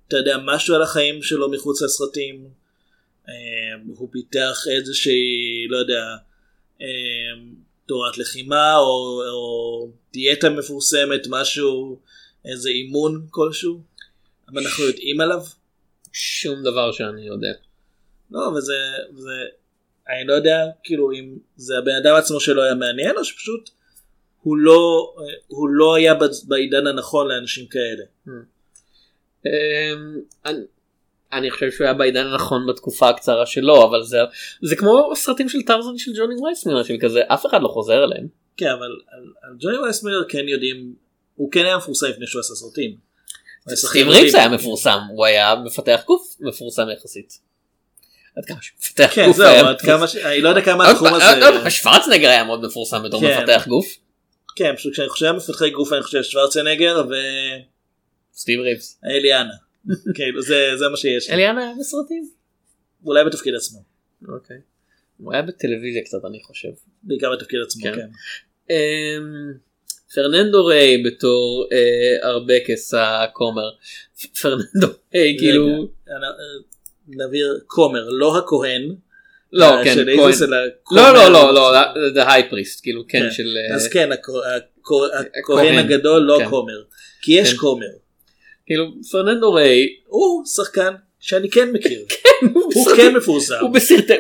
אתה 0.09 0.17
יודע 0.17 0.37
משהו 0.45 0.75
על 0.75 0.83
החיים 0.83 1.23
שלו 1.23 1.51
מחוץ 1.51 1.83
לסרטים, 1.83 2.49
אה, 3.29 3.35
הוא 3.97 4.09
פיתח 4.13 4.65
איזושהי, 4.77 5.67
לא 5.69 5.77
יודע, 5.77 6.17
אה, 6.83 6.87
תורת 7.87 8.19
לחימה 8.19 8.77
או, 8.77 9.23
או 9.33 9.89
דיאטה 10.13 10.51
מפורסמת, 10.51 11.27
משהו, 11.31 11.99
איזה 12.45 12.71
אימון 12.71 13.27
כלשהו, 13.31 13.81
אבל 14.49 14.63
אנחנו 14.63 14.85
יודעים 14.85 15.21
עליו. 15.21 15.41
שום 16.13 16.63
דבר 16.63 16.93
שאני 16.93 17.27
יודע. 17.27 17.53
לא, 18.31 18.41
וזה, 18.41 18.75
וזה, 19.15 19.45
אני 20.09 20.27
לא 20.27 20.33
יודע, 20.33 20.67
כאילו, 20.85 21.13
אם 21.13 21.37
זה 21.57 21.79
הבן 21.79 21.95
אדם 22.03 22.15
עצמו 22.17 22.41
שלא 22.41 22.63
היה 22.63 22.75
מעניין, 22.75 23.17
או 23.17 23.25
שפשוט 23.25 23.71
הוא 24.43 24.57
לא, 24.57 25.15
הוא 25.47 25.69
לא 25.69 25.95
היה 25.95 26.15
בעידן 26.49 26.87
הנכון 26.87 27.29
לאנשים 27.29 27.67
כאלה. 27.67 28.05
אמ, 29.47 30.21
אני- 31.33 31.51
חושב 31.51 31.71
שהוא 31.71 31.85
היה 31.85 31.95
בעידן 31.95 32.27
הנכון 32.27 32.67
בתקופה 32.69 33.09
הקצרה 33.09 33.47
שלו 33.47 33.85
אבל 33.85 34.03
זה 34.03 34.19
זה 34.63 34.77
כמו 34.77 35.13
סרטים 35.15 35.49
של 35.49 35.59
טרזן 35.67 35.99
של 35.99 36.11
ג'וני 36.17 36.35
וייסמיר 36.45 36.83
שכזה 36.83 37.21
אף 37.29 37.47
אחד 37.47 37.63
לא 37.63 37.69
חוזר 37.69 38.05
אליהם. 38.05 38.27
כן, 38.57 38.69
אבל 38.69 38.97
על, 39.09 39.33
על 39.43 39.57
ג'וני 39.61 39.79
וייסמילר 39.79 40.25
כן 40.29 40.49
יודעים, 40.49 40.95
הוא 41.39 41.53
כן 41.53 41.65
היה 41.65 41.77
מפורסם 41.77 42.07
לפני 42.07 42.27
שהוא 42.27 42.41
עשה 42.41 42.55
סרטים. 42.55 42.97
סטיב 43.75 44.09
ריבס. 44.09 44.35
היה 44.35 44.49
מפורסם 44.49 44.99
הוא 45.11 45.25
היה 45.25 45.55
מפתח 45.65 46.03
גוף 46.07 46.37
מפורסם 46.41 46.87
יחסית. 46.99 47.39
עד 48.37 48.45
כמה 48.45 48.59
שמפתח 48.61 49.11
כן, 49.15 49.27
גוף 49.27 49.37
זהו, 49.37 49.47
היה 49.47 49.69
עד 49.69 49.81
כמה 49.81 50.09
ש... 50.09 50.17
אני 50.17 50.41
לא 50.41 50.49
יודע 50.49 50.63
כמה 50.63 50.91
התחום 50.91 51.09
הזה... 51.15 51.71
שוורצנגר 51.71 52.29
היה 52.29 52.45
מאוד 52.45 52.67
מפורסם 52.67 53.03
בתור 53.05 53.21
כן. 53.21 53.39
מפתח 53.43 53.65
גוף. 53.69 53.87
כן, 54.57 54.77
פשוט 54.77 54.93
כשאני 54.93 55.09
חושב 55.09 55.27
על 55.27 55.37
מפתחי 55.37 55.71
גוף 55.71 55.93
אני 55.93 56.03
חושב 56.03 56.23
שוורצנגר 56.23 57.03
סטיב 58.35 58.61
ריבס. 58.61 59.01
ואליאנה. 59.03 59.55
כאילו, 60.17 60.43
זה, 60.43 60.71
זה 60.79 60.89
מה 60.89 60.97
שיש. 60.97 61.29
לי. 61.29 61.35
אליאנה 61.35 61.63
היה 61.63 61.73
בסרטים. 61.81 62.31
אולי 63.05 63.25
בתפקיד 63.25 63.55
עצמו. 63.55 63.83
אוקיי. 64.29 64.57
הוא 65.19 65.33
היה 65.33 65.43
בטלוויזיה 65.43 66.03
קצת 66.05 66.25
אני 66.25 66.41
חושב. 66.43 66.69
בעיקר 67.03 67.33
בתפקיד 67.37 67.59
עצמו, 67.67 67.83
כן. 67.85 67.95
כן. 67.95 68.09
פרננדו 70.15 70.65
ריי 70.65 71.03
בתור 71.03 71.67
אה, 71.73 72.29
ארבקס 72.29 72.95
הכומר. 72.97 73.71
פרננדו 74.43 74.87
ריי 75.15 75.37
כאילו 75.39 75.67
רגע, 75.67 75.83
אנ- 76.17 76.65
נבהיר 77.27 77.59
כומר, 77.67 78.09
לא 78.11 78.39
הכהן. 78.39 78.95
לא 79.53 79.65
אה, 79.65 79.85
כן 79.85 79.95
כהן. 79.95 80.07
לא 80.17 80.57
כומר. 80.83 81.13
לא 81.29 81.29
לא 81.33 81.55
לא 81.55 81.79
זה 82.15 82.33
הייפריסט 82.33 82.83
כאילו 82.83 83.03
כן 83.09 83.19
כן. 83.21 83.31
של 83.31 83.57
אה, 83.71 83.75
אז 83.77 83.89
כן, 83.89 84.13
הכ- 84.13 84.17
הכ- 84.17 85.39
הכהן 85.45 85.67
הכהן. 85.75 85.79
הגדול 85.79 86.23
לא 86.23 86.39
כן. 86.39 86.49
כומר. 86.51 86.83
כי 87.23 87.33
יש 87.33 87.51
כן. 87.53 87.57
כומר. 87.57 87.87
כאילו 88.67 88.85
פרננדו 89.13 89.53
ריי 89.53 89.87
הוא 90.07 90.47
שחקן 90.47 90.95
שאני 91.21 91.51
כן 91.51 91.73
מכיר. 91.73 92.01
הוא 92.55 92.73
הוא 92.75 92.97
כן 92.97 93.15
מפורסם. 93.17 93.55
הוא 93.61 93.71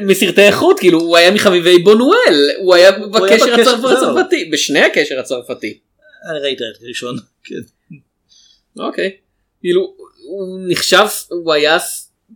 מסרטי 0.03 0.43
איכות 0.43 0.81
כאילו 0.81 1.01
הוא 1.01 1.17
היה 1.17 1.31
מחביבי 1.31 1.79
בונואל 1.79 2.51
הוא 2.59 2.75
היה 2.75 2.91
בקשר. 2.93 3.55
הצרפתי 3.55 4.45
בשני 4.53 4.81
הקשר 4.81 5.19
הצרפתי. 5.19 5.79
אני 6.31 6.39
ראיתי 6.39 6.65
את 6.77 6.83
הראשון. 6.83 7.17
כן. 7.45 7.55
אוקיי. 8.79 9.11
כאילו 9.61 9.95
הוא 10.25 10.59
נחשב 10.69 11.07
הוא 11.29 11.53
היה 11.53 11.79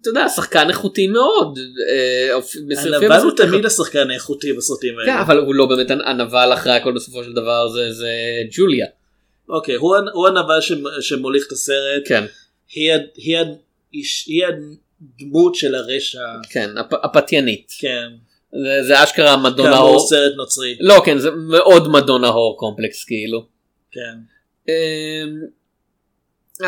אתה 0.00 0.08
יודע 0.10 0.28
שחקן 0.28 0.68
איכותי 0.68 1.06
מאוד. 1.06 1.58
אה, 1.90 2.34
הנבל 2.82 3.16
הוא 3.22 3.32
תמיד 3.36 3.66
השחקן 3.66 4.10
האיכותי 4.10 4.52
בסרטים 4.52 4.94
כן, 5.04 5.10
האלה. 5.10 5.22
אבל 5.22 5.38
הוא 5.38 5.54
לא 5.54 5.66
באמת 5.66 5.90
הנבל 5.90 6.50
אחרי 6.54 6.72
הכל 6.72 6.92
בסופו 6.92 7.24
של 7.24 7.32
דבר 7.32 7.68
זה 7.68 8.10
ג'וליה. 8.56 8.86
אוקיי, 9.48 9.74
הוא 9.74 9.96
הנ- 9.96 10.08
הוא 10.12 10.26
הנבל 10.28 10.60
שמ- 10.60 11.00
שמוליך 11.00 11.46
את 11.46 11.52
הסרט. 11.52 12.02
כן 12.06 12.24
איש- 13.94 14.26
היא 14.26 14.44
הדמות 14.46 15.54
של 15.54 15.74
הרשע. 15.74 16.20
כן 16.50 16.78
הפ- 16.78 17.04
הפתיינית. 17.04 17.72
כן. 17.78 18.08
זה, 18.64 18.86
זה 18.86 19.02
אשכרה 19.04 19.36
מדונה 19.36 19.70
כאמור 19.72 19.88
הור. 19.88 20.08
סרט 20.08 20.32
נוצרי. 20.36 20.76
לא 20.80 21.02
כן 21.04 21.18
זה 21.18 21.30
מאוד 21.30 21.88
מדונה 21.88 22.28
הור 22.28 22.56
קומפלקס 22.58 23.04
כאילו. 23.04 23.46
כן. 23.92 24.18
אמ, 24.68 25.40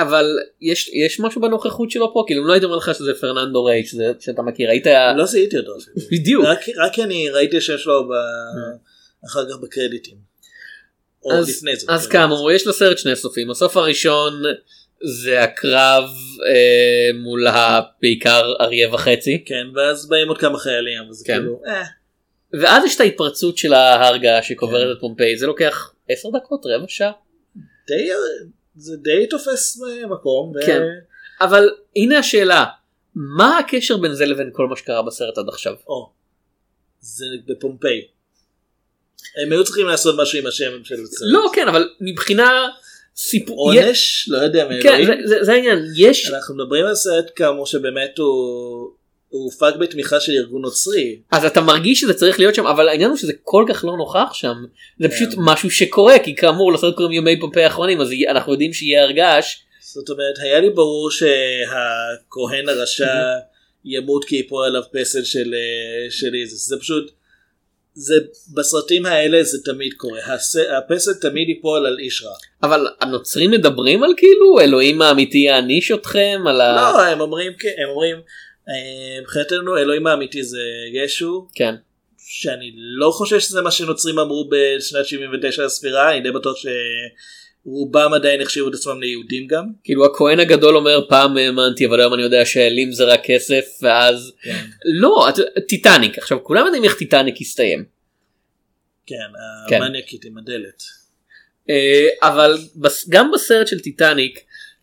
אבל 0.03 0.25
יש 0.61 0.91
יש 1.07 1.20
משהו 1.20 1.41
בנוכחות 1.41 1.91
שלו 1.91 2.12
פה 2.14 2.25
כאילו 2.27 2.43
אם 2.43 2.47
לא 2.47 2.53
הייתי 2.53 2.64
אומר 2.66 2.77
לך 2.77 2.95
שזה 2.95 3.12
פרננדו 3.20 3.64
ריי 3.64 3.85
שזה 3.87 4.12
שאתה 4.20 4.43
מכיר 4.43 4.70
היית 4.70 4.87
לא 5.16 5.27
זיהיתי 5.27 5.57
אותו. 5.59 5.72
בדיוק 6.12 6.45
רק 6.45 6.59
רק 6.77 6.99
אני 6.99 7.31
ראיתי 7.31 7.61
שיש 7.61 7.87
לו 7.87 8.09
ב- 8.09 8.12
אחר 9.27 9.45
כך 9.51 9.57
בקרדיטים. 9.62 10.16
אז. 11.33 11.49
אז 11.49 11.62
בקרדיטים. 11.85 12.11
כאמור 12.11 12.53
יש 12.53 12.66
לסרט 12.66 12.99
שני 12.99 13.16
סופים 13.16 13.51
הסוף 13.51 13.77
הראשון 13.77 14.43
זה 15.05 15.42
הקרב 15.42 16.05
אה, 16.46 17.11
מול 17.14 17.46
בעיקר 18.02 18.52
אריה 18.61 18.94
וחצי 18.94 19.44
כן 19.46 19.66
ואז 19.74 20.09
באים 20.09 20.28
עוד 20.28 20.38
כמה 20.38 20.59
חיילים 20.59 21.02
אז 21.11 21.16
זה 21.16 21.24
כן. 21.26 21.38
כאילו 21.38 21.62
אה, 21.66 21.82
ואז 22.52 22.84
יש 22.84 22.96
את 22.96 23.00
ההתפרצות 23.00 23.59
של 23.59 23.72
ההרגה 23.72 24.42
שקוברת 24.42 24.96
את 24.96 25.00
פומפיי 25.00 25.38
זה 25.38 25.46
לוקח 25.46 25.94
10 26.09 26.28
דקות 26.30 26.66
רבע 26.66 26.84
שעה 26.88 27.12
די 27.88 28.11
זה 28.76 28.96
די 28.96 29.26
תופס 29.26 29.80
מקום. 30.11 30.52
ו- 30.57 30.66
כן. 30.66 30.82
אבל 31.40 31.70
הנה 31.96 32.18
השאלה 32.18 32.64
מה 33.14 33.59
הקשר 33.59 33.96
בין 33.96 34.14
זה 34.14 34.26
לבין 34.26 34.50
כל 34.52 34.66
מה 34.66 34.76
שקרה 34.76 35.02
בסרט 35.02 35.38
עד 35.38 35.48
עכשיו 35.48 35.74
או, 35.86 36.11
זה 37.00 37.24
בפומפיי. 37.46 38.07
הם 39.42 39.52
היו 39.52 39.64
צריכים 39.64 39.86
לעשות 39.86 40.14
משהו 40.18 40.38
עם 40.38 40.46
השם 40.46 40.84
של 40.84 40.94
הסרט. 40.94 41.28
לא 41.32 41.50
כן 41.55 41.68
אבל 41.68 41.88
מבחינה 42.00 42.68
סיפור 43.17 43.73
עונש 43.73 44.29
לא 44.29 44.39
יודע 44.39 44.65
כן 44.83 44.89
מאלוהים. 44.89 45.07
זה- 45.07 45.37
זה 45.39 45.45
זה 45.45 45.53
העניין 45.53 45.79
יש 45.97 46.31
אנחנו 46.31 46.55
מדברים 46.55 46.87
על 46.87 46.95
סרט 46.95 47.31
כאמור 47.37 47.67
שבאמת 47.67 48.19
הוא 48.19 48.91
הוא 49.29 49.45
הופק 49.45 49.77
בתמיכה 49.77 50.21
של 50.21 50.33
ארגון 50.33 50.62
נוצרי. 50.62 51.19
אז 51.31 51.45
אתה 51.45 51.61
מרגיש 51.61 52.01
שזה 52.01 52.15
צריך 52.15 52.39
להיות 52.39 52.55
שם 52.55 52.67
אבל 52.67 52.89
העניין 52.89 53.11
הוא 53.11 53.17
שזה 53.19 53.33
כל 53.43 53.65
כך 53.69 53.85
לא 53.85 53.97
נוכח 53.97 54.31
שם 54.35 54.55
זה 55.01 55.09
פשוט 55.09 55.29
כן. 55.35 55.37
משהו 55.39 55.71
שקורה 55.71 56.19
כי 56.19 56.35
כאמור 56.37 56.73
לסרט 56.73 56.95
קוראים 56.95 57.12
ימי 57.12 57.41
פומפיי 57.41 57.65
האחרונים 57.65 58.01
אז 58.01 58.09
אנחנו 58.31 58.53
יודעים 58.53 58.73
שיהיה 58.73 59.03
הרגש 59.03 59.65
זאת 59.81 60.11
אומרת 60.11 60.39
היה 60.43 60.61
לי 60.61 60.71
ברור 60.71 61.11
שהכהן 61.11 62.69
הרשע 62.69 63.07
ימות 63.85 64.25
כי 64.25 64.37
ייפול 64.37 64.65
עליו 64.67 64.83
פסל 64.93 65.25
של 65.25 65.55
אה, 65.55 66.11
של 66.11 66.35
איזוס 66.43 66.69
זה 66.69 66.77
פשוט 66.81 67.11
זה 67.95 68.14
בסרטים 68.55 69.07
האלה 69.07 69.42
זה 69.42 69.59
תמיד 69.64 69.92
קורה. 69.97 70.20
הס- 70.34 70.57
הפסל 70.78 71.14
תמיד 71.14 71.49
ייפול 71.49 71.86
על 71.86 71.97
איש 71.99 72.22
רע. 72.22 72.34
אבל 72.62 72.86
הנוצרים 73.01 73.51
מדברים 73.51 74.03
על 74.03 74.11
כאילו 74.16 74.61
אלוהים 74.61 75.03
האמיתי 75.03 75.38
יעניש 75.38 75.90
אתכם 75.92 76.40
על 76.49 76.61
ה... 76.61 76.76
לא 76.76 77.01
הם 77.03 77.20
אומרים 77.20 77.53
הם 77.82 77.88
אומרים 77.88 78.16
אה, 78.68 79.20
מבחינתנו 79.22 79.78
אלוהים 79.78 80.07
האמיתי 80.07 80.45
זה 80.45 80.59
ישו. 81.05 81.49
כן. 81.55 81.74
שאני 82.26 82.72
לא 82.76 83.11
חושב 83.11 83.40
שזה 83.40 83.62
מה 83.62 83.70
שנוצרים 83.70 84.18
אמרו 84.18 84.51
בשנת 84.51 85.07
79 85.07 85.64
לספירה 85.64 86.11
אני 86.12 86.20
די 86.20 86.30
בטוח 86.30 86.57
שרובם 87.65 88.11
עדיין 88.15 88.41
החשיבו 88.41 88.69
את 88.69 88.75
עצמם 88.75 89.01
ליהודים 89.03 89.47
גם. 89.47 89.65
כאילו 89.85 90.05
הכהן 90.07 90.41
הגדול 90.41 90.77
אומר 90.77 91.01
פעם 91.09 91.37
האמנתי 91.37 91.87
אבל 91.87 92.01
היום 92.01 92.15
אני 92.15 92.23
יודע 92.23 92.45
שהאלים 92.45 92.93
זה 92.93 93.05
רק 93.05 93.21
כסף 93.25 93.65
ואז 93.83 94.33
לא 95.01 95.29
את- 95.29 95.65
טיטניק 95.69 96.19
עכשיו 96.19 96.45
כולם 96.45 96.65
יודעים 96.67 96.85
איך 96.85 96.95
טיטניק 96.95 97.35
הסתיים 97.41 97.85
כן, 99.07 99.15
כן. 99.69 99.83
המניאקית 99.83 100.25
עם 100.25 100.39
הדלת. 100.39 100.83
אה, 101.71 102.07
אבל 102.23 102.59
גם 103.09 103.31
בסרט 103.35 103.67
של 103.67 103.81
טיטניק 103.81 104.41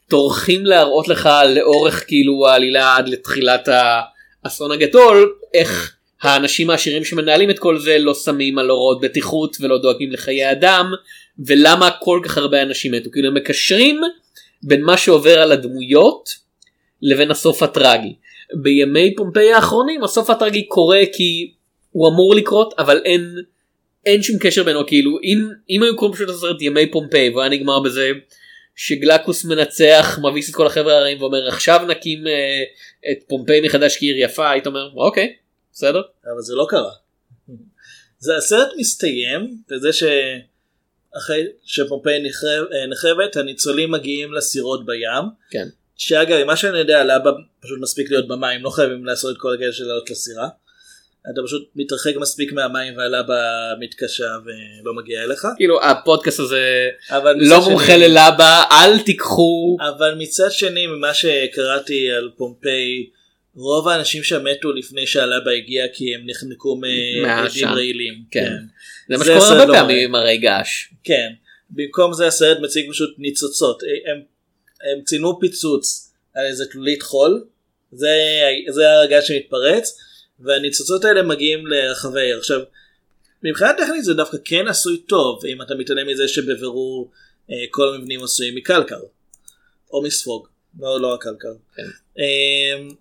טורחים 0.09 0.65
להראות 0.65 1.07
לך 1.07 1.29
לאורך 1.55 2.03
כאילו 2.07 2.47
העלילה 2.47 2.95
עד 2.95 3.09
לתחילת 3.09 3.69
האסון 4.45 4.71
הגדול 4.71 5.33
איך 5.53 5.95
האנשים 6.21 6.69
העשירים 6.69 7.05
שמנהלים 7.05 7.49
את 7.49 7.59
כל 7.59 7.77
זה 7.79 7.97
לא 7.99 8.13
שמים 8.13 8.57
על 8.59 8.69
הוראות 8.69 9.01
בטיחות 9.01 9.57
ולא 9.59 9.77
דואגים 9.81 10.11
לחיי 10.11 10.51
אדם 10.51 10.91
ולמה 11.39 11.89
כל 11.99 12.21
כך 12.25 12.37
הרבה 12.37 12.61
אנשים 12.61 12.91
מתו 12.91 13.11
כאילו 13.11 13.27
הם 13.27 13.33
מקשרים 13.33 14.01
בין 14.63 14.81
מה 14.83 14.97
שעובר 14.97 15.41
על 15.41 15.51
הדמויות 15.51 16.29
לבין 17.01 17.31
הסוף 17.31 17.63
הטרגי. 17.63 18.15
בימי 18.53 19.15
פומפיי 19.15 19.53
האחרונים 19.53 20.03
הסוף 20.03 20.29
הטרגי 20.29 20.67
קורה 20.67 21.01
כי 21.13 21.53
הוא 21.91 22.09
אמור 22.09 22.35
לקרות 22.35 22.73
אבל 22.77 23.01
אין 23.05 23.35
אין 24.05 24.21
שום 24.23 24.37
קשר 24.39 24.63
בינו 24.63 24.87
כאילו 24.87 25.19
אם 25.23 25.49
אם 25.69 25.83
היו 25.83 25.95
קוראים 25.95 26.15
פשוט 26.15 26.29
לסרט 26.29 26.61
ימי 26.61 26.91
פומפיי 26.91 27.29
והיה 27.29 27.49
נגמר 27.49 27.79
בזה 27.79 28.11
שגלקוס 28.75 29.45
מנצח 29.45 30.19
מביס 30.23 30.49
את 30.49 30.55
כל 30.55 30.67
החבר'ה 30.67 30.97
הרעים 30.97 31.21
ואומר 31.21 31.47
עכשיו 31.47 31.85
נקים 31.87 32.27
אה, 32.27 32.63
את 33.11 33.17
פומפיי 33.27 33.61
מחדש 33.61 33.97
כעיר 33.97 34.15
יפה 34.17 34.51
היית 34.51 34.67
אומר 34.67 34.89
אוקיי 34.95 35.35
בסדר 35.73 36.01
אבל 36.33 36.41
זה 36.41 36.55
לא 36.55 36.65
קרה. 36.69 36.91
זה 38.19 38.37
הסרט 38.37 38.67
מסתיים 38.77 39.57
בזה 39.69 39.89
שאחרי 41.15 41.43
שפומפיי 41.63 42.23
נחרב- 42.29 42.67
אה, 42.73 42.87
נחרבת 42.87 43.35
הניצולים 43.35 43.91
מגיעים 43.91 44.33
לסירות 44.33 44.85
בים. 44.85 45.23
כן. 45.51 45.67
שאגב 45.97 46.43
מה 46.43 46.55
שאני 46.55 46.77
יודע 46.79 47.03
לאבא 47.03 47.31
פשוט 47.63 47.79
מספיק 47.81 48.09
להיות 48.11 48.27
במים 48.27 48.63
לא 48.63 48.69
חייבים 48.69 49.05
לעשות 49.05 49.35
את 49.35 49.41
כל 49.41 49.53
הקטע 49.53 49.71
של 49.71 49.83
לעלות 49.85 50.09
לסירה. 50.09 50.47
אתה 51.33 51.41
פשוט 51.45 51.69
מתרחק 51.75 52.15
מספיק 52.15 52.53
מהמים 52.53 52.97
והלבה 52.97 53.43
מתקשה 53.79 54.23
ולא 54.45 54.93
מגיע 54.93 55.23
אליך. 55.23 55.47
כאילו 55.57 55.83
הפודקאסט 55.83 56.39
הזה 56.39 56.89
לא 57.35 57.61
מומחה 57.69 57.97
ללבה 57.97 58.63
אל 58.71 58.99
תיקחו 58.99 59.77
אבל 59.89 60.15
מצד 60.17 60.51
שני 60.51 60.87
ממה 60.87 61.13
שקראתי 61.13 62.11
על 62.11 62.29
פומפיי 62.37 63.05
רוב 63.55 63.87
האנשים 63.87 64.23
שם 64.23 64.43
מתו 64.43 64.71
לפני 64.71 65.07
שהלבה 65.07 65.51
הגיע 65.51 65.85
כי 65.93 66.15
הם 66.15 66.21
נחנקו 66.25 66.75
מעדים. 67.21 67.67
רעילים. 67.67 68.13
כן. 68.31 68.53
זה 69.09 69.17
מה 69.17 69.25
שקורה 69.25 69.47
הרבה 69.47 69.65
לא 69.65 69.73
פעמים 69.73 70.09
עם 70.09 70.15
הרי 70.15 70.37
געש 70.37 70.87
כן. 71.03 71.31
במקום 71.69 72.13
זה 72.13 72.27
הסרט 72.27 72.57
מציג 72.61 72.91
פשוט 72.91 73.15
ניצוצות. 73.17 73.83
הם, 73.83 74.21
הם 74.91 75.03
צילמו 75.03 75.37
פיצוץ 75.41 76.13
על 76.35 76.45
איזה 76.45 76.65
תלולית 76.65 77.01
חול. 77.01 77.43
זה, 77.91 78.15
זה 78.69 78.91
הרגע 78.91 79.21
שמתפרץ. 79.21 79.97
והניצוצות 80.39 81.05
האלה 81.05 81.23
מגיעים 81.23 81.67
לרחבי 81.67 82.19
העיר. 82.21 82.37
עכשיו, 82.37 82.61
מבחינה 83.43 83.73
טכנית 83.73 84.03
זה 84.03 84.13
דווקא 84.13 84.37
כן 84.45 84.67
עשוי 84.67 84.97
טוב 84.97 85.45
אם 85.45 85.61
אתה 85.61 85.75
מתעלם 85.75 86.07
מזה 86.07 86.27
שבבירור 86.27 87.11
אה, 87.51 87.55
כל 87.69 87.95
המבנים 87.95 88.23
עשויים 88.23 88.55
מקלקר. 88.55 88.99
או 89.91 90.01
מספוג. 90.01 90.47
לא, 90.79 91.01
לא 91.01 91.13
הקלקר. 91.13 91.53
כן. 91.75 91.83
אה, 92.19 92.93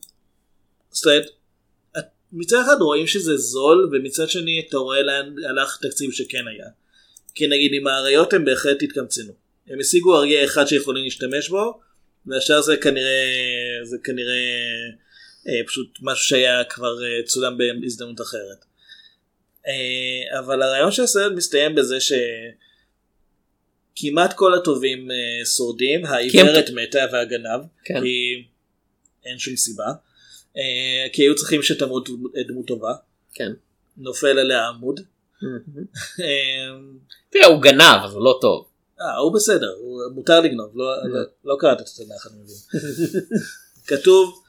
זאת 0.90 1.06
אומרת, 1.06 1.26
מצד 2.32 2.56
אחד 2.64 2.76
רואים 2.80 3.06
שזה 3.06 3.36
זול 3.36 3.90
ומצד 3.92 4.28
שני 4.28 4.64
אתה 4.68 4.76
רואה 4.76 5.02
לאן 5.02 5.34
הלך 5.48 5.78
תקציב 5.82 6.12
שכן 6.12 6.48
היה. 6.48 6.66
כי 7.34 7.46
נגיד 7.46 7.70
עם 7.74 7.86
האריות 7.86 8.32
הם 8.32 8.44
בהחלט 8.44 8.82
התקמצנו. 8.82 9.32
הם 9.66 9.80
השיגו 9.80 10.16
אריה 10.16 10.44
אחד 10.44 10.66
שיכולים 10.66 11.04
להשתמש 11.04 11.48
בו 11.48 11.80
והשאר 12.26 12.60
זה 12.60 12.76
כנראה 12.76 13.26
זה 13.84 13.96
כנראה 14.04 14.34
אה, 15.48 15.60
פשוט 15.66 15.98
משהו 16.02 16.24
שהיה 16.24 16.64
כבר 16.64 17.04
אה, 17.04 17.22
צולם 17.26 17.58
בהזדמנות 17.80 18.20
אחרת. 18.20 18.64
אה, 19.66 20.38
אבל 20.38 20.62
הרעיון 20.62 20.92
של 20.92 21.02
הסרט 21.02 21.32
מסתיים 21.32 21.74
בזה 21.74 21.96
שכמעט 23.96 24.32
כל 24.32 24.54
הטובים 24.54 25.10
אה, 25.10 25.44
שורדים, 25.56 26.04
העיוורת 26.04 26.70
מתה 26.70 27.04
והגנב, 27.12 27.60
כן. 27.84 28.00
כי 28.02 28.44
אין 29.24 29.38
שום 29.38 29.56
סיבה, 29.56 29.86
כי 31.12 31.22
היו 31.22 31.34
צריכים 31.34 31.62
שתמות 31.62 32.08
דמות 32.48 32.66
טובה, 32.66 32.92
כן. 33.34 33.52
נופל 33.96 34.38
עליה 34.38 34.68
עמוד. 34.68 35.00
אה, 36.20 36.78
תראה 37.30 37.46
הוא 37.46 37.62
גנב 37.62 38.00
אז 38.04 38.12
הוא 38.12 38.24
לא 38.24 38.38
טוב 38.40 38.66
אה, 39.00 39.16
הוא 39.16 39.34
בסדר, 39.34 39.74
הוא, 39.78 40.02
מותר 40.14 40.40
לגנוב, 40.40 40.72
לא, 40.74 40.84
לא, 41.04 41.20
לא 41.44 41.56
קראת 41.58 41.80
את 41.80 41.86
התנ"ך 41.86 42.26
אני 42.26 42.42
מבין. 42.42 42.56
כתוב, 43.86 44.42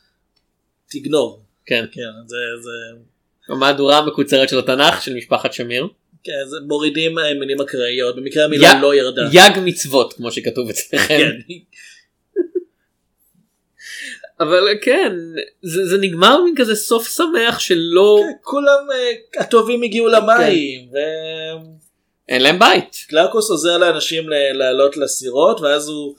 תגנוב. 0.89 1.43
כן 1.66 1.86
כן, 1.91 2.02
זה, 2.28 2.38
זה, 2.62 2.99
המהדורה 3.49 3.97
המקוצרת 3.97 4.49
של 4.49 4.60
התנ"ך 4.60 5.02
של 5.02 5.16
משפחת 5.16 5.54
שמיר 5.54 5.88
כן, 6.24 6.32
זה 6.47 6.58
מורידים 6.68 7.20
אה, 7.20 7.34
מילים 7.34 7.62
אקראיות, 7.62 8.16
במקרה 8.16 8.45
המילה 8.45 8.82
לא 8.82 8.95
ירדה. 8.95 9.30
יג 9.34 9.60
מצוות 9.66 10.14
כמו 10.14 10.32
שכתוב 10.32 10.70
אצלכם 10.70 11.18
כן, 11.18 11.54
אבל 14.42 14.68
כן 14.82 15.16
זה, 15.62 15.86
זה 15.86 15.98
נגמר 15.98 16.42
מין 16.42 16.54
כזה 16.58 16.76
סוף 16.76 17.16
שמח 17.16 17.60
שלא 17.60 18.20
כן, 18.24 18.32
כולם 18.42 18.88
אה, 18.94 19.42
הטובים 19.42 19.84
הגיעו 19.84 20.08
למים, 20.08 20.89
אין 22.30 22.42
להם 22.42 22.60
בית 22.60 22.96
וקלרקוס 23.06 23.50
עוזר 23.50 23.78
לאנשים 23.78 24.30
לעלות 24.54 24.98
לסירות, 24.98 25.62
ואז 25.62 25.88
הוא 25.88 26.16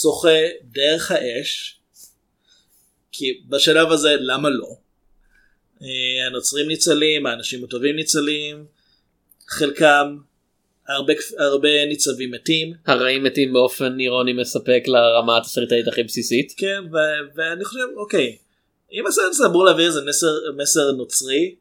שוחה 0.00 0.38
דרך 0.62 1.10
האש, 1.10 1.80
כי 3.12 3.40
בשלב 3.48 3.92
הזה 3.92 4.16
למה 4.20 4.48
לא? 4.48 4.76
אה, 5.82 6.26
הנוצרים 6.26 6.68
ניצלים, 6.68 7.26
האנשים 7.26 7.64
הטובים 7.64 7.96
ניצלים, 7.96 8.64
חלקם, 9.48 10.16
הרבה, 10.88 11.12
הרבה 11.38 11.84
ניצבים 11.86 12.30
מתים, 12.30 12.72
הרעים 12.86 13.24
מתים 13.24 13.52
באופן 13.52 14.00
אירוני 14.00 14.32
מספק 14.32 14.82
לרמה 14.86 15.36
התסריטאית 15.36 15.88
הכי 15.88 16.02
בסיסית. 16.02 16.52
כן, 16.56 16.80
ו- 16.92 17.36
ואני 17.36 17.64
חושב, 17.64 17.86
אוקיי, 17.96 18.36
אם 18.92 19.06
הסרט 19.06 19.26
הזה 19.30 19.46
אמור 19.46 19.64
להעביר 19.64 19.86
איזה 19.86 20.04
מסר, 20.04 20.32
מסר 20.56 20.92
נוצרי, 20.92 21.54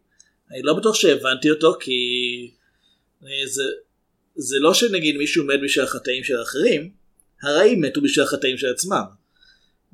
אני 0.51 0.61
לא 0.61 0.73
בטוח 0.73 0.95
שהבנתי 0.95 1.51
אותו, 1.51 1.75
כי 1.79 1.91
אה, 3.23 3.47
זה, 3.47 3.63
זה 4.35 4.55
לא 4.59 4.73
שנגיד 4.73 5.17
מישהו 5.17 5.45
מת 5.45 5.59
בשביל 5.63 5.85
החטאים 5.85 6.23
של 6.23 6.35
האחרים, 6.35 6.91
הרעים 7.43 7.81
מתו 7.81 8.01
בשביל 8.01 8.25
החטאים 8.25 8.57
של 8.57 8.67
עצמם. 8.67 9.03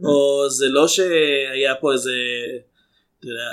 או 0.03 0.49
זה 0.49 0.69
לא 0.69 0.87
שהיה 0.87 1.75
פה 1.81 1.93
איזה, 1.93 2.11
אתה 3.19 3.27
יודע, 3.27 3.49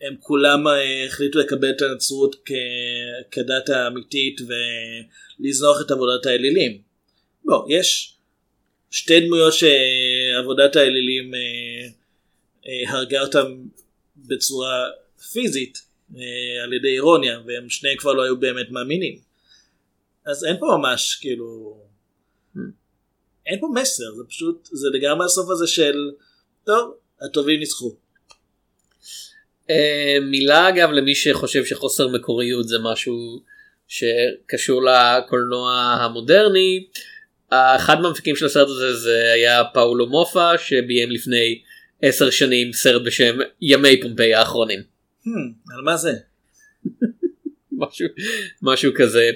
הם 0.00 0.16
כולם 0.20 0.68
אה, 0.68 1.06
החליטו 1.06 1.38
לקבל 1.38 1.70
את 1.70 1.82
הנצרות 1.82 2.36
כ... 2.44 2.50
כדת 3.30 3.68
האמיתית 3.68 4.40
ולזנוח 4.40 5.80
את 5.80 5.90
עבודת 5.90 6.26
האלילים. 6.26 6.82
לא, 7.44 7.66
יש 7.68 8.16
שתי 8.90 9.20
דמויות 9.20 9.52
שעבודת 9.52 10.76
האלילים 10.76 11.34
אה, 11.34 11.40
אה, 12.66 12.90
הרגה 12.90 13.20
אותם 13.20 13.46
בצורה 14.16 14.88
פיזית 15.32 15.90
על 16.62 16.72
ידי 16.72 16.88
אירוניה 16.88 17.40
והם 17.46 17.70
שניהם 17.70 17.96
כבר 17.96 18.12
לא 18.12 18.22
היו 18.22 18.40
באמת 18.40 18.70
מאמינים. 18.70 19.18
אז 20.26 20.44
אין 20.44 20.56
פה 20.60 20.66
ממש 20.78 21.18
כאילו 21.20 21.80
אין 23.46 23.60
פה 23.60 23.68
מסר 23.74 24.14
זה 24.16 24.22
פשוט 24.28 24.68
זה 24.72 24.88
לגמרי 24.92 25.24
הסוף 25.24 25.50
הזה 25.50 25.66
של 25.66 26.10
טוב 26.64 26.94
הטובים 27.20 27.60
ניצחו. 27.60 27.96
אה, 29.70 30.20
מילה 30.20 30.68
אגב 30.68 30.90
למי 30.90 31.14
שחושב 31.14 31.64
שחוסר 31.64 32.08
מקוריות 32.08 32.68
זה 32.68 32.76
משהו 32.82 33.42
שקשור 33.88 34.82
לקולנוע 34.82 35.98
המודרני. 36.00 36.86
אחד 37.50 38.00
מהמפיקים 38.00 38.36
של 38.36 38.46
הסרט 38.46 38.68
הזה 38.68 38.96
זה 38.96 39.32
היה 39.32 39.64
פאולו 39.74 40.06
מופא 40.06 40.58
שביים 40.58 41.10
לפני 41.10 41.62
עשר 42.02 42.30
שנים 42.30 42.72
סרט 42.72 43.02
בשם 43.06 43.38
ימי 43.60 44.00
פומפיי 44.00 44.34
האחרונים. 44.34 44.80
Hmm, 45.24 45.74
על 45.74 45.82
מה 45.84 45.96
זה? 45.96 46.12
משהו, 47.72 48.06
משהו 48.62 48.92
כזה. 48.96 49.30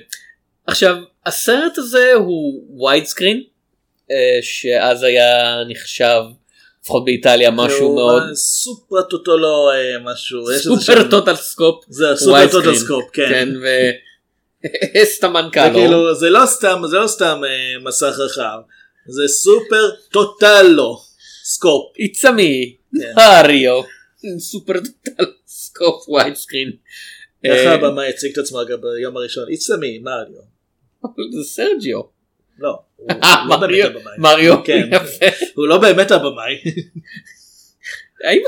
עכשיו 0.66 0.97
הסרט 1.26 1.78
הזה 1.78 2.12
הוא 2.12 2.64
wide 2.84 3.05
screen 3.05 3.42
שאז 4.43 5.03
היה 5.03 5.64
נחשב 5.68 6.20
לפחות 6.85 7.05
באיטליה 7.05 7.51
משהו 7.51 7.95
מאוד 7.95 8.22
מה, 8.22 8.35
סופר 8.35 9.03
טוטלו 9.02 9.70
אה, 9.70 10.12
משהו. 10.12 10.41
סופר 10.57 11.11
טוטלסקופ. 11.11 11.84
זה 11.89 12.07
סופר 12.16 12.51
טוטלסקופ 12.50 13.05
כן. 13.12 13.28
כן 13.28 13.49
ו... 13.62 13.66
אסטמן 15.03 15.49
זה 15.55 15.61
כאילו 15.74 16.14
זה 16.14 16.30
לא 16.30 16.47
סתם 16.47 16.82
זה 16.91 16.97
לא 16.97 17.07
סתם 17.07 17.41
אה, 17.45 17.85
מסך 17.85 18.14
רחב 18.18 18.59
זה 19.07 19.28
סופר 19.28 19.91
טוטלו 20.11 21.01
סקופ. 21.45 21.93
It's 21.97 22.24
a 22.24 22.32
me, 22.32 22.76
כן. 23.01 23.12
מריו, 23.16 23.82
סופר 24.39 24.72
טוטל 24.72 25.24
סקופ 25.47 26.09
וייד 26.09 26.35
סקרין. 26.35 26.70
איך 27.45 27.66
אה, 27.66 27.74
הבמה 27.74 28.05
הציג 28.05 28.32
את 28.32 28.39
עצמו 28.39 28.62
אגב 28.62 28.78
ביום 28.80 29.16
הראשון? 29.16 29.45
It's 29.49 29.74
a 29.74 29.78
me, 29.78 30.03
מריו. 30.03 30.43
זה 31.32 31.45
סרג'יו. 31.45 32.13
לא, 32.59 32.78
הוא 32.96 33.11
אה, 33.22 33.42
הוא 33.42 33.50
לא 33.50 33.57
באמת 33.57 33.84
הבמאי. 33.84 34.12
מריו, 34.18 34.64
כן. 34.64 34.88
יפה. 34.92 35.26
הוא 35.55 35.68
לא 35.68 35.78
באמת 35.78 36.11
הבמאי. 36.11 36.55
האם 38.24 38.42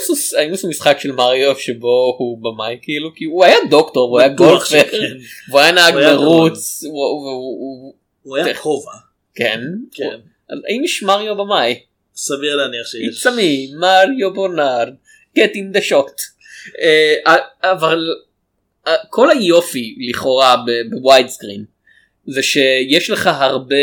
עשו- 0.54 0.68
משחק 0.68 0.96
של 1.00 1.12
מריו 1.12 1.56
שבו 1.58 2.16
הוא 2.18 2.38
במאי 2.42 2.78
כאילו? 2.82 3.14
כי 3.14 3.24
הוא 3.24 3.44
היה 3.44 3.56
דוקטור, 3.70 4.08
הוא 4.10 4.18
היה 4.20 4.28
גולפר. 4.28 4.82
והוא 5.48 5.60
היה 5.60 5.72
נהג 5.72 5.94
מרוץ, 5.94 6.84
הוא- 6.84 8.36
היה 8.36 8.54
כובע. 8.54 8.92
כן. 9.34 9.60
כן. 9.92 10.18
האם 10.68 10.84
יש 10.84 11.02
מריו 11.02 11.36
במאי? 11.36 11.80
סביר 12.16 12.56
להניח 12.56 12.86
שיש. 12.86 13.26
It's 13.26 13.30
me, 13.30 13.78
מריו 13.80 14.34
בונארד, 14.34 14.88
get 15.38 15.52
in 15.52 15.76
the 15.76 15.80
shot. 15.90 16.20
אה, 16.82 17.36
אבל 17.62 18.08
אה, 18.86 18.92
כל 19.10 19.30
היופי 19.30 19.96
לכאורה 20.10 20.56
בווייד 20.90 21.28
סקרין 21.28 21.64
זה 22.26 22.42
שיש 22.42 23.10
לך 23.10 23.26
הרבה 23.26 23.76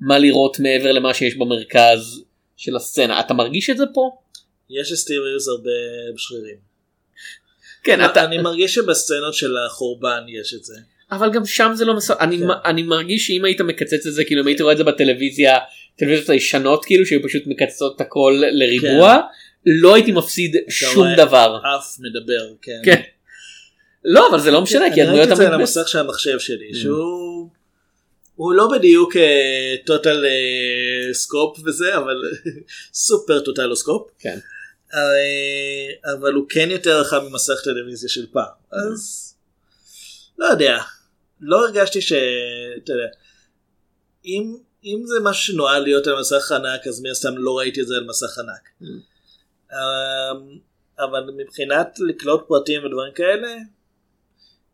מה 0.00 0.18
לראות 0.18 0.58
מעבר 0.58 0.92
למה 0.92 1.14
שיש 1.14 1.34
במרכז 1.36 2.22
של 2.56 2.76
הסצנה. 2.76 3.20
אתה 3.20 3.34
מרגיש 3.34 3.70
את 3.70 3.76
זה 3.76 3.84
פה? 3.94 4.10
יש 4.70 4.92
לסטיב 4.92 5.20
ריבס 5.20 5.48
הרבה 5.48 5.70
שרירים. 6.16 6.56
כן, 7.84 8.04
אתה... 8.04 8.24
אני 8.24 8.38
מרגיש 8.38 8.74
שבסצנות 8.74 9.34
של 9.34 9.56
החורבן 9.66 10.22
יש 10.28 10.54
את 10.54 10.64
זה. 10.64 10.74
אבל 11.12 11.30
גם 11.32 11.44
שם 11.44 11.72
זה 11.74 11.84
לא 11.84 11.96
מסוג... 11.96 12.16
אני, 12.20 12.38
כן. 12.38 12.44
אני 12.64 12.82
מרגיש 12.82 13.26
שאם 13.26 13.44
היית 13.44 13.60
מקצץ 13.60 14.06
את 14.06 14.12
זה, 14.12 14.24
כאילו 14.24 14.42
אם 14.42 14.46
היית 14.46 14.60
רואה 14.60 14.72
את 14.72 14.78
זה 14.78 14.84
בטלוויזיה, 14.84 15.58
טלוויזיות 15.96 16.30
הישנות 16.30 16.84
כאילו, 16.84 17.06
שהיו 17.06 17.22
פשוט 17.22 17.42
מקצצות 17.46 17.96
את 17.96 18.00
הכל 18.00 18.42
לריבוע, 18.52 19.20
לא 19.66 19.94
הייתי 19.94 20.12
מפסיד 20.12 20.56
שום 20.68 20.96
רואה 20.96 21.16
דבר. 21.16 21.58
אף 21.58 21.96
מדבר, 21.98 22.54
כן. 22.62 22.80
כן. 22.84 23.00
לא, 24.04 24.28
אבל 24.30 24.40
זה 24.40 24.50
לא 24.50 24.60
משנה, 24.62 24.84
כי 24.94 25.02
אני 25.02 25.02
הדמויות 25.02 25.28
ראיתי 25.28 25.32
את 25.32 25.36
זה 25.36 25.46
על. 25.46 25.54
המסך 25.54 25.88
של 25.88 25.98
המחשב 25.98 26.38
שלי, 26.38 26.74
שהוא... 26.74 27.48
הוא 28.36 28.54
לא 28.54 28.68
בדיוק 28.72 29.16
טוטל 29.86 30.24
סקופ 31.12 31.58
וזה, 31.64 31.96
אבל 31.96 32.22
סופר 33.04 33.40
טוטלוסקופ. 33.40 34.10
כן. 34.18 34.38
אה, 34.94 36.12
אבל 36.12 36.32
הוא 36.32 36.46
כן 36.48 36.70
יותר 36.70 37.00
רחב 37.00 37.28
ממסך 37.28 37.60
טלוויזיה 37.64 38.08
של 38.08 38.26
פעם. 38.32 38.52
אז 38.72 39.34
לא 40.38 40.46
יודע. 40.46 40.78
לא 41.40 41.66
הרגשתי 41.66 42.00
ש... 42.00 42.12
אתה 42.84 42.92
יודע. 42.92 43.08
אם, 44.24 44.56
אם 44.84 45.02
זה 45.06 45.14
משהו 45.22 45.52
שנועד 45.52 45.82
להיות 45.82 46.06
על 46.06 46.20
מסך 46.20 46.52
ענק, 46.52 46.86
אז 46.86 47.00
מן 47.00 47.10
הסתם 47.10 47.38
לא 47.38 47.58
ראיתי 47.58 47.80
את 47.80 47.86
זה 47.86 47.94
על 47.94 48.04
מסך 48.04 48.38
ענק. 48.38 48.68
Mm. 48.82 48.84
אמ, 49.72 50.58
אבל 50.98 51.30
מבחינת 51.36 51.98
לקלוט 51.98 52.44
פרטים 52.48 52.84
ודברים 52.84 53.12
כאלה, 53.14 53.56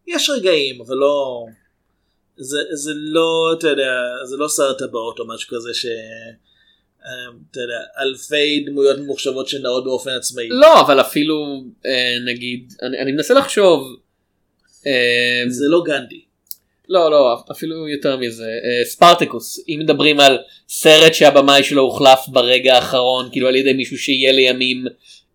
יש 0.06 0.30
רגעים, 0.30 0.80
אבל 0.80 0.96
לא... 0.96 1.46
זה, 2.40 2.58
זה 2.72 2.92
לא, 2.94 3.54
אתה 3.58 3.68
יודע, 3.68 3.92
זה 4.24 4.36
לא 4.36 4.48
שר 4.48 4.70
הטבעות 4.70 5.18
או 5.18 5.26
משהו 5.28 5.56
כזה 5.56 5.74
ש... 5.74 5.86
אמ, 7.06 7.38
אתה 7.50 7.60
יודע, 7.60 7.80
אלפי 7.98 8.64
דמויות 8.66 8.98
ממוחשבות 8.98 9.48
שנעות 9.48 9.84
באופן 9.84 10.10
עצמאי. 10.10 10.48
לא, 10.48 10.80
אבל 10.80 11.00
אפילו, 11.00 11.64
אה, 11.86 12.16
נגיד, 12.26 12.72
אני 12.82 12.98
אני 12.98 13.12
מנסה 13.12 13.34
לחשוב, 13.34 13.96
אה, 14.86 15.42
זה 15.48 15.64
לא 15.68 15.82
גנדי. 15.84 16.20
לא, 16.88 17.10
לא, 17.10 17.44
אפילו 17.50 17.88
יותר 17.88 18.16
מזה, 18.16 18.44
אה, 18.44 18.84
ספרטקוס, 18.84 19.60
אם 19.68 19.78
מדברים 19.82 20.20
על 20.20 20.38
סרט 20.68 21.14
שהבמאי 21.14 21.64
שלו 21.64 21.82
הוחלף 21.82 22.18
ברגע 22.28 22.74
האחרון, 22.74 23.28
כאילו 23.32 23.48
על 23.48 23.56
ידי 23.56 23.72
מישהו 23.72 23.98
שיהיה 23.98 24.32
לימים, 24.32 24.84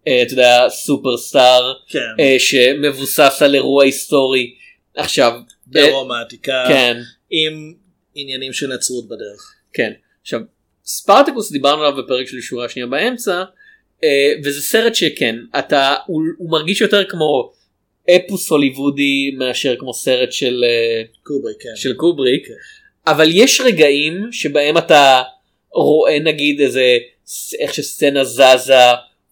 אה, 0.08 0.22
אתה 0.22 0.34
יודע, 0.34 0.66
סופרסטאר, 0.70 1.74
כן. 1.88 2.00
שמבוסס 2.40 3.42
על 3.42 3.56
אירוע 3.56 3.84
היסטורי. 3.84 4.54
עכשיו, 4.96 5.34
ברומא 5.68 6.14
העתיקה. 6.14 6.66
כן, 6.68 6.98
עם 7.30 7.74
עניינים 8.16 8.54
של 8.54 8.74
נצרות 8.74 9.06
בדרך. 9.06 9.54
כן. 9.74 9.92
עכשיו, 10.22 10.40
ספרטקוס 10.86 11.52
דיברנו 11.52 11.84
עליו 11.84 12.04
בפרק 12.04 12.28
של 12.28 12.42
שורה 12.42 12.70
שנייה 12.70 12.88
באמצע, 12.88 13.44
אה, 14.04 14.34
וזה 14.44 14.62
סרט 14.62 14.96
שכן, 14.96 15.36
אתה, 15.60 15.96
הוא, 16.06 16.22
הוא 16.38 16.52
מרגיש 16.52 16.82
יותר 16.82 17.04
כמו 17.10 17.54
אפוס 18.10 18.50
הוליוודי 18.50 19.32
מאשר 19.38 19.76
כמו 19.80 19.94
סרט 19.94 20.32
של, 20.32 20.64
אה, 20.64 21.04
קובריק, 21.24 21.58
כן. 21.60 21.76
של 21.76 21.94
קובריק, 21.94 22.48
כן. 22.48 22.54
אבל 23.12 23.30
יש 23.32 23.62
רגעים 23.62 24.28
שבהם 24.32 24.78
אתה 24.78 25.22
רואה 25.72 26.20
נגיד 26.20 26.62
איזה, 26.62 26.98
איך 27.60 27.74
שסצנה 27.74 28.24
זזה, 28.24 28.74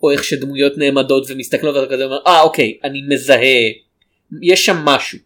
או 0.03 0.11
איך 0.11 0.23
שדמויות 0.23 0.77
נעמדות 0.77 1.25
ומסתכלות 1.29 1.75
ואתה 1.75 1.93
כזה 1.93 2.05
אומר, 2.05 2.19
אה 2.27 2.41
אוקיי, 2.41 2.77
אני 2.83 3.01
מזהה, 3.07 3.69
יש 4.41 4.65
שם 4.65 4.75
משהו. 4.75 5.19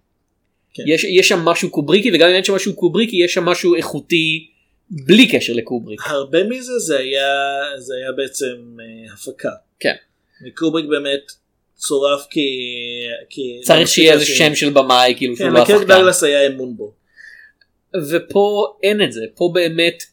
כן. 0.78 0.84
יש, 0.88 1.04
יש 1.04 1.28
שם 1.28 1.40
משהו 1.40 1.70
קובריקי 1.70 2.12
וגם 2.14 2.30
אם 2.30 2.36
אין 2.36 2.44
שם 2.44 2.56
משהו 2.56 2.76
קובריקי 2.76 3.24
יש 3.24 3.34
שם 3.34 3.46
משהו 3.46 3.76
איכותי 3.76 4.48
בלי 4.90 5.28
קשר 5.28 5.54
לקובריק. 5.54 6.02
הרבה 6.06 6.44
מזה 6.44 6.80
זה 6.80 6.98
היה, 6.98 7.30
זה 7.78 7.94
היה 7.96 8.12
בעצם 8.12 8.56
אה, 8.80 9.14
הפקה. 9.14 9.52
כן. 9.80 9.96
מקובריק 10.42 10.86
באמת 10.86 11.32
צורף 11.76 12.26
כי... 12.30 12.50
כי 13.30 13.42
צריך 13.64 13.88
שיהיה 13.88 14.14
איזה 14.14 14.26
שם 14.26 14.56
של 14.56 14.70
במאי 14.70 15.14
כאילו 15.18 15.36
כן, 15.36 15.44
שהוא 15.44 15.50
לא 15.50 15.60
לקרק 15.60 15.76
השחקן. 15.76 16.02
דגלס 16.02 16.24
היה 16.24 16.48
אמון 16.48 16.78
בו. 16.78 16.94
ופה 18.10 18.78
אין 18.84 19.04
את 19.04 19.12
זה 19.12 19.22
פה 19.36 19.52
באמת 19.54 20.04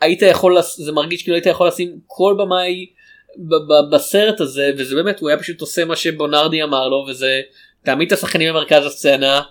היית 0.00 0.22
יכול 0.22 0.62
זה 0.62 0.92
מרגיש 0.92 1.22
כאילו 1.22 1.34
היית 1.34 1.46
יכול 1.46 1.68
לשים 1.68 1.98
כל 2.06 2.34
במאי 2.38 2.86
בסרט 3.92 4.40
הזה 4.40 4.70
וזה 4.76 4.94
באמת 4.94 5.20
הוא 5.20 5.28
היה 5.28 5.38
פשוט 5.38 5.60
עושה 5.60 5.84
מה 5.84 5.96
שבונרדי 5.96 6.62
אמר 6.62 6.88
לו 6.88 7.06
וזה 7.10 7.40
תעמיד 7.84 8.06
את 8.06 8.12
השחקנים 8.12 8.54
במרכז 8.54 8.86
הסצנה. 8.86 9.42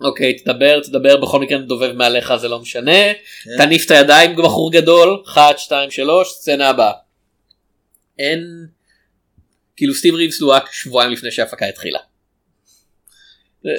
אוקיי 0.00 0.34
תדבר 0.38 0.80
תדבר 0.80 1.16
בכל 1.16 1.40
מקרה 1.40 1.58
נדובב 1.58 1.92
מעליך 1.92 2.36
זה 2.36 2.48
לא 2.48 2.60
משנה 2.60 3.12
כן. 3.44 3.50
תניף 3.58 3.86
את 3.86 3.90
הידיים 3.90 4.36
בחור 4.36 4.72
גדול 4.72 5.22
1 5.26 5.58
2 5.58 5.90
3 5.90 6.28
סצנה 6.28 6.68
הבאה. 6.68 6.92
אין 8.18 8.44
כאילו 9.76 9.94
סטיב 9.94 10.14
ריבס 10.14 10.40
לוהק 10.40 10.72
שבועיים 10.72 11.12
לפני 11.12 11.30
שההפקה 11.30 11.66
התחילה. 11.66 11.98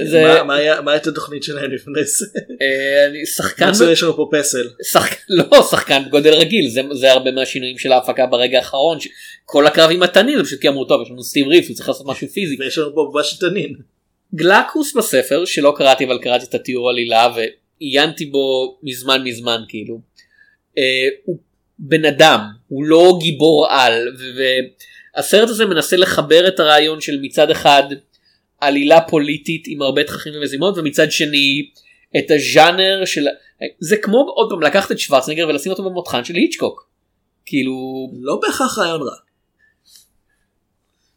זה 0.03 0.43
מה- 0.43 0.91
הייתה 0.91 1.09
התוכנית 1.09 1.43
שלהם 1.43 1.72
לפני 1.72 2.03
זה? 2.03 2.26
אה, 2.61 3.05
אני 3.07 3.26
שחקן 3.26 3.72
יש 3.91 4.03
לנו 4.03 4.16
פה 4.16 4.30
פסל. 4.32 4.70
לא 5.30 5.63
שחקן 5.72 6.03
בגודל 6.05 6.34
רגיל 6.34 6.70
זה, 6.70 6.82
זה 6.93 7.11
הרבה 7.11 7.32
מהשינויים 7.32 7.78
של 7.78 7.91
ההפקה 7.91 8.26
ברגע 8.26 8.57
האחרון. 8.57 8.97
כל 9.45 9.68
הקרב 9.68 9.91
עם 9.91 10.03
התנין 10.03 10.38
זה 10.38 10.43
פשוט 10.43 10.61
כי 10.61 10.68
אמרו 10.68 10.86
טוב 10.86 11.01
יש 11.01 11.09
לנו 11.11 11.24
סטיב 11.24 11.47
ריבס 11.47 11.68
הוא 11.68 11.76
צריך 11.76 11.89
לעשות 11.89 12.05
משהו 12.07 12.28
פיזי. 12.28 12.55
ויש 12.59 12.78
לנו 12.78 12.95
פה 12.95 13.11
בבש 13.13 13.34
תנין. 13.39 13.76
גלקוס 14.36 14.93
בספר 14.93 15.45
שלא 15.45 15.73
קראתי 15.77 16.05
אבל 16.05 16.19
קראתי 16.21 16.45
את 16.45 16.53
התיאור 16.53 16.89
עלילה 16.89 17.27
ועיינתי 17.36 18.25
בו 18.25 18.77
מזמן 18.83 19.23
מזמן 19.23 19.61
כאילו. 19.67 19.99
אה, 20.77 21.07
הוא 21.25 21.38
בן 21.79 22.05
אדם 22.05 22.39
הוא 22.67 22.83
לא 22.86 23.17
גיבור 23.21 23.67
על 23.69 24.07
והסרט 25.15 25.49
הזה 25.49 25.65
מנסה 25.65 25.97
לחבר 25.97 26.47
את 26.47 26.59
הרעיון 26.59 27.01
של 27.01 27.19
מצד 27.21 27.51
אחד 27.51 27.83
עלילה 28.59 29.01
פוליטית 29.01 29.63
עם 29.67 29.81
הרבה 29.81 30.03
תככים 30.03 30.33
ומזימות 30.36 30.77
ומצד 30.77 31.11
שני 31.11 31.69
את 32.17 32.31
הז'אנר 32.31 33.05
של 33.05 33.25
זה 33.79 33.97
כמו 33.97 34.17
עוד 34.36 34.49
פעם 34.49 34.61
לקחת 34.61 34.91
את 34.91 34.99
שוורצנגר 34.99 35.47
ולשים 35.47 35.71
אותו 35.71 35.83
במותחן 35.83 36.23
של 36.23 36.36
היצ'קוק 36.36 36.89
כאילו 37.45 37.73
לא 38.19 38.39
בהכרח 38.41 38.79
רעיון 38.79 39.01
רע. 39.01 39.15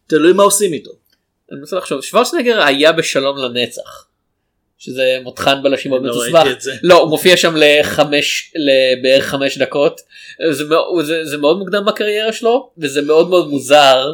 תלוי 0.07 0.33
מה 0.33 0.43
עושים 0.43 0.73
איתו. 0.73 0.91
אני 1.51 1.59
מנסה 1.59 1.75
לחשוב 1.75 2.01
שוורצנגר 2.01 2.61
היה 2.61 2.91
בשלום 2.91 3.37
לנצח. 3.37 4.09
שזה 4.79 5.17
מותחן 5.23 5.63
בלשים 5.63 5.91
מאוד 5.91 6.03
לא 6.03 6.09
מתוסבך. 6.09 6.43
זה. 6.59 6.75
לא 6.83 7.01
הוא 7.01 7.09
מופיע 7.09 7.37
שם 7.37 7.53
לחמש 7.55 8.53
לבערך 8.55 9.25
חמש 9.25 9.57
דקות 9.57 10.01
זה, 10.51 10.63
זה, 11.03 11.25
זה 11.25 11.37
מאוד 11.37 11.59
מוקדם 11.59 11.85
בקריירה 11.85 12.33
שלו 12.33 12.71
וזה 12.77 13.01
מאוד 13.01 13.29
מאוד 13.29 13.49
מוזר 13.49 14.13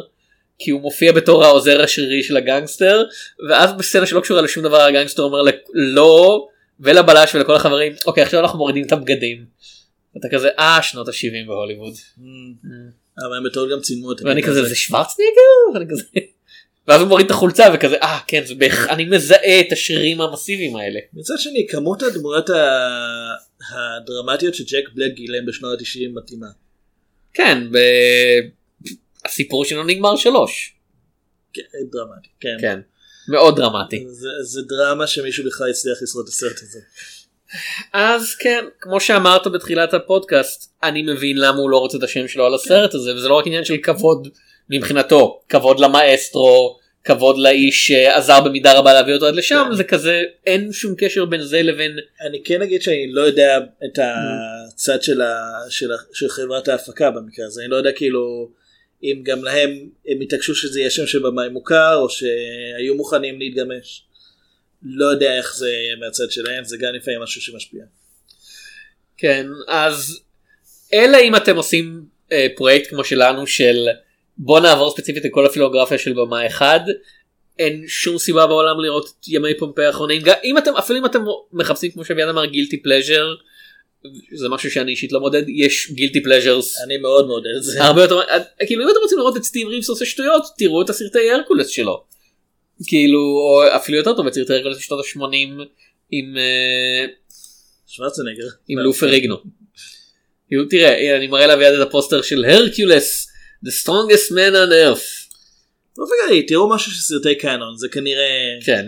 כי 0.58 0.70
הוא 0.70 0.80
מופיע 0.80 1.12
בתור 1.12 1.44
העוזר 1.44 1.82
השרירי 1.82 2.22
של 2.22 2.36
הגנגסטר 2.36 3.04
ואז 3.48 3.72
בסצנה 3.72 4.06
שלא 4.06 4.20
קשורה 4.20 4.42
לשום 4.42 4.64
דבר 4.64 4.80
הגנגסטר 4.80 5.22
אומר 5.22 5.42
לא 5.74 6.46
ולבלש 6.80 7.34
ולכל 7.34 7.54
החברים 7.54 7.92
אוקיי 8.06 8.22
עכשיו 8.22 8.40
אנחנו 8.40 8.58
מורידים 8.58 8.86
את 8.86 8.92
הבגדים. 8.92 9.44
אתה 10.16 10.28
כזה 10.32 10.48
אה 10.58 10.82
שנות 10.82 11.08
ה-70 11.08 11.46
בהוליווד. 11.46 11.94
אבל 13.28 13.36
הם 13.36 13.44
בטעות 13.44 13.68
גם 13.70 13.80
צילמו 13.80 14.12
את 14.12 14.22
ואני 14.22 14.40
הקטע 14.40 14.50
כזה. 14.50 14.64
זה 14.64 14.74
שוורצניגר? 14.74 15.74
ואני 15.74 15.84
כזה 15.90 16.02
ואז 16.88 17.00
הוא 17.00 17.08
מוריד 17.08 17.26
את 17.26 17.30
החולצה 17.30 17.64
וכזה 17.74 17.96
אה 17.96 18.18
כן 18.26 18.42
זה 18.46 18.54
בערך 18.54 18.88
אני 18.88 19.04
מזהה 19.04 19.60
את 19.60 19.72
השרירים 19.72 20.20
המסיביים 20.20 20.76
האלה. 20.76 21.00
מצד 21.12 21.34
שני 21.38 21.66
כמות 21.70 22.02
הדמויות 22.02 22.50
ה- 22.50 23.34
הדרמטיות 23.70 24.54
שג'ק 24.54 24.88
בלק 24.94 25.12
גילם 25.12 25.46
בשנות 25.46 25.80
ה-90 25.80 26.18
מתאימה. 26.22 26.46
כן 27.34 27.58
ב... 27.72 27.78
הסיפור 29.24 29.64
שלו 29.64 29.84
נגמר 29.84 30.16
שלוש. 30.16 30.74
כן, 31.52 31.62
דרמטי. 31.92 32.28
כן. 32.40 32.56
כן. 32.60 32.80
מאוד 33.28 33.56
דרמטי. 33.56 34.04
זה, 34.08 34.28
זה 34.42 34.62
דרמה 34.62 35.06
שמישהו 35.06 35.44
בכלל 35.44 35.70
הצליח 35.70 35.98
לשרוד 36.02 36.24
את 36.24 36.32
הסרט 36.32 36.56
הזה. 36.62 36.80
אז 37.92 38.34
כן 38.34 38.64
כמו 38.80 39.00
שאמרת 39.00 39.46
בתחילת 39.46 39.94
הפודקאסט 39.94 40.72
אני 40.82 41.02
מבין 41.02 41.38
למה 41.38 41.58
הוא 41.58 41.70
לא 41.70 41.78
רוצה 41.78 41.98
את 41.98 42.02
השם 42.02 42.28
שלו 42.28 42.46
על 42.46 42.54
הסרט 42.54 42.94
הזה 42.94 43.14
וזה 43.14 43.28
לא 43.28 43.34
רק 43.34 43.46
עניין 43.46 43.64
של 43.64 43.76
כבוד 43.82 44.28
מבחינתו 44.70 45.42
כבוד 45.48 45.80
למאסטרו 45.80 46.78
כבוד 47.04 47.38
לאיש 47.38 47.86
שעזר 47.86 48.40
במידה 48.40 48.78
רבה 48.78 48.94
להביא 48.94 49.14
אותו 49.14 49.26
עד 49.26 49.34
לשם 49.34 49.68
זה 49.72 49.84
כזה 49.84 50.22
אין 50.46 50.72
שום 50.72 50.94
קשר 50.98 51.24
בין 51.24 51.42
זה 51.42 51.62
לבין 51.62 51.98
אני 52.20 52.42
כן 52.44 52.62
אגיד 52.62 52.82
שאני 52.82 53.12
לא 53.12 53.20
יודע 53.20 53.58
את 53.84 53.98
הצד 53.98 55.02
של, 55.02 55.20
ה, 55.20 55.34
של, 55.70 55.92
ה, 55.92 55.96
של 56.12 56.28
חברת 56.28 56.68
ההפקה 56.68 57.10
במקרה 57.10 57.46
הזה, 57.46 57.62
אני 57.62 57.70
לא 57.70 57.76
יודע 57.76 57.92
כאילו 57.92 58.50
אם 59.02 59.20
גם 59.22 59.44
להם 59.44 59.88
הם 60.08 60.20
התעקשו 60.20 60.54
שזה 60.54 60.80
יהיה 60.80 60.90
שם 60.90 61.06
של 61.06 61.18
במאי 61.18 61.48
מוכר 61.48 61.96
או 61.96 62.08
שהיו 62.10 62.94
מוכנים 62.94 63.38
להתגמש. 63.38 64.02
לא 64.82 65.06
יודע 65.06 65.36
איך 65.38 65.56
זה 65.56 65.68
יהיה 65.68 65.96
מהצד 65.96 66.30
שלהם, 66.30 66.64
זה 66.64 66.76
גם 66.76 66.94
לפעמים 66.94 67.20
משהו 67.20 67.40
שמשפיע. 67.40 67.84
כן 69.16 69.46
אז 69.68 70.20
אלא 70.92 71.18
אם 71.18 71.36
אתם 71.36 71.56
עושים 71.56 72.04
אה, 72.32 72.46
פרויקט 72.56 72.90
כמו 72.90 73.04
שלנו 73.04 73.46
של 73.46 73.88
בוא 74.38 74.60
נעבור 74.60 74.90
ספציפית 74.90 75.24
לכל 75.24 75.46
הפילוגרפיה 75.46 75.98
של 75.98 76.12
במה 76.12 76.46
אחד 76.46 76.80
אין 77.58 77.84
שום 77.88 78.18
סיבה 78.18 78.46
בעולם 78.46 78.80
לראות 78.80 79.06
את 79.06 79.28
ימי 79.28 79.58
פומפי 79.58 79.84
האחרונים 79.84 80.22
אם 80.44 80.58
אתם 80.58 80.76
אפילו 80.76 80.98
אם 80.98 81.06
אתם 81.06 81.24
מחפשים 81.52 81.90
כמו 81.90 82.04
שאביעד 82.04 82.28
אמר 82.28 82.44
guilty 82.44 82.82
pleasure 82.82 83.34
זה 84.34 84.48
משהו 84.48 84.70
שאני 84.70 84.90
אישית 84.90 85.12
לא 85.12 85.20
מודד 85.20 85.42
יש 85.48 85.90
guilty 85.90 86.22
pleasures 86.22 86.76
אני 86.84 86.98
מאוד 86.98 87.26
מעודד 87.26 87.56
את 87.56 87.62
זה. 87.62 87.84
הרבה 87.84 88.02
יותר 88.02 88.20
כאילו 88.66 88.84
אם 88.84 88.90
אתם 88.90 88.98
רוצים 89.02 89.18
לראות 89.18 89.36
את 89.36 89.42
סטיב 89.42 89.68
ריבס 89.68 89.88
עושה 89.88 90.04
שטויות 90.04 90.42
תראו 90.58 90.82
את 90.82 90.90
הסרטי 90.90 91.30
הרקולס 91.30 91.68
שלו 91.68 92.04
כאילו 92.86 93.20
או 93.20 93.76
אפילו 93.76 93.98
יותר 93.98 94.16
טוב 94.16 94.26
את 94.26 94.34
סרטי 94.34 94.52
הרקולס 94.52 94.78
בשנות 94.78 95.00
ה-80 95.00 95.62
עם 96.10 96.36
אה, 96.36 97.06
שוורצנגר. 97.86 98.46
עם 98.68 98.78
לו 98.78 99.06
פריגנו. 99.06 99.36
כאילו, 100.48 100.64
תראה 100.64 101.16
אני 101.16 101.26
מראה 101.26 101.46
לאביעד 101.46 101.74
את 101.74 101.88
הפוסטר 101.88 102.22
של 102.22 102.44
הרקולס 102.44 103.28
the 103.64 103.70
strongest 103.70 104.30
man 104.30 104.52
on 104.52 104.70
earth 104.70 105.26
באופן 105.96 106.14
כללי, 106.26 106.42
תראו 106.42 106.68
משהו 106.68 106.92
של 106.92 107.00
סרטי 107.00 107.34
קאנון, 107.34 107.76
זה 107.76 107.88
כנראה 107.88 108.58
כן 108.64 108.86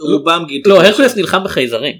רובם 0.00 0.44
גיל. 0.48 0.62
לא 0.66 0.82
הרקולס 0.82 1.16
נלחם 1.16 1.44
בחייזרים 1.44 1.98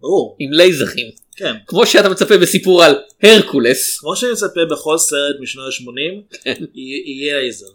ברור, 0.00 0.36
עם 0.38 0.52
לייזרים 0.52 1.10
כן. 1.38 1.54
כמו 1.66 1.86
שאתה 1.86 2.08
מצפה 2.08 2.38
בסיפור 2.38 2.84
על 2.84 2.94
הרקולס 3.22 3.98
כמו 3.98 4.16
שאני 4.16 4.32
מצפה 4.32 4.60
בכל 4.70 4.98
סרט 4.98 5.36
משנות 5.40 5.66
ה-80, 5.66 6.36
יהיה 6.74 7.40
לייזר. 7.40 7.66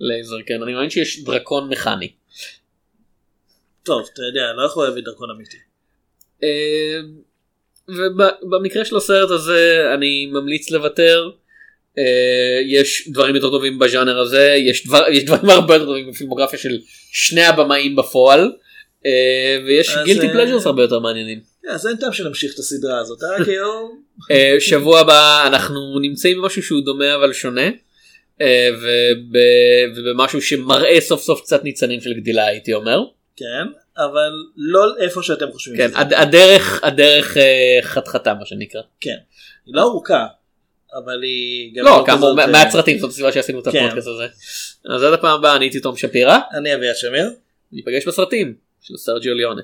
לייזר 0.00 0.36
כן 0.46 0.62
אני 0.62 0.72
מאמין 0.72 0.90
שיש 0.90 1.24
דרקון 1.24 1.68
מכני. 1.68 2.12
טוב, 3.82 4.08
אתה 4.12 4.22
יודע, 4.22 4.52
לא 4.52 4.62
יכול 4.66 4.84
להביא 4.84 5.02
דרקון 5.02 5.30
אמיתי. 5.30 5.56
אה, 6.42 6.98
ובמקרה 7.88 8.84
של 8.84 8.96
הסרט 8.96 9.30
הזה 9.30 9.90
אני 9.94 10.26
ממליץ 10.26 10.70
לוותר. 10.70 11.30
אה, 11.98 12.60
יש 12.66 13.08
דברים 13.08 13.34
יותר 13.34 13.50
טובים 13.50 13.78
בז'אנר 13.78 14.18
הזה 14.18 14.54
יש, 14.58 14.86
דבר, 14.86 15.04
יש 15.12 15.24
דברים 15.24 15.50
הרבה 15.58 15.74
יותר 15.74 15.86
טובים 15.86 16.10
בפילמוגרפיה 16.10 16.58
של 16.58 16.78
שני 17.12 17.42
הבמאים 17.42 17.96
בפועל 17.96 18.52
אה, 19.06 19.58
ויש 19.66 19.96
גילטי 20.04 20.26
אה, 20.26 20.32
פלז'רס 20.32 20.66
הרבה 20.66 20.82
יותר 20.82 20.98
מעניינים. 20.98 21.40
אז 21.68 21.86
אין 21.86 21.96
טעם 21.96 22.12
שנמשיך 22.12 22.54
את 22.54 22.58
הסדרה 22.58 22.98
הזאת, 22.98 23.18
אה? 23.22 23.36
כאילו... 23.44 24.02
אה, 24.30 24.56
שבוע 24.60 25.00
הבא 25.00 25.46
אנחנו 25.46 25.98
נמצאים 26.00 26.38
במשהו 26.38 26.62
שהוא 26.62 26.84
דומה 26.84 27.14
אבל 27.14 27.32
שונה 27.32 27.70
אה, 28.40 28.68
וב, 28.82 29.36
ובמשהו 29.96 30.42
שמראה 30.42 31.00
סוף 31.00 31.22
סוף 31.22 31.40
קצת 31.40 31.64
ניצנים 31.64 32.00
של 32.00 32.12
גדילה 32.12 32.46
הייתי 32.46 32.74
אומר. 32.74 33.00
כן, 33.36 33.66
אבל 33.96 34.30
לא 34.56 34.96
איפה 34.98 35.22
שאתם 35.22 35.52
חושבים. 35.52 35.76
כן 35.76 35.90
הדרך 35.94 36.80
הדרך 36.84 37.36
אה, 37.36 37.78
חתחתה 37.82 38.34
מה 38.34 38.46
שנקרא. 38.46 38.80
כן. 39.00 39.16
היא 39.66 39.74
לא 39.74 39.82
ארוכה, 39.82 40.26
אבל 40.94 41.22
היא 41.22 41.74
גם 41.74 41.84
לא, 41.84 42.02
כאמור, 42.06 42.18
כזאת, 42.18 42.36
מה- 42.36 42.42
אה, 42.42 42.64
מהסרטים 42.64 42.98
זאת 42.98 43.10
הסיבה 43.10 43.32
שעשינו 43.32 43.60
את 43.60 43.68
כן. 43.68 43.78
הפודקאסט 43.84 44.08
הזה. 44.08 44.26
אז 44.94 45.02
עד 45.02 45.12
הפעם 45.12 45.38
הבאה 45.38 45.56
אני 45.56 45.64
הייתי 45.64 45.80
תום 45.80 45.96
שפירא, 45.96 46.38
אני 46.58 46.74
אביעד 46.74 46.96
שמיר. 46.96 47.30
ניפגש 47.72 48.06
בסרטים 48.08 48.54
של 48.82 48.96
סרג'יו 48.96 49.34
ליונה. 49.34 49.62